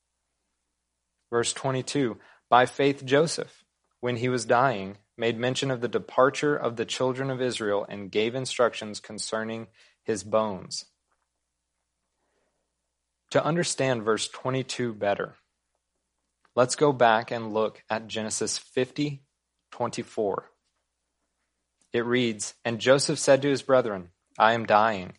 Verse 1.31 1.53
22 1.53 2.19
By 2.49 2.67
faith, 2.67 3.05
Joseph, 3.05 3.65
when 4.01 4.17
he 4.17 4.29
was 4.29 4.45
dying, 4.45 4.99
made 5.17 5.39
mention 5.39 5.71
of 5.71 5.81
the 5.81 5.89
departure 5.89 6.57
of 6.57 6.77
the 6.77 6.85
children 6.85 7.31
of 7.31 7.41
Israel 7.41 7.87
and 7.89 8.11
gave 8.11 8.35
instructions 8.35 9.01
concerning 9.01 9.69
his 10.03 10.25
bones. 10.25 10.87
To 13.31 13.45
understand 13.45 14.03
verse 14.03 14.29
22 14.29 14.93
better, 14.95 15.35
let's 16.55 16.77
go 16.77 16.93
back 16.93 17.31
and 17.31 17.53
look 17.53 17.83
at 17.91 18.09
Genesis 18.09 18.59
50 18.59 19.23
24. 19.71 20.51
It 21.93 22.05
reads 22.05 22.55
And 22.65 22.81
Joseph 22.81 23.19
said 23.19 23.43
to 23.43 23.51
his 23.51 23.63
brethren, 23.63 24.11
I 24.39 24.55
am 24.55 24.67
dying, 24.67 25.15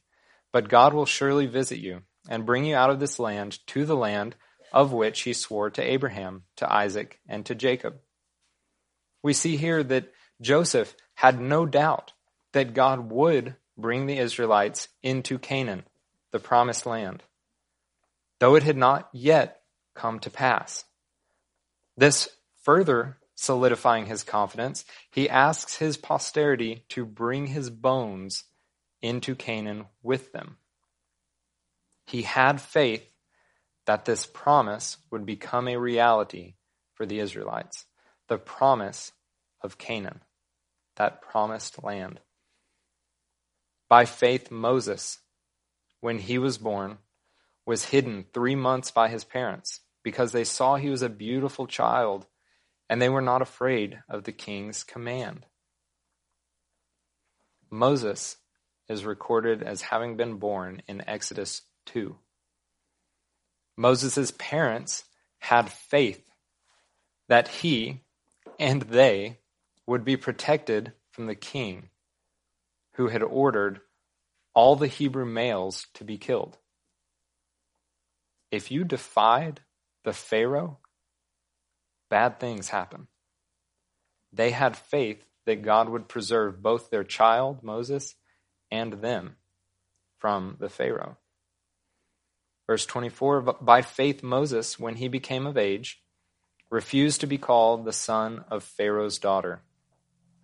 but 0.52 0.70
God 0.70 0.94
will 0.94 1.06
surely 1.06 1.46
visit 1.46 1.80
you 1.80 2.02
and 2.30 2.46
bring 2.46 2.66
you 2.66 2.76
out 2.76 2.90
of 2.90 3.00
this 3.00 3.20
land 3.20 3.60
to 3.68 3.86
the 3.86 3.96
land 3.96 4.36
of 4.72 4.92
which 4.92 5.22
he 5.22 5.34
swore 5.34 5.70
to 5.70 5.82
Abraham, 5.82 6.44
to 6.58 6.72
Isaac, 6.72 7.20
and 7.28 7.46
to 7.46 7.56
Jacob. 7.56 7.96
We 9.24 9.34
see 9.34 9.58
here 9.58 9.84
that 9.84 10.12
Joseph 10.42 10.96
had 11.16 11.40
no 11.40 11.66
doubt 11.66 12.14
that 12.54 12.74
God 12.74 13.12
would 13.12 13.56
bring 13.78 14.06
the 14.06 14.18
Israelites 14.18 14.88
into 15.02 15.40
Canaan, 15.40 15.84
the 16.32 16.40
promised 16.40 16.86
land, 16.86 17.24
though 18.40 18.56
it 18.56 18.64
had 18.64 18.78
not 18.78 19.10
yet 19.14 19.62
come 19.94 20.20
to 20.20 20.30
pass. 20.30 20.84
This 21.98 22.30
further 22.64 23.18
solidifying 23.36 24.06
his 24.06 24.24
confidence, 24.24 24.86
he 25.12 25.30
asks 25.30 25.78
his 25.78 25.98
posterity 25.98 26.86
to 26.90 27.06
bring 27.06 27.48
his 27.48 27.70
bones 27.70 28.46
into 29.02 29.36
Canaan 29.36 29.86
with 30.02 30.32
them. 30.32 30.58
He 32.06 32.24
had 32.24 32.62
faith 32.62 33.10
that 33.86 34.06
this 34.06 34.26
promise 34.26 34.98
would 35.12 35.26
become 35.26 35.68
a 35.68 35.78
reality 35.78 36.56
for 36.94 37.06
the 37.06 37.20
Israelites, 37.20 37.86
the 38.28 38.38
promise 38.38 39.12
of 39.62 39.78
Canaan, 39.78 40.22
that 40.96 41.22
promised 41.22 41.84
land. 41.84 42.20
By 43.90 44.06
faith, 44.06 44.50
Moses, 44.50 45.20
when 46.02 46.20
he 46.20 46.38
was 46.38 46.58
born, 46.58 46.98
was 47.66 47.86
hidden 47.86 48.26
three 48.34 48.56
months 48.56 48.92
by 48.92 49.10
his 49.10 49.24
parents 49.24 49.82
because 50.06 50.32
they 50.32 50.44
saw 50.44 50.76
he 50.76 50.92
was 50.92 51.02
a 51.02 51.10
beautiful 51.10 51.66
child 51.66 52.28
and 52.88 53.02
they 53.02 53.10
were 53.10 53.24
not 53.24 53.42
afraid 53.42 53.98
of 54.08 54.24
the 54.24 54.32
king's 54.32 54.84
command. 54.84 55.48
Moses 57.72 58.38
is 58.88 59.04
recorded 59.04 59.64
as 59.64 59.82
having 59.82 60.16
been 60.16 60.36
born 60.36 60.84
in 60.88 61.04
Exodus 61.10 61.64
2. 61.88 62.16
Moses' 63.76 64.32
parents 64.38 65.06
had 65.40 65.72
faith 65.72 66.30
that 67.28 67.48
he 67.48 68.02
and 68.60 68.84
they 68.84 69.40
would 69.88 70.06
be 70.06 70.18
protected 70.18 70.94
from 71.10 71.26
the 71.26 71.34
king 71.34 71.90
who 72.94 73.08
had 73.08 73.24
ordered 73.24 73.82
all 74.54 74.76
the 74.76 74.88
Hebrew 74.88 75.26
males 75.26 75.88
to 75.96 76.04
be 76.04 76.20
killed. 76.20 76.60
If 78.52 78.70
you 78.70 78.84
defied 78.84 79.62
the 80.06 80.14
Pharaoh, 80.14 80.78
bad 82.10 82.40
things 82.40 82.70
happen. 82.70 83.08
They 84.32 84.52
had 84.52 84.78
faith 84.78 85.26
that 85.46 85.64
God 85.64 85.90
would 85.90 86.08
preserve 86.08 86.62
both 86.62 86.90
their 86.90 87.04
child, 87.04 87.64
Moses, 87.64 88.16
and 88.72 88.94
them 88.94 89.36
from 90.20 90.58
the 90.60 90.70
Pharaoh. 90.70 91.18
Verse 92.68 92.86
24 92.86 93.42
By 93.42 93.82
faith, 93.82 94.24
Moses, 94.24 94.80
when 94.80 94.96
he 94.96 95.08
became 95.08 95.46
of 95.46 95.58
age, 95.58 96.02
refused 96.70 97.22
to 97.22 97.28
be 97.28 97.38
called 97.38 97.86
the 97.86 97.94
son 97.94 98.44
of 98.50 98.64
Pharaoh's 98.64 99.20
daughter, 99.20 99.62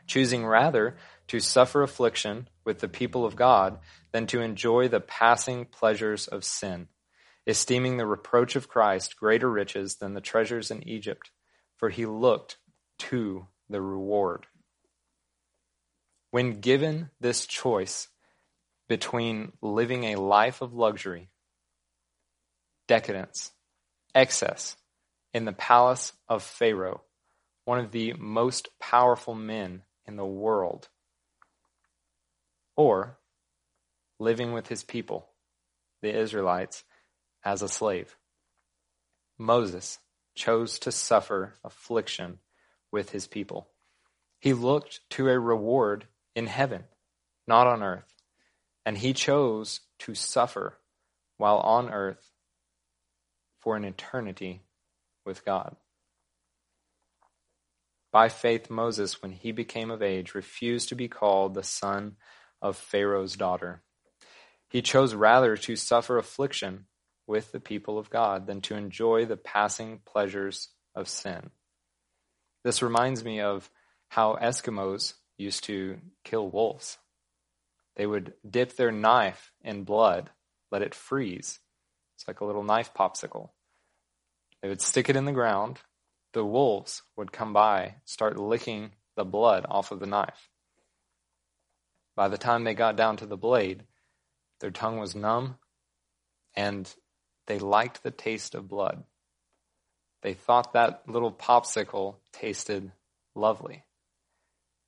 choosing 0.05 0.45
rather 0.45 0.97
to 1.27 1.39
suffer 1.39 1.81
affliction 1.81 2.47
with 2.63 2.79
the 2.79 2.87
people 2.87 3.25
of 3.25 3.35
God 3.35 3.79
than 4.11 4.27
to 4.27 4.41
enjoy 4.41 4.87
the 4.87 4.99
passing 4.99 5.65
pleasures 5.65 6.27
of 6.27 6.43
sin, 6.43 6.87
esteeming 7.47 7.97
the 7.97 8.05
reproach 8.05 8.55
of 8.55 8.67
Christ 8.67 9.17
greater 9.17 9.49
riches 9.49 9.95
than 9.95 10.13
the 10.13 10.21
treasures 10.21 10.71
in 10.71 10.87
Egypt, 10.87 11.31
for 11.77 11.89
he 11.89 12.05
looked 12.05 12.57
to 12.99 13.47
the 13.69 13.81
reward. 13.81 14.45
When 16.29 16.61
given 16.61 17.09
this 17.19 17.45
choice 17.45 18.07
between 18.87 19.53
living 19.61 20.05
a 20.05 20.15
life 20.15 20.61
of 20.61 20.73
luxury, 20.73 21.29
decadence, 22.87 23.51
excess 24.13 24.75
in 25.33 25.45
the 25.45 25.53
palace 25.53 26.13
of 26.27 26.43
Pharaoh, 26.43 27.01
one 27.65 27.79
of 27.79 27.91
the 27.91 28.13
most 28.13 28.67
powerful 28.79 29.33
men 29.35 29.83
in 30.05 30.15
the 30.15 30.25
world, 30.25 30.89
or 32.75 33.17
living 34.19 34.53
with 34.53 34.67
his 34.67 34.83
people, 34.83 35.29
the 36.01 36.13
Israelites, 36.15 36.83
as 37.43 37.61
a 37.61 37.67
slave. 37.67 38.17
Moses 39.37 39.99
chose 40.35 40.79
to 40.79 40.91
suffer 40.91 41.55
affliction 41.63 42.39
with 42.91 43.11
his 43.11 43.27
people. 43.27 43.69
He 44.39 44.53
looked 44.53 45.01
to 45.11 45.29
a 45.29 45.39
reward 45.39 46.07
in 46.35 46.47
heaven, 46.47 46.85
not 47.47 47.67
on 47.67 47.83
earth. 47.83 48.13
And 48.85 48.97
he 48.97 49.13
chose 49.13 49.81
to 49.99 50.15
suffer 50.15 50.77
while 51.37 51.57
on 51.57 51.89
earth 51.89 52.31
for 53.59 53.75
an 53.75 53.85
eternity 53.85 54.63
with 55.25 55.45
God. 55.45 55.75
By 58.11 58.27
faith, 58.29 58.69
Moses, 58.69 59.21
when 59.21 59.31
he 59.31 59.51
became 59.51 59.89
of 59.89 60.01
age, 60.01 60.35
refused 60.35 60.89
to 60.89 60.95
be 60.95 61.07
called 61.07 61.53
the 61.53 61.63
son 61.63 62.17
of 62.61 62.75
Pharaoh's 62.75 63.35
daughter. 63.35 63.83
He 64.69 64.81
chose 64.81 65.13
rather 65.13 65.55
to 65.57 65.75
suffer 65.75 66.17
affliction 66.17 66.85
with 67.31 67.53
the 67.53 67.61
people 67.61 67.97
of 67.97 68.09
God 68.09 68.45
than 68.45 68.59
to 68.59 68.75
enjoy 68.75 69.23
the 69.23 69.37
passing 69.37 70.01
pleasures 70.05 70.67
of 70.93 71.07
sin. 71.07 71.49
This 72.65 72.81
reminds 72.81 73.23
me 73.23 73.39
of 73.39 73.69
how 74.09 74.35
Eskimos 74.35 75.13
used 75.37 75.63
to 75.63 75.99
kill 76.25 76.49
wolves. 76.49 76.97
They 77.95 78.05
would 78.05 78.33
dip 78.47 78.75
their 78.75 78.91
knife 78.91 79.53
in 79.61 79.85
blood, 79.85 80.29
let 80.71 80.81
it 80.81 80.93
freeze. 80.93 81.59
It's 82.17 82.27
like 82.27 82.41
a 82.41 82.45
little 82.45 82.65
knife 82.65 82.93
popsicle. 82.93 83.51
They 84.61 84.67
would 84.67 84.81
stick 84.81 85.09
it 85.09 85.15
in 85.15 85.23
the 85.23 85.31
ground. 85.31 85.79
The 86.33 86.43
wolves 86.43 87.01
would 87.15 87.31
come 87.31 87.53
by, 87.53 87.95
start 88.03 88.37
licking 88.37 88.91
the 89.15 89.23
blood 89.23 89.65
off 89.69 89.93
of 89.93 90.01
the 90.01 90.05
knife. 90.05 90.49
By 92.13 92.27
the 92.27 92.37
time 92.37 92.65
they 92.65 92.73
got 92.73 92.97
down 92.97 93.15
to 93.17 93.25
the 93.25 93.37
blade, 93.37 93.83
their 94.59 94.71
tongue 94.71 94.99
was 94.99 95.15
numb 95.15 95.55
and 96.55 96.93
they 97.51 97.59
liked 97.59 98.01
the 98.01 98.11
taste 98.11 98.55
of 98.55 98.69
blood. 98.69 99.03
They 100.21 100.33
thought 100.33 100.71
that 100.71 101.01
little 101.05 101.33
popsicle 101.33 102.15
tasted 102.31 102.93
lovely. 103.35 103.83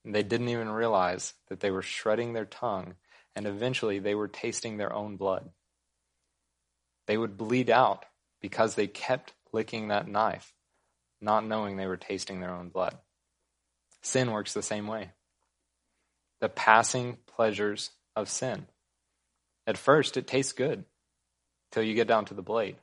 And 0.06 0.16
they 0.16 0.24
didn't 0.24 0.48
even 0.48 0.70
realize 0.70 1.34
that 1.50 1.60
they 1.60 1.72
were 1.72 1.82
shredding 1.82 2.32
their 2.32 2.46
tongue, 2.46 2.94
and 3.36 3.46
eventually 3.46 4.00
they 4.00 4.16
were 4.16 4.30
tasting 4.30 4.78
their 4.78 4.94
own 4.94 5.18
blood. 5.18 5.50
They 7.06 7.18
would 7.18 7.36
bleed 7.36 7.70
out 7.70 8.06
because 8.42 8.76
they 8.76 8.88
kept 8.88 9.34
licking 9.52 9.90
that 9.90 10.08
knife, 10.08 10.54
not 11.20 11.46
knowing 11.46 11.76
they 11.76 11.88
were 11.88 11.98
tasting 11.98 12.40
their 12.40 12.56
own 12.56 12.70
blood. 12.70 12.98
Sin 14.02 14.32
works 14.32 14.54
the 14.54 14.62
same 14.62 14.88
way. 14.88 15.10
The 16.40 16.48
passing 16.48 17.18
pleasures 17.28 17.92
of 18.16 18.30
sin. 18.30 18.68
At 19.68 19.78
first, 19.78 20.16
it 20.16 20.28
tastes 20.28 20.54
good 20.54 20.86
till 21.74 21.84
you 21.84 21.96
get 21.96 22.08
down 22.08 22.26
to 22.26 22.36
the 22.36 22.44
blade. 22.44 22.76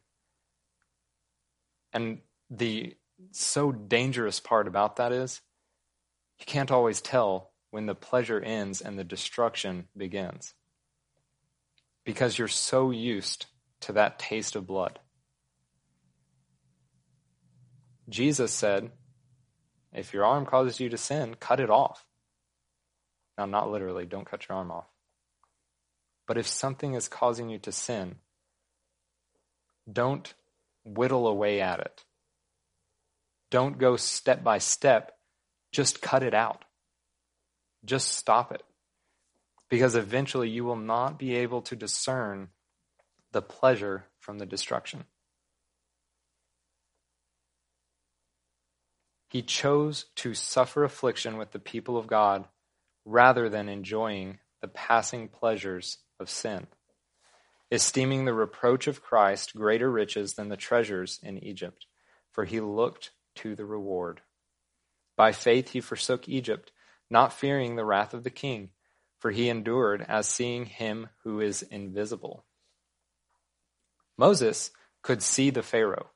And 1.93 2.19
the 2.51 2.97
so 3.31 3.71
dangerous 3.71 4.41
part 4.41 4.67
about 4.67 4.97
that 4.97 5.13
is 5.13 5.41
you 6.41 6.45
can't 6.45 6.73
always 6.73 7.01
tell 7.01 7.53
when 7.71 7.87
the 7.87 7.95
pleasure 7.95 8.41
ends 8.41 8.81
and 8.81 8.99
the 8.99 9.05
destruction 9.05 9.87
begins 9.97 10.55
because 12.05 12.37
you're 12.37 12.49
so 12.49 12.91
used 12.91 13.47
to 13.83 13.93
that 13.93 14.19
taste 14.19 14.57
of 14.57 14.67
blood. 14.67 14.99
Jesus 18.09 18.51
said, 18.53 18.91
if 19.93 20.13
your 20.13 20.25
arm 20.25 20.47
causes 20.47 20.81
you 20.81 20.89
to 20.89 20.99
sin, 20.99 21.37
cut 21.39 21.61
it 21.61 21.71
off. 21.71 22.05
Now, 23.39 23.47
not 23.47 23.71
literally, 23.71 24.07
don't 24.07 24.27
cut 24.29 24.49
your 24.49 24.59
arm 24.59 24.73
off. 24.73 24.89
But 26.27 26.39
if 26.39 26.49
something 26.49 26.95
is 26.95 27.09
causing 27.09 27.49
you 27.51 27.59
to 27.61 27.71
sin, 27.71 28.17
don't 29.93 30.33
whittle 30.85 31.27
away 31.27 31.61
at 31.61 31.81
it. 31.81 32.05
Don't 33.51 33.79
go 33.79 33.97
step 33.97 34.45
by 34.45 34.59
step. 34.59 35.13
Just 35.73 36.01
cut 36.01 36.23
it 36.23 36.35
out. 36.35 36.65
Just 37.85 38.09
stop 38.09 38.53
it. 38.53 38.63
Because 39.69 39.95
eventually 39.95 40.49
you 40.49 40.65
will 40.65 40.77
not 40.77 41.19
be 41.19 41.37
able 41.37 41.63
to 41.63 41.77
discern 41.77 42.49
the 43.33 43.43
pleasure 43.43 44.07
from 44.19 44.39
the 44.39 44.47
destruction. 44.47 45.05
He 49.31 49.43
chose 49.43 50.07
to 50.17 50.35
suffer 50.35 50.83
affliction 50.83 51.37
with 51.37 51.53
the 51.53 51.61
people 51.61 51.97
of 51.97 52.09
God 52.09 52.49
rather 53.05 53.49
than 53.49 53.69
enjoying 53.69 54.39
the 54.61 54.69
passing 54.69 55.29
pleasures 55.29 55.99
of 56.19 56.29
sin, 56.29 56.67
esteeming 57.71 58.25
the 58.25 58.35
reproach 58.35 58.87
of 58.87 59.03
Christ 59.03 59.55
greater 59.55 59.91
riches 59.91 60.35
than 60.35 60.49
the 60.49 60.57
treasures 60.57 61.21
in 61.23 61.43
Egypt, 61.43 61.87
for 62.31 62.45
he 62.45 62.61
looked 62.61 63.11
to 63.37 63.55
the 63.55 63.65
reward. 63.65 64.21
By 65.17 65.33
faith 65.33 65.71
he 65.71 65.81
forsook 65.81 66.29
Egypt, 66.29 66.73
not 67.09 67.33
fearing 67.33 67.77
the 67.77 67.85
wrath 67.85 68.15
of 68.15 68.25
the 68.25 68.31
king, 68.31 68.71
for 69.19 69.31
he 69.31 69.49
endured 69.49 70.05
as 70.09 70.27
seeing 70.27 70.65
him 70.65 71.09
who 71.23 71.41
is 71.41 71.63
invisible. 71.63 72.45
Moses 74.17 74.71
could 75.03 75.23
see 75.23 75.51
the 75.51 75.63
Pharaoh, 75.63 76.11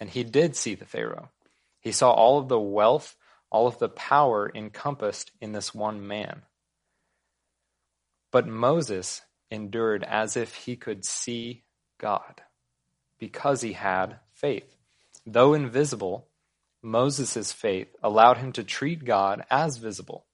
and 0.00 0.08
he 0.08 0.24
did 0.24 0.56
see 0.56 0.74
the 0.74 0.86
Pharaoh. 0.86 1.30
He 1.80 1.92
saw 1.92 2.12
all 2.12 2.38
of 2.38 2.48
the 2.48 2.60
wealth, 2.60 3.16
all 3.50 3.66
of 3.66 3.78
the 3.78 3.88
power 3.88 4.50
encompassed 4.54 5.32
in 5.40 5.52
this 5.52 5.74
one 5.74 6.06
man. 6.06 6.42
But 8.30 8.46
Moses 8.46 9.22
endured 9.50 10.04
as 10.04 10.36
if 10.36 10.54
he 10.54 10.76
could 10.76 11.04
see 11.04 11.64
God 11.98 12.42
because 13.18 13.62
he 13.62 13.72
had 13.72 14.20
faith. 14.32 14.76
Though 15.26 15.54
invisible, 15.54 16.28
Moses' 16.82 17.52
faith 17.52 17.88
allowed 18.02 18.38
him 18.38 18.52
to 18.52 18.62
treat 18.62 19.04
God 19.04 19.44
as 19.50 19.78
visible, 19.78 20.26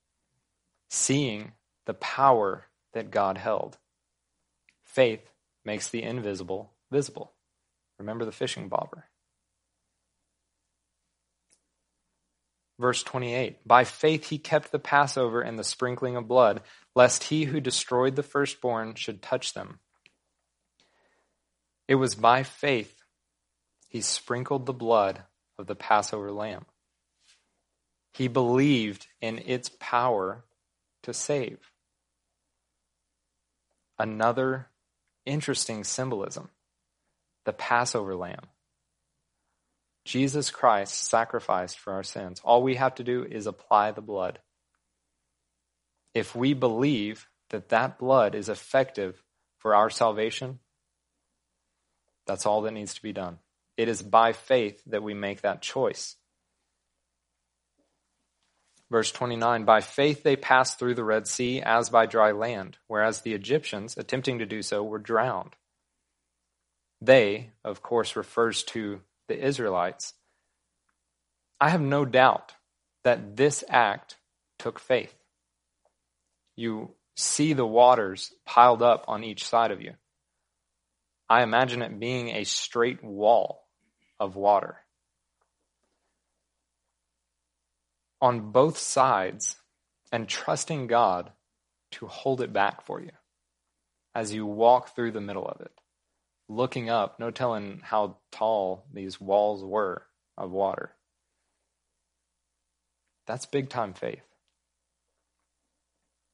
seeing 0.89 1.53
the 1.87 1.95
power 1.95 2.67
that 2.93 3.11
God 3.11 3.39
held. 3.39 3.79
Faith 4.85 5.31
makes 5.65 5.89
the 5.89 6.03
invisible 6.03 6.73
visible. 6.91 7.33
Remember 7.99 8.25
the 8.25 8.33
fishing 8.33 8.69
bobber. 8.69 9.07
Verse 12.79 13.03
28 13.03 13.66
By 13.66 13.85
faith 13.85 14.29
he 14.29 14.39
kept 14.39 14.72
the 14.72 14.79
Passover 14.79 15.41
and 15.41 15.59
the 15.59 15.64
sprinkling 15.64 16.16
of 16.16 16.29
blood, 16.29 16.62
lest 16.95 17.25
he 17.25 17.45
who 17.45 17.61
destroyed 17.61 18.16
the 18.16 18.22
firstborn 18.22 18.95
should 18.95 19.22
touch 19.22 19.55
them. 19.55 19.79
It 21.87 21.97
was 21.97 22.14
by 22.14 22.43
faith 22.43 22.95
he 23.89 24.01
sprinkled 24.01 24.66
the 24.66 24.72
blood 24.72 25.22
of 25.59 25.66
the 25.66 25.77
Passover 25.77 26.33
lamb. 26.33 26.66
He 28.12 28.29
believed 28.29 29.07
in 29.20 29.39
its 29.39 29.70
power 29.79 30.45
to 31.03 31.12
save. 31.12 31.59
Another 33.99 34.68
interesting 35.25 35.85
symbolism 35.85 36.51
the 37.45 37.53
Passover 37.53 38.16
lamb. 38.16 38.47
Jesus 40.05 40.50
Christ 40.50 41.09
sacrificed 41.09 41.78
for 41.78 41.92
our 41.94 42.02
sins. 42.02 42.40
All 42.44 42.62
we 42.62 42.74
have 42.76 42.96
to 42.96 43.05
do 43.05 43.24
is 43.24 43.46
apply 43.46 43.92
the 43.92 44.02
blood. 44.02 44.38
If 46.12 46.36
we 46.36 46.55
believe 46.55 47.26
that 47.50 47.70
that 47.70 47.98
blood 47.98 48.34
is 48.34 48.48
effective 48.48 49.22
for 49.59 49.74
our 49.74 49.90
salvation, 49.90 50.59
that's 52.26 52.46
all 52.46 52.62
that 52.62 52.72
needs 52.72 52.94
to 52.94 53.02
be 53.02 53.12
done. 53.12 53.38
It 53.76 53.88
is 53.88 54.02
by 54.02 54.32
faith 54.32 54.82
that 54.86 55.02
we 55.02 55.14
make 55.14 55.40
that 55.40 55.62
choice. 55.62 56.16
Verse 58.90 59.11
29 59.11 59.64
By 59.64 59.80
faith 59.80 60.22
they 60.22 60.36
passed 60.36 60.78
through 60.78 60.94
the 60.94 61.05
Red 61.05 61.26
Sea 61.26 61.61
as 61.61 61.90
by 61.90 62.07
dry 62.07 62.30
land, 62.30 62.78
whereas 62.86 63.22
the 63.22 63.34
Egyptians, 63.34 63.96
attempting 63.96 64.38
to 64.38 64.46
do 64.46 64.62
so, 64.62 64.84
were 64.84 64.98
drowned. 64.98 65.57
They, 67.00 67.50
of 67.64 67.82
course, 67.82 68.16
refers 68.16 68.62
to 68.64 69.00
the 69.29 69.43
Israelites. 69.43 70.14
I 71.61 71.70
have 71.70 71.81
no 71.81 72.05
doubt 72.05 72.55
that 73.05 73.37
this 73.37 73.64
act 73.68 74.16
took 74.59 74.79
faith. 74.79 75.14
You 76.57 76.91
see 77.16 77.53
the 77.53 77.66
waters 77.66 78.33
piled 78.45 78.83
up 78.83 79.05
on 79.09 79.25
each 79.25 79.47
side 79.47 79.70
of 79.70 79.81
you. 79.81 79.93
I 81.29 81.43
imagine 81.43 81.83
it 81.83 81.99
being 81.99 82.29
a 82.29 82.45
straight 82.45 83.03
wall 83.03 83.66
of 84.20 84.37
water. 84.37 84.77
On 88.20 88.53
both 88.53 88.79
sides, 88.79 89.57
and 90.14 90.29
trusting 90.29 90.87
God 90.87 91.33
to 91.91 92.07
hold 92.07 92.41
it 92.41 92.53
back 92.53 92.83
for 92.83 93.01
you 93.01 93.11
as 94.14 94.33
you 94.33 94.47
walk 94.47 94.95
through 94.95 95.11
the 95.11 95.20
middle 95.20 95.45
of 95.45 95.61
it. 95.61 95.72
Looking 96.49 96.90
up, 96.90 97.18
no 97.18 97.30
telling 97.30 97.80
how 97.82 98.18
tall 98.30 98.84
these 98.92 99.20
walls 99.20 99.64
were 99.64 100.03
of 100.36 100.51
water. 100.51 100.95
That's 103.26 103.47
big 103.47 103.70
time 103.70 103.95
faith. 103.95 104.22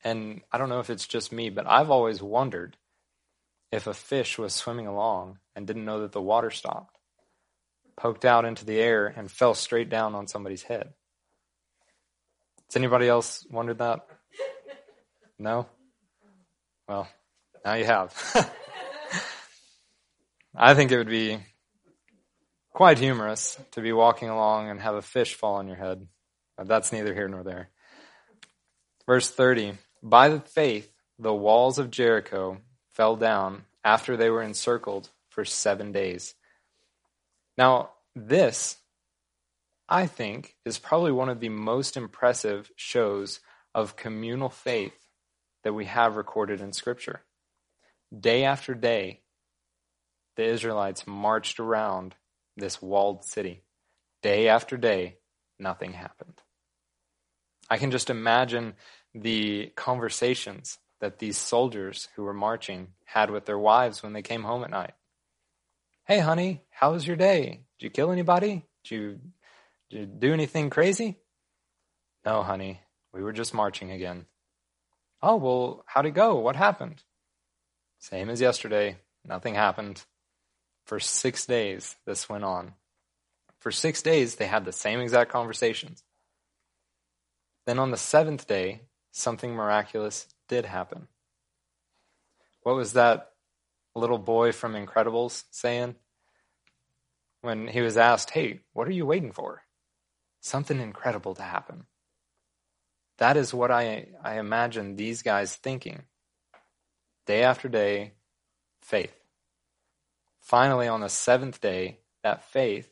And 0.02 0.40
I 0.50 0.58
don't 0.58 0.68
know 0.68 0.80
if 0.80 0.90
it's 0.90 1.06
just 1.06 1.32
me, 1.32 1.50
but 1.50 1.66
I've 1.66 1.90
always 1.90 2.22
wondered 2.22 2.76
if 3.70 3.86
a 3.86 3.94
fish 3.94 4.38
was 4.38 4.54
swimming 4.54 4.86
along 4.86 5.38
and 5.54 5.66
didn't 5.66 5.84
know 5.84 6.00
that 6.00 6.12
the 6.12 6.22
water 6.22 6.50
stopped, 6.50 6.96
poked 7.96 8.24
out 8.24 8.44
into 8.44 8.64
the 8.64 8.78
air, 8.78 9.06
and 9.06 9.30
fell 9.30 9.54
straight 9.54 9.90
down 9.90 10.14
on 10.14 10.26
somebody's 10.26 10.62
head. 10.62 10.92
Has 12.68 12.76
anybody 12.76 13.08
else 13.08 13.46
wondered 13.50 13.78
that? 13.78 14.06
No? 15.38 15.66
Well, 16.88 17.08
now 17.64 17.74
you 17.74 17.84
have. 17.84 18.14
I 20.54 20.74
think 20.74 20.90
it 20.90 20.98
would 20.98 21.08
be 21.08 21.38
quite 22.72 22.98
humorous 22.98 23.58
to 23.72 23.80
be 23.80 23.92
walking 23.92 24.28
along 24.28 24.68
and 24.68 24.80
have 24.80 24.94
a 24.94 25.02
fish 25.02 25.34
fall 25.34 25.56
on 25.56 25.68
your 25.68 25.76
head. 25.76 26.06
But 26.56 26.66
that's 26.66 26.92
neither 26.92 27.14
here 27.14 27.28
nor 27.28 27.42
there. 27.42 27.70
Verse 29.06 29.30
30 29.30 29.74
By 30.02 30.28
the 30.28 30.40
faith, 30.40 30.90
the 31.18 31.34
walls 31.34 31.78
of 31.78 31.90
Jericho 31.90 32.58
fell 32.92 33.16
down 33.16 33.64
after 33.84 34.16
they 34.16 34.30
were 34.30 34.42
encircled 34.42 35.08
for 35.28 35.44
seven 35.44 35.92
days. 35.92 36.34
Now, 37.56 37.90
this, 38.16 38.76
I 39.88 40.06
think, 40.06 40.56
is 40.64 40.78
probably 40.78 41.12
one 41.12 41.28
of 41.28 41.40
the 41.40 41.48
most 41.48 41.96
impressive 41.96 42.70
shows 42.76 43.40
of 43.74 43.96
communal 43.96 44.50
faith 44.50 45.06
that 45.62 45.72
we 45.72 45.84
have 45.84 46.16
recorded 46.16 46.60
in 46.60 46.72
Scripture. 46.72 47.22
Day 48.18 48.44
after 48.44 48.74
day, 48.74 49.20
the 50.40 50.46
Israelites 50.46 51.06
marched 51.06 51.60
around 51.60 52.14
this 52.56 52.80
walled 52.80 53.24
city. 53.24 53.62
Day 54.22 54.48
after 54.48 54.78
day, 54.78 55.18
nothing 55.58 55.92
happened. 55.92 56.40
I 57.68 57.76
can 57.76 57.90
just 57.90 58.08
imagine 58.08 58.72
the 59.14 59.70
conversations 59.76 60.78
that 61.02 61.18
these 61.18 61.36
soldiers 61.36 62.08
who 62.16 62.22
were 62.22 62.32
marching 62.32 62.88
had 63.04 63.30
with 63.30 63.44
their 63.44 63.58
wives 63.58 64.02
when 64.02 64.14
they 64.14 64.22
came 64.22 64.42
home 64.42 64.64
at 64.64 64.70
night. 64.70 64.94
Hey, 66.06 66.20
honey, 66.20 66.62
how 66.70 66.92
was 66.92 67.06
your 67.06 67.16
day? 67.16 67.60
Did 67.78 67.84
you 67.84 67.90
kill 67.90 68.10
anybody? 68.10 68.64
Did 68.84 68.94
you, 68.94 69.20
did 69.90 69.98
you 70.00 70.06
do 70.06 70.32
anything 70.32 70.70
crazy? 70.70 71.18
No, 72.24 72.42
honey, 72.42 72.80
we 73.12 73.22
were 73.22 73.34
just 73.34 73.52
marching 73.52 73.90
again. 73.90 74.24
Oh, 75.20 75.36
well, 75.36 75.84
how'd 75.86 76.06
it 76.06 76.12
go? 76.12 76.36
What 76.36 76.56
happened? 76.56 77.02
Same 77.98 78.30
as 78.30 78.40
yesterday. 78.40 78.96
Nothing 79.22 79.54
happened. 79.54 80.02
For 80.90 80.98
six 80.98 81.46
days, 81.46 81.94
this 82.04 82.28
went 82.28 82.42
on. 82.42 82.74
For 83.60 83.70
six 83.70 84.02
days, 84.02 84.34
they 84.34 84.48
had 84.48 84.64
the 84.64 84.72
same 84.72 84.98
exact 84.98 85.30
conversations. 85.30 86.02
Then 87.64 87.78
on 87.78 87.92
the 87.92 87.96
seventh 87.96 88.48
day, 88.48 88.80
something 89.12 89.54
miraculous 89.54 90.26
did 90.48 90.66
happen. 90.66 91.06
What 92.64 92.74
was 92.74 92.94
that 92.94 93.30
little 93.94 94.18
boy 94.18 94.50
from 94.50 94.74
Incredibles 94.74 95.44
saying? 95.52 95.94
When 97.42 97.68
he 97.68 97.82
was 97.82 97.96
asked, 97.96 98.30
Hey, 98.30 98.58
what 98.72 98.88
are 98.88 98.98
you 98.98 99.06
waiting 99.06 99.30
for? 99.30 99.62
Something 100.40 100.80
incredible 100.80 101.36
to 101.36 101.42
happen. 101.42 101.84
That 103.18 103.36
is 103.36 103.54
what 103.54 103.70
I, 103.70 104.08
I 104.24 104.40
imagine 104.40 104.96
these 104.96 105.22
guys 105.22 105.54
thinking. 105.54 106.02
Day 107.26 107.44
after 107.44 107.68
day, 107.68 108.14
faith. 108.82 109.19
Finally, 110.50 110.88
on 110.88 111.00
the 111.00 111.08
seventh 111.08 111.60
day, 111.60 112.00
that 112.24 112.42
faith, 112.50 112.90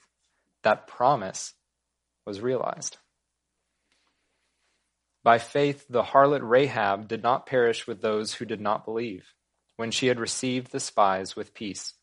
that 0.62 0.86
promise, 0.86 1.54
was 2.24 2.40
realized. 2.40 2.98
By 5.24 5.38
faith, 5.38 5.84
the 5.90 6.04
harlot 6.04 6.48
Rahab 6.48 7.09
did 7.09 7.20
not 7.20 7.46
perish 7.46 7.84
with 7.84 8.00
those 8.00 8.34
who 8.34 8.44
did 8.44 8.61
not 8.61 8.84
believe, 8.84 9.34
when 9.74 9.90
she 9.90 10.06
had 10.06 10.20
received 10.20 10.70
the 10.70 10.78
spies 10.78 11.34
with 11.34 11.52
peace. 11.52 11.94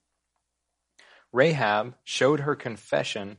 Rahab 1.32 1.96
showed 2.04 2.42
her 2.42 2.58
confession, 2.58 3.38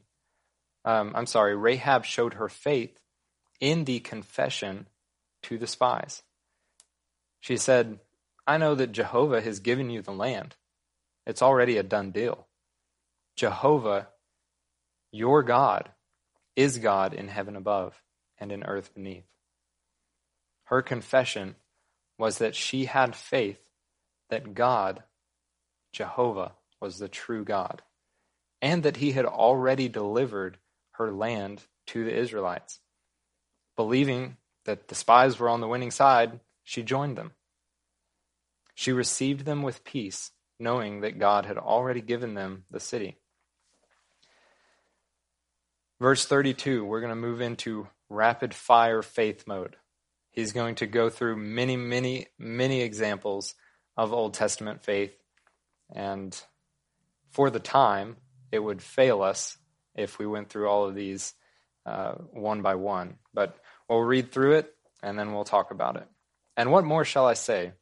um, 0.87 1.12
I'm 1.14 1.27
sorry, 1.27 1.55
Rahab 1.55 2.07
showed 2.07 2.33
her 2.33 2.49
faith 2.49 2.99
in 3.61 3.85
the 3.85 4.01
confession 4.01 4.89
to 5.43 5.59
the 5.59 5.67
spies. 5.67 6.23
She 7.41 7.59
said, 7.59 8.01
I 8.47 8.57
know 8.57 8.75
that 8.75 8.93
Jehovah 8.93 9.43
has 9.43 9.61
given 9.61 9.91
you 9.91 10.01
the 10.01 10.12
land. 10.12 10.57
It's 11.27 11.43
already 11.43 11.77
a 11.77 11.83
done 11.83 12.12
deal. 12.12 12.47
Jehovah, 13.37 14.09
your 15.11 15.43
God, 15.43 15.91
is 16.55 16.79
God 16.79 17.12
in 17.12 17.29
heaven 17.29 17.57
above 17.57 18.01
and 18.39 18.53
in 18.53 18.62
earth 18.64 18.95
beneath. 18.95 19.27
Her 20.64 20.83
confession 20.83 21.57
was 22.18 22.39
that 22.39 22.55
she 22.55 22.87
had 22.87 23.14
faith 23.14 23.68
that 24.31 24.55
God, 24.55 25.03
Jehovah, 25.93 26.53
was 26.81 26.99
the 26.99 27.09
true 27.09 27.45
God, 27.45 27.83
and 28.62 28.83
that 28.83 28.97
he 28.97 29.12
had 29.12 29.27
already 29.27 29.89
delivered 29.89 30.59
her 30.93 31.12
land 31.12 31.62
to 31.89 32.05
the 32.05 32.16
Israelites. 32.16 32.81
Believing 33.77 34.39
that 34.64 34.89
the 34.89 34.95
spies 34.95 35.39
were 35.39 35.49
on 35.49 35.61
the 35.61 35.68
winning 35.68 35.91
side, 35.91 36.41
she 36.64 36.83
joined 36.83 37.16
them. 37.16 37.33
She 38.74 38.93
received 38.93 39.45
them 39.45 39.62
with 39.62 39.85
peace, 39.85 40.33
knowing 40.59 41.01
that 41.01 41.19
God 41.19 41.47
had 41.47 41.59
already 41.59 42.01
given 42.01 42.35
them 42.35 42.65
the 42.71 42.81
city. 42.81 43.17
Verse 46.01 46.27
32, 46.27 46.85
we're 46.85 47.01
going 47.01 47.11
to 47.11 47.17
move 47.17 47.41
into 47.41 47.89
rapid 48.09 48.55
fire 48.55 49.03
faith 49.03 49.47
mode. 49.47 49.77
He's 50.31 50.53
going 50.53 50.75
to 50.77 50.87
go 50.87 51.09
through 51.09 51.37
many, 51.37 51.77
many, 51.77 52.27
many 52.39 52.83
examples 52.83 53.55
of 53.97 54.13
Old 54.13 54.35
Testament 54.35 54.83
faith. 54.83 55.17
And 55.91 56.39
for 57.31 57.49
the 57.49 57.61
time, 57.61 58.17
it 58.53 58.59
would 58.59 58.83
fail 58.83 59.23
us 59.23 59.57
if 59.95 60.19
we 60.19 60.27
went 60.27 60.51
through 60.51 60.69
all 60.69 60.87
of 60.87 60.95
these 60.95 61.33
uh, 61.87 62.13
one 62.33 62.61
by 62.61 62.75
one. 62.75 63.17
But 63.33 63.57
we'll 63.89 64.01
read 64.01 64.31
through 64.31 64.57
it 64.57 64.75
and 65.03 65.19
then 65.19 65.33
we'll 65.33 65.45
talk 65.45 65.71
about 65.71 65.97
it. 65.97 66.07
And 66.57 66.71
what 66.71 66.85
more 66.85 67.05
shall 67.05 67.27
I 67.27 67.35
say? 67.35 67.73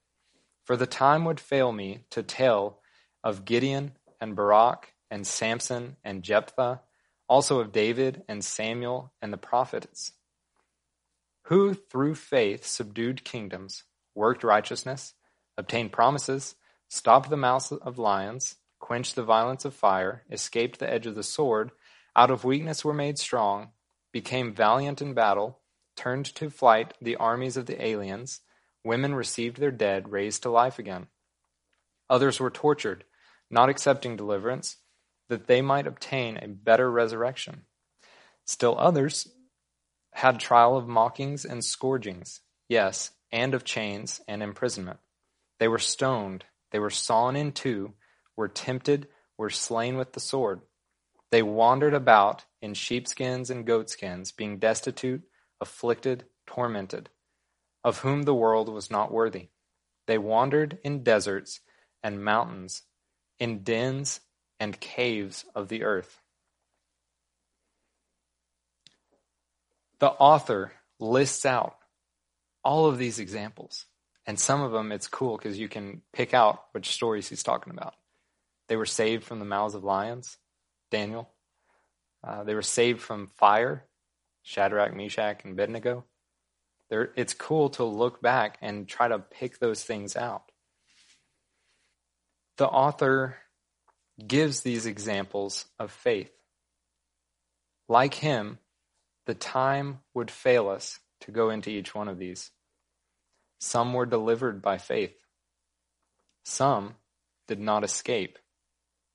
For 0.65 0.77
the 0.77 0.87
time 0.87 1.25
would 1.25 1.41
fail 1.41 1.73
me 1.73 2.05
to 2.11 2.23
tell 2.23 2.81
of 3.23 3.45
Gideon 3.45 3.93
and 4.21 4.35
Barak 4.35 4.95
and 5.11 5.27
Samson 5.27 5.97
and 6.03 6.23
Jephthah, 6.23 6.81
also 7.29 7.61
of 7.61 7.73
David 7.73 8.23
and 8.29 8.45
Samuel 8.45 9.12
and 9.23 9.33
the 9.33 9.39
prophets 9.39 10.12
who 11.45 11.75
through 11.75 12.15
faith 12.15 12.65
subdued 12.65 13.25
kingdoms, 13.25 13.85
worked 14.15 14.45
righteousness, 14.45 15.15
obtained 15.59 15.93
promises, 15.93 16.55
stopped 16.89 17.29
the 17.29 17.37
mouths 17.37 17.71
of 17.71 17.99
lions, 17.99 18.57
quenched 18.81 19.15
the 19.15 19.23
violence 19.23 19.65
of 19.65 19.75
fire, 19.75 20.23
escaped 20.31 20.79
the 20.79 20.91
edge 20.91 21.07
of 21.07 21.15
the 21.15 21.23
sword, 21.23 21.71
out 22.17 22.31
of 22.31 22.45
weakness 22.45 22.85
were 22.85 22.95
made 22.95 23.19
strong, 23.19 23.71
became 24.12 24.55
valiant 24.55 25.03
in 25.03 25.12
battle, 25.12 25.59
turned 25.97 26.25
to 26.27 26.49
flight 26.49 26.95
the 27.01 27.17
armies 27.17 27.57
of 27.57 27.67
the 27.67 27.85
aliens, 27.85 28.41
women 28.85 29.14
received 29.14 29.59
their 29.59 29.70
dead 29.70 30.12
raised 30.12 30.43
to 30.43 30.51
life 30.51 30.78
again. 30.78 31.07
Others 32.11 32.39
were 32.39 32.51
tortured, 32.51 33.05
not 33.51 33.68
accepting 33.68 34.16
deliverance, 34.16 34.76
that 35.28 35.47
they 35.47 35.62
might 35.62 35.87
obtain 35.87 36.37
a 36.37 36.49
better 36.49 36.91
resurrection. 36.91 37.62
Still 38.45 38.76
others 38.78 39.28
had 40.12 40.39
trial 40.39 40.76
of 40.76 40.87
mockings 40.87 41.45
and 41.45 41.64
scourgings, 41.64 42.41
yes, 42.68 43.11
and 43.32 43.55
of 43.55 43.64
chains 43.64 44.20
and 44.28 44.43
imprisonment. 44.43 45.01
They 45.59 45.66
were 45.66 45.78
stoned, 45.78 46.45
they 46.70 46.78
were 46.78 46.91
sawn 46.91 47.37
in 47.37 47.53
two, 47.53 47.95
were 48.37 48.49
tempted, 48.49 49.09
were 49.39 49.51
slain 49.51 49.97
with 49.97 50.12
the 50.12 50.20
sword. 50.20 50.61
They 51.30 51.43
wandered 51.43 51.95
about 51.95 52.45
in 52.61 52.74
sheepskins 52.74 53.51
and 53.51 53.66
goatskins, 53.66 54.30
being 54.30 54.59
destitute, 54.59 55.22
afflicted, 55.61 56.24
tormented, 56.47 57.11
of 57.85 57.99
whom 57.99 58.22
the 58.22 58.35
world 58.35 58.68
was 58.68 58.91
not 58.91 59.12
worthy. 59.12 59.49
They 60.07 60.18
wandered 60.18 60.78
in 60.82 61.05
deserts 61.05 61.61
and 62.03 62.24
mountains, 62.24 62.82
in 63.39 63.62
dens 63.62 64.20
and 64.59 64.80
caves 64.80 65.45
of 65.55 65.68
the 65.68 65.85
earth. 65.85 66.20
The 70.01 70.11
author 70.11 70.72
lists 70.99 71.47
out 71.47 71.76
all 72.62 72.87
of 72.87 72.99
these 72.99 73.18
examples. 73.18 73.87
And 74.26 74.41
some 74.41 74.62
of 74.62 74.72
them, 74.72 74.91
it's 74.91 75.07
cool 75.07 75.37
because 75.37 75.59
you 75.59 75.68
can 75.68 76.01
pick 76.12 76.32
out 76.32 76.64
which 76.72 76.93
stories 76.93 77.28
he's 77.28 77.43
talking 77.43 77.72
about. 77.72 77.95
They 78.68 78.76
were 78.76 78.87
saved 78.87 79.24
from 79.24 79.39
the 79.39 79.45
mouths 79.45 79.74
of 79.74 79.85
lions, 79.85 80.39
Daniel. 80.91 81.28
Uh, 82.26 82.45
they 82.45 82.55
were 82.55 82.62
saved 82.62 83.03
from 83.03 83.26
fire, 83.26 83.85
Shadrach, 84.43 84.95
Meshach, 84.95 85.45
and 85.45 85.53
Abednego. 85.53 86.05
They're, 86.95 87.11
it's 87.16 87.34
cool 87.34 87.70
to 87.70 87.82
look 87.82 88.22
back 88.22 88.57
and 88.62 88.86
try 88.86 89.09
to 89.09 89.18
pick 89.18 89.59
those 89.59 89.82
things 89.82 90.14
out. 90.14 90.45
The 92.57 92.68
author 92.68 93.36
gives 94.24 94.61
these 94.61 94.86
examples 94.86 95.64
of 95.80 95.90
faith. 95.90 96.30
Like 97.88 98.14
him, 98.14 98.61
the 99.26 99.34
time 99.34 100.03
would 100.14 100.30
fail 100.30 100.68
us 100.68 101.01
to 101.22 101.32
go 101.32 101.51
into 101.51 101.68
each 101.68 101.97
one 101.97 102.07
of 102.07 102.20
these. 102.20 102.53
Some 103.59 103.92
were 103.92 104.07
delivered 104.07 104.62
by 104.62 104.78
faith. 104.78 105.16
Some 106.45 106.95
did 107.49 107.59
not 107.59 107.82
escape 107.82 108.38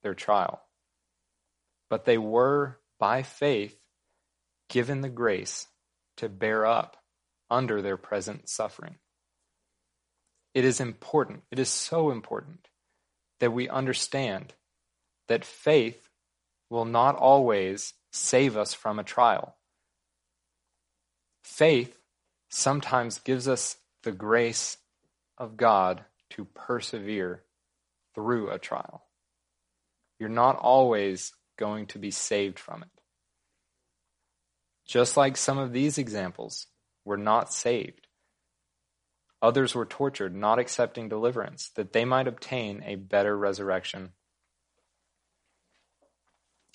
their 0.04 0.16
trial. 0.16 0.62
But 1.90 2.04
they 2.04 2.18
were, 2.18 2.78
by 3.00 3.24
faith, 3.24 3.80
given 4.68 5.00
the 5.00 5.08
grace 5.08 5.68
to 6.18 6.28
bear 6.28 6.66
up 6.66 6.98
under 7.50 7.82
their 7.82 7.98
present 7.98 8.50
suffering. 8.50 8.96
It 10.54 10.66
is 10.66 10.80
important, 10.80 11.44
it 11.52 11.60
is 11.60 11.70
so 11.70 12.12
important 12.12 12.68
that 13.40 13.54
we 13.54 13.70
understand 13.70 14.54
that 15.28 15.46
faith 15.46 16.10
will 16.70 16.86
not 16.86 17.16
always 17.16 17.94
save 18.12 18.58
us 18.58 18.74
from 18.74 19.00
a 19.00 19.04
trial. 19.04 19.56
Faith 21.44 21.98
sometimes 22.50 23.20
gives 23.20 23.48
us 23.48 23.78
the 24.04 24.12
grace 24.12 24.78
of 25.38 25.58
God 25.58 26.04
to 26.32 26.46
persevere 26.46 27.44
through 28.16 28.50
a 28.50 28.60
trial. 28.60 29.04
You're 30.20 30.30
not 30.30 30.58
always 30.58 31.34
going 31.58 31.88
to 31.88 32.00
be 32.00 32.12
saved 32.12 32.60
from 32.60 32.84
it. 32.84 32.90
Just 34.88 35.16
like 35.16 35.38
some 35.38 35.58
of 35.58 35.72
these 35.72 35.98
examples 35.98 36.68
were 37.10 37.18
not 37.18 37.52
saved, 37.52 38.06
others 39.42 39.74
were 39.74 39.86
tortured, 39.88 40.36
not 40.36 40.60
accepting 40.60 41.10
deliverance, 41.10 41.72
that 41.76 41.92
they 41.92 42.06
might 42.06 42.28
obtain 42.28 42.84
a 42.86 42.96
better 42.96 43.36
resurrection. 43.36 44.12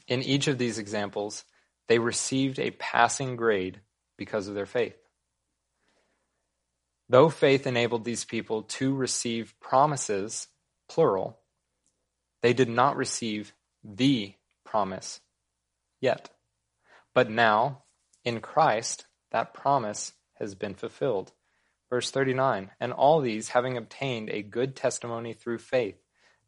In 0.08 0.22
each 0.22 0.48
of 0.48 0.58
these 0.58 0.78
examples, 0.78 1.44
they 1.86 2.00
received 2.00 2.58
a 2.58 2.72
passing 2.72 3.36
grade 3.36 3.80
because 4.16 4.48
of 4.48 4.56
their 4.56 4.66
faith. 4.66 4.96
Though 7.08 7.30
faith 7.30 7.64
enabled 7.64 8.04
these 8.04 8.24
people 8.24 8.62
to 8.62 8.92
receive 8.92 9.54
promises, 9.60 10.48
plural, 10.88 11.38
they 12.42 12.54
did 12.54 12.68
not 12.68 12.96
receive 12.96 13.52
the 13.84 14.34
promise 14.64 15.20
yet. 16.00 16.28
But 17.14 17.30
now, 17.30 17.84
in 18.24 18.40
Christ, 18.40 19.06
that 19.30 19.54
promise 19.54 20.12
has 20.34 20.54
been 20.54 20.74
fulfilled. 20.74 21.32
Verse 21.90 22.10
39 22.10 22.70
And 22.80 22.92
all 22.92 23.20
these, 23.20 23.50
having 23.50 23.76
obtained 23.76 24.30
a 24.30 24.42
good 24.42 24.76
testimony 24.76 25.32
through 25.32 25.58
faith, 25.58 25.96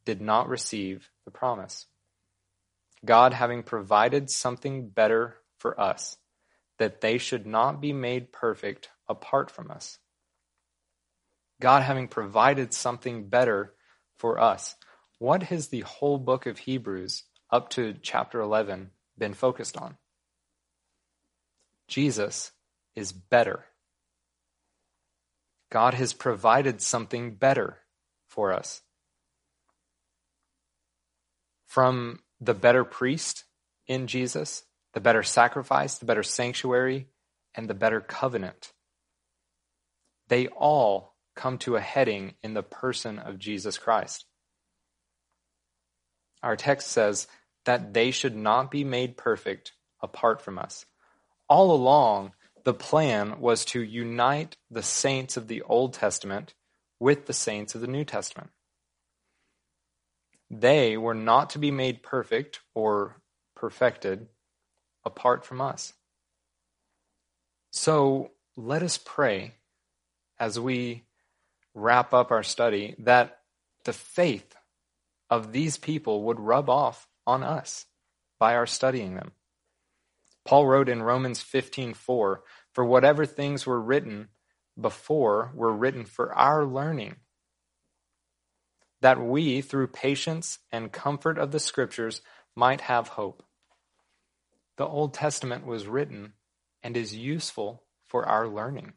did 0.05 0.21
not 0.21 0.49
receive 0.49 1.11
the 1.25 1.31
promise. 1.31 1.87
God 3.05 3.33
having 3.33 3.63
provided 3.63 4.31
something 4.31 4.89
better 4.89 5.37
for 5.59 5.79
us, 5.81 6.17
that 6.79 7.01
they 7.01 7.19
should 7.19 7.47
not 7.47 7.81
be 7.81 7.93
made 7.93 8.33
perfect 8.33 8.89
apart 9.09 9.51
from 9.51 9.71
us. 9.71 9.99
God 11.61 11.83
having 11.83 12.09
provided 12.09 12.75
something 12.75 13.29
better 13.29 13.75
for 14.19 14.39
us. 14.39 14.75
What 15.19 15.45
has 15.45 15.69
the 15.69 15.81
whole 15.81 16.19
book 16.19 16.47
of 16.47 16.59
Hebrews 16.59 17.25
up 17.51 17.71
to 17.71 17.95
chapter 18.03 18.41
11 18.41 18.91
been 19.17 19.35
focused 19.35 19.77
on? 19.77 19.97
Jesus 21.89 22.53
is 22.95 23.13
better. 23.13 23.65
God 25.71 25.95
has 25.95 26.13
provided 26.13 26.81
something 26.81 27.35
better 27.35 27.79
for 28.29 28.53
us. 28.53 28.83
From 31.67 32.21
the 32.41 32.55
better 32.55 32.85
priest 32.85 33.45
in 33.87 34.07
Jesus, 34.07 34.63
the 34.95 35.01
better 35.01 35.23
sacrifice, 35.23 35.99
the 35.99 36.07
better 36.07 36.23
sanctuary, 36.23 37.09
and 37.55 37.69
the 37.69 37.75
better 37.75 38.01
covenant. 38.01 38.73
They 40.29 40.49
all 40.49 41.15
come 41.35 41.59
to 41.59 41.77
a 41.77 41.81
heading 41.81 42.35
in 42.43 42.55
the 42.55 42.63
person 42.63 43.19
of 43.19 43.39
Jesus 43.39 43.79
Christ. 43.79 44.25
Our 46.43 46.57
text 46.57 46.89
says 46.89 47.27
that 47.65 47.93
they 47.93 48.11
should 48.11 48.37
not 48.37 48.71
be 48.71 48.85
made 48.85 49.17
perfect 49.17 49.73
apart 50.01 50.41
from 50.41 50.59
us. 50.59 50.87
All 51.49 51.73
along, 51.73 52.33
the 52.67 52.75
plan 52.75 53.39
was 53.39 53.65
to 53.65 53.81
unite 53.81 54.57
the 54.69 54.83
saints 54.83 55.37
of 55.37 55.47
the 55.47 55.63
Old 55.63 55.95
Testament 55.95 56.53
with 56.99 57.27
the 57.27 57.33
saints 57.33 57.77
of 57.77 57.81
the 57.81 57.87
New 57.87 58.05
Testament. 58.05 58.51
They 60.51 60.97
were 60.97 61.15
not 61.15 61.51
to 61.51 61.61
be 61.61 61.71
made 61.71 62.03
perfect 62.03 62.59
or 62.75 63.23
perfected 63.55 64.27
apart 65.05 65.45
from 65.45 65.61
us. 65.61 65.93
So 67.71 68.33
let 68.57 68.83
us 68.83 68.99
pray 68.99 69.55
as 70.41 70.59
we 70.59 71.05
wrap 71.73 72.13
up 72.13 72.33
our 72.33 72.43
study 72.43 72.97
that 72.99 73.39
the 73.85 73.93
faith 73.93 74.57
of 75.31 75.53
these 75.53 75.79
people 75.79 76.25
would 76.25 76.41
rub 76.41 76.69
off 76.69 77.07
on 77.29 77.45
us 77.45 77.87
by 78.41 78.57
our 78.57 78.67
studying 78.67 79.15
them. 79.15 79.31
Paul 80.47 80.67
wrote 80.67 80.89
in 80.89 81.03
Romans 81.03 81.43
15:4, 81.43 82.43
"For 82.77 82.85
whatever 82.85 83.25
things 83.25 83.65
were 83.65 83.81
written 83.81 84.29
before 84.79 85.51
were 85.55 85.73
written 85.73 86.05
for 86.05 86.35
our 86.35 86.67
learning, 86.67 87.17
that 89.01 89.19
we 89.19 89.63
through 89.63 89.87
patience 89.87 90.59
and 90.71 90.93
comfort 90.93 91.39
of 91.39 91.53
the 91.53 91.59
scriptures 91.59 92.21
might 92.55 92.83
have 92.83 93.09
hope." 93.09 93.43
The 94.77 94.87
Old 94.87 95.15
Testament 95.15 95.65
was 95.65 95.87
written 95.87 96.35
and 96.83 96.99
is 96.99 97.15
useful 97.15 97.87
for 98.05 98.29
our 98.29 98.47
learning 98.47 98.93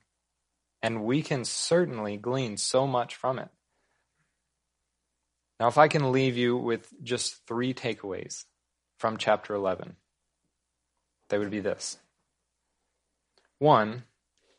and 0.81 1.05
we 1.05 1.21
can 1.21 1.45
certainly 1.45 2.17
glean 2.17 2.57
so 2.57 2.85
much 2.85 3.15
from 3.15 3.39
it. 3.39 3.47
Now, 5.57 5.69
if 5.69 5.77
I 5.77 5.87
can 5.87 6.11
leave 6.11 6.35
you 6.35 6.57
with 6.57 6.93
just 7.01 7.47
three 7.47 7.73
takeaways 7.73 8.43
from 8.97 9.15
chapter 9.15 9.53
11, 9.53 9.95
they 11.29 11.37
would 11.37 11.49
be 11.49 11.61
this. 11.61 11.97
One, 13.59 14.03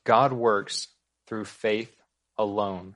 God 0.05 0.33
works 0.33 0.89
through 1.27 1.47
faith 1.47 1.95
alone. 2.39 2.95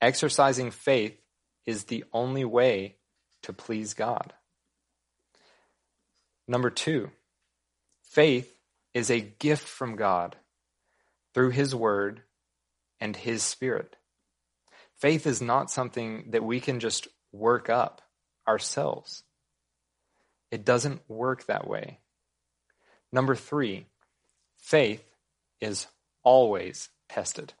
Exercising 0.00 0.70
faith 0.70 1.18
is 1.66 1.84
the 1.84 2.04
only 2.12 2.44
way 2.44 2.96
to 3.42 3.52
please 3.52 3.94
God. 3.94 4.32
Number 6.46 6.70
two, 6.70 7.10
faith 8.02 8.58
is 8.94 9.10
a 9.10 9.20
gift 9.20 9.66
from 9.66 9.96
God 9.96 10.36
through 11.32 11.50
His 11.50 11.74
Word 11.74 12.22
and 13.00 13.16
His 13.16 13.42
Spirit. 13.42 13.96
Faith 14.96 15.26
is 15.26 15.40
not 15.40 15.70
something 15.70 16.26
that 16.30 16.44
we 16.44 16.60
can 16.60 16.78
just 16.78 17.08
work 17.32 17.70
up 17.70 18.02
ourselves. 18.46 19.22
It 20.50 20.64
doesn't 20.64 21.00
work 21.08 21.46
that 21.46 21.66
way. 21.66 22.00
Number 23.10 23.34
three, 23.34 23.86
faith 24.62 25.04
is 25.60 25.86
always 26.22 26.88
tested. 27.08 27.52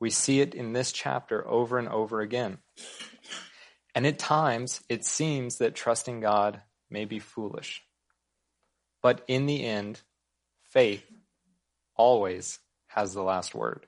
We 0.00 0.08
see 0.08 0.40
it 0.40 0.54
in 0.54 0.72
this 0.72 0.92
chapter 0.92 1.46
over 1.46 1.78
and 1.78 1.88
over 1.88 2.20
again. 2.20 2.58
And 3.94 4.06
at 4.06 4.18
times, 4.18 4.80
it 4.88 5.04
seems 5.04 5.58
that 5.58 5.74
trusting 5.74 6.20
God 6.20 6.62
may 6.88 7.04
be 7.04 7.18
foolish. 7.18 7.82
But 9.02 9.22
in 9.26 9.46
the 9.46 9.64
end, 9.64 10.00
faith 10.62 11.04
always 11.96 12.60
has 12.86 13.12
the 13.12 13.22
last 13.22 13.54
word. 13.54 13.86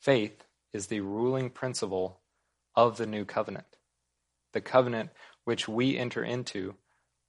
Faith 0.00 0.44
is 0.72 0.86
the 0.86 1.00
ruling 1.00 1.50
principle 1.50 2.20
of 2.74 2.96
the 2.96 3.06
new 3.06 3.24
covenant, 3.24 3.66
the 4.52 4.60
covenant 4.60 5.10
which 5.44 5.68
we 5.68 5.98
enter 5.98 6.24
into 6.24 6.74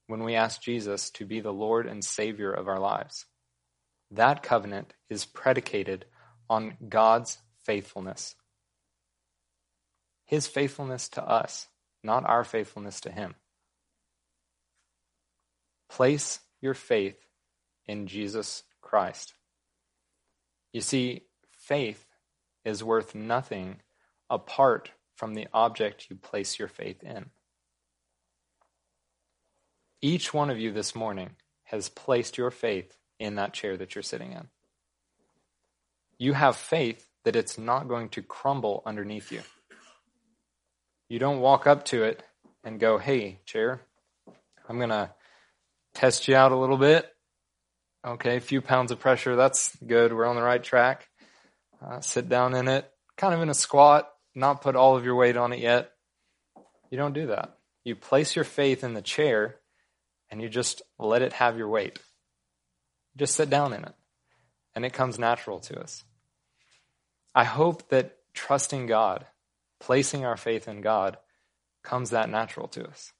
when 0.07 0.23
we 0.23 0.35
ask 0.35 0.61
Jesus 0.61 1.09
to 1.11 1.25
be 1.25 1.39
the 1.39 1.53
Lord 1.53 1.85
and 1.85 2.03
Savior 2.03 2.51
of 2.51 2.67
our 2.67 2.79
lives. 2.79 3.25
That 4.11 4.41
covenant 4.41 4.93
is 5.09 5.25
predicated 5.25 6.05
on 6.49 6.77
God's 6.87 7.37
faithfulness. 7.65 8.35
His 10.25 10.47
faithfulness 10.47 11.09
to 11.09 11.23
us, 11.23 11.67
not 12.03 12.25
our 12.25 12.43
faithfulness 12.43 13.01
to 13.01 13.11
Him. 13.11 13.35
Place 15.89 16.39
your 16.61 16.73
faith 16.73 17.17
in 17.85 18.07
Jesus 18.07 18.63
Christ. 18.81 19.33
You 20.73 20.81
see, 20.81 21.23
faith 21.51 22.05
is 22.65 22.83
worth 22.83 23.15
nothing 23.15 23.77
apart 24.29 24.91
from 25.15 25.33
the 25.33 25.47
object 25.53 26.07
you 26.09 26.15
place 26.15 26.59
your 26.59 26.67
faith 26.67 27.03
in. 27.03 27.29
Each 30.01 30.31
one 30.31 30.51
of 30.51 30.59
you 30.59 30.71
this 30.71 30.95
morning 30.95 31.31
has 31.65 31.89
placed 31.89 32.37
your 32.37 32.51
faith 32.51 32.95
in 33.19 33.35
that 33.35 33.53
chair 33.53 33.75
that 33.77 33.95
you're 33.95 34.03
sitting 34.03 34.31
in. 34.31 34.47
You 36.19 36.33
have 36.33 36.55
faith 36.55 37.09
that 37.25 37.35
it's 37.35 37.57
not 37.57 37.87
going 37.87 38.09
to 38.09 38.21
crumble 38.21 38.83
underneath 38.85 39.31
you. 39.31 39.41
You 41.09 41.17
don't 41.17 41.39
walk 41.39 41.65
up 41.65 41.85
to 41.85 42.03
it 42.03 42.21
and 42.63 42.79
go, 42.79 42.99
hey, 42.99 43.39
chair, 43.45 43.81
I'm 44.69 44.77
going 44.77 44.89
to 44.89 45.09
test 45.95 46.27
you 46.27 46.35
out 46.35 46.51
a 46.51 46.57
little 46.57 46.77
bit. 46.77 47.11
Okay, 48.05 48.37
a 48.37 48.41
few 48.41 48.61
pounds 48.61 48.91
of 48.91 48.99
pressure, 48.99 49.35
that's 49.35 49.75
good. 49.77 50.13
We're 50.13 50.27
on 50.27 50.35
the 50.35 50.43
right 50.43 50.63
track. 50.63 51.07
Uh, 51.83 52.01
sit 52.01 52.29
down 52.29 52.53
in 52.53 52.67
it, 52.67 52.89
kind 53.17 53.33
of 53.33 53.41
in 53.41 53.49
a 53.49 53.53
squat, 53.55 54.09
not 54.35 54.61
put 54.61 54.75
all 54.75 54.95
of 54.95 55.05
your 55.05 55.15
weight 55.15 55.37
on 55.37 55.53
it 55.53 55.59
yet. 55.59 55.91
You 56.91 56.97
don't 56.97 57.13
do 57.13 57.27
that. 57.27 57.57
You 57.83 57.95
place 57.95 58.35
your 58.35 58.45
faith 58.45 58.83
in 58.83 58.93
the 58.93 59.01
chair 59.01 59.55
and 60.29 60.41
you 60.41 60.49
just 60.49 60.81
let 60.99 61.21
it 61.21 61.33
have 61.33 61.57
your 61.57 61.69
weight. 61.69 61.99
Just 63.15 63.35
sit 63.35 63.49
down 63.49 63.73
in 63.73 63.83
it, 63.83 63.93
and 64.75 64.85
it 64.85 64.93
comes 64.93 65.17
natural 65.17 65.59
to 65.61 65.79
us. 65.79 66.03
I 67.33 67.43
hope 67.43 67.89
that 67.89 68.17
trusting 68.33 68.87
God, 68.87 69.25
placing 69.79 70.25
our 70.25 70.37
faith 70.37 70.67
in 70.67 70.81
God, 70.81 71.17
comes 71.83 72.09
that 72.09 72.29
natural 72.29 72.67
to 72.69 72.87
us. 72.87 73.13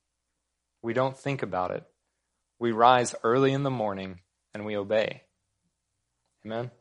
We 0.82 0.94
don't 0.94 1.18
think 1.18 1.42
about 1.42 1.72
it. 1.72 1.84
We 2.60 2.72
rise 2.72 3.16
early 3.24 3.54
in 3.54 3.64
the 3.64 3.70
morning 3.70 4.22
and 4.54 4.66
we 4.66 4.76
obey. 4.76 5.24
Amen? 6.46 6.72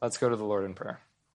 Let's 0.00 0.18
go 0.18 0.28
to 0.28 0.36
the 0.36 0.44
Lord 0.44 0.64
in 0.64 0.74
prayer. 0.74 1.00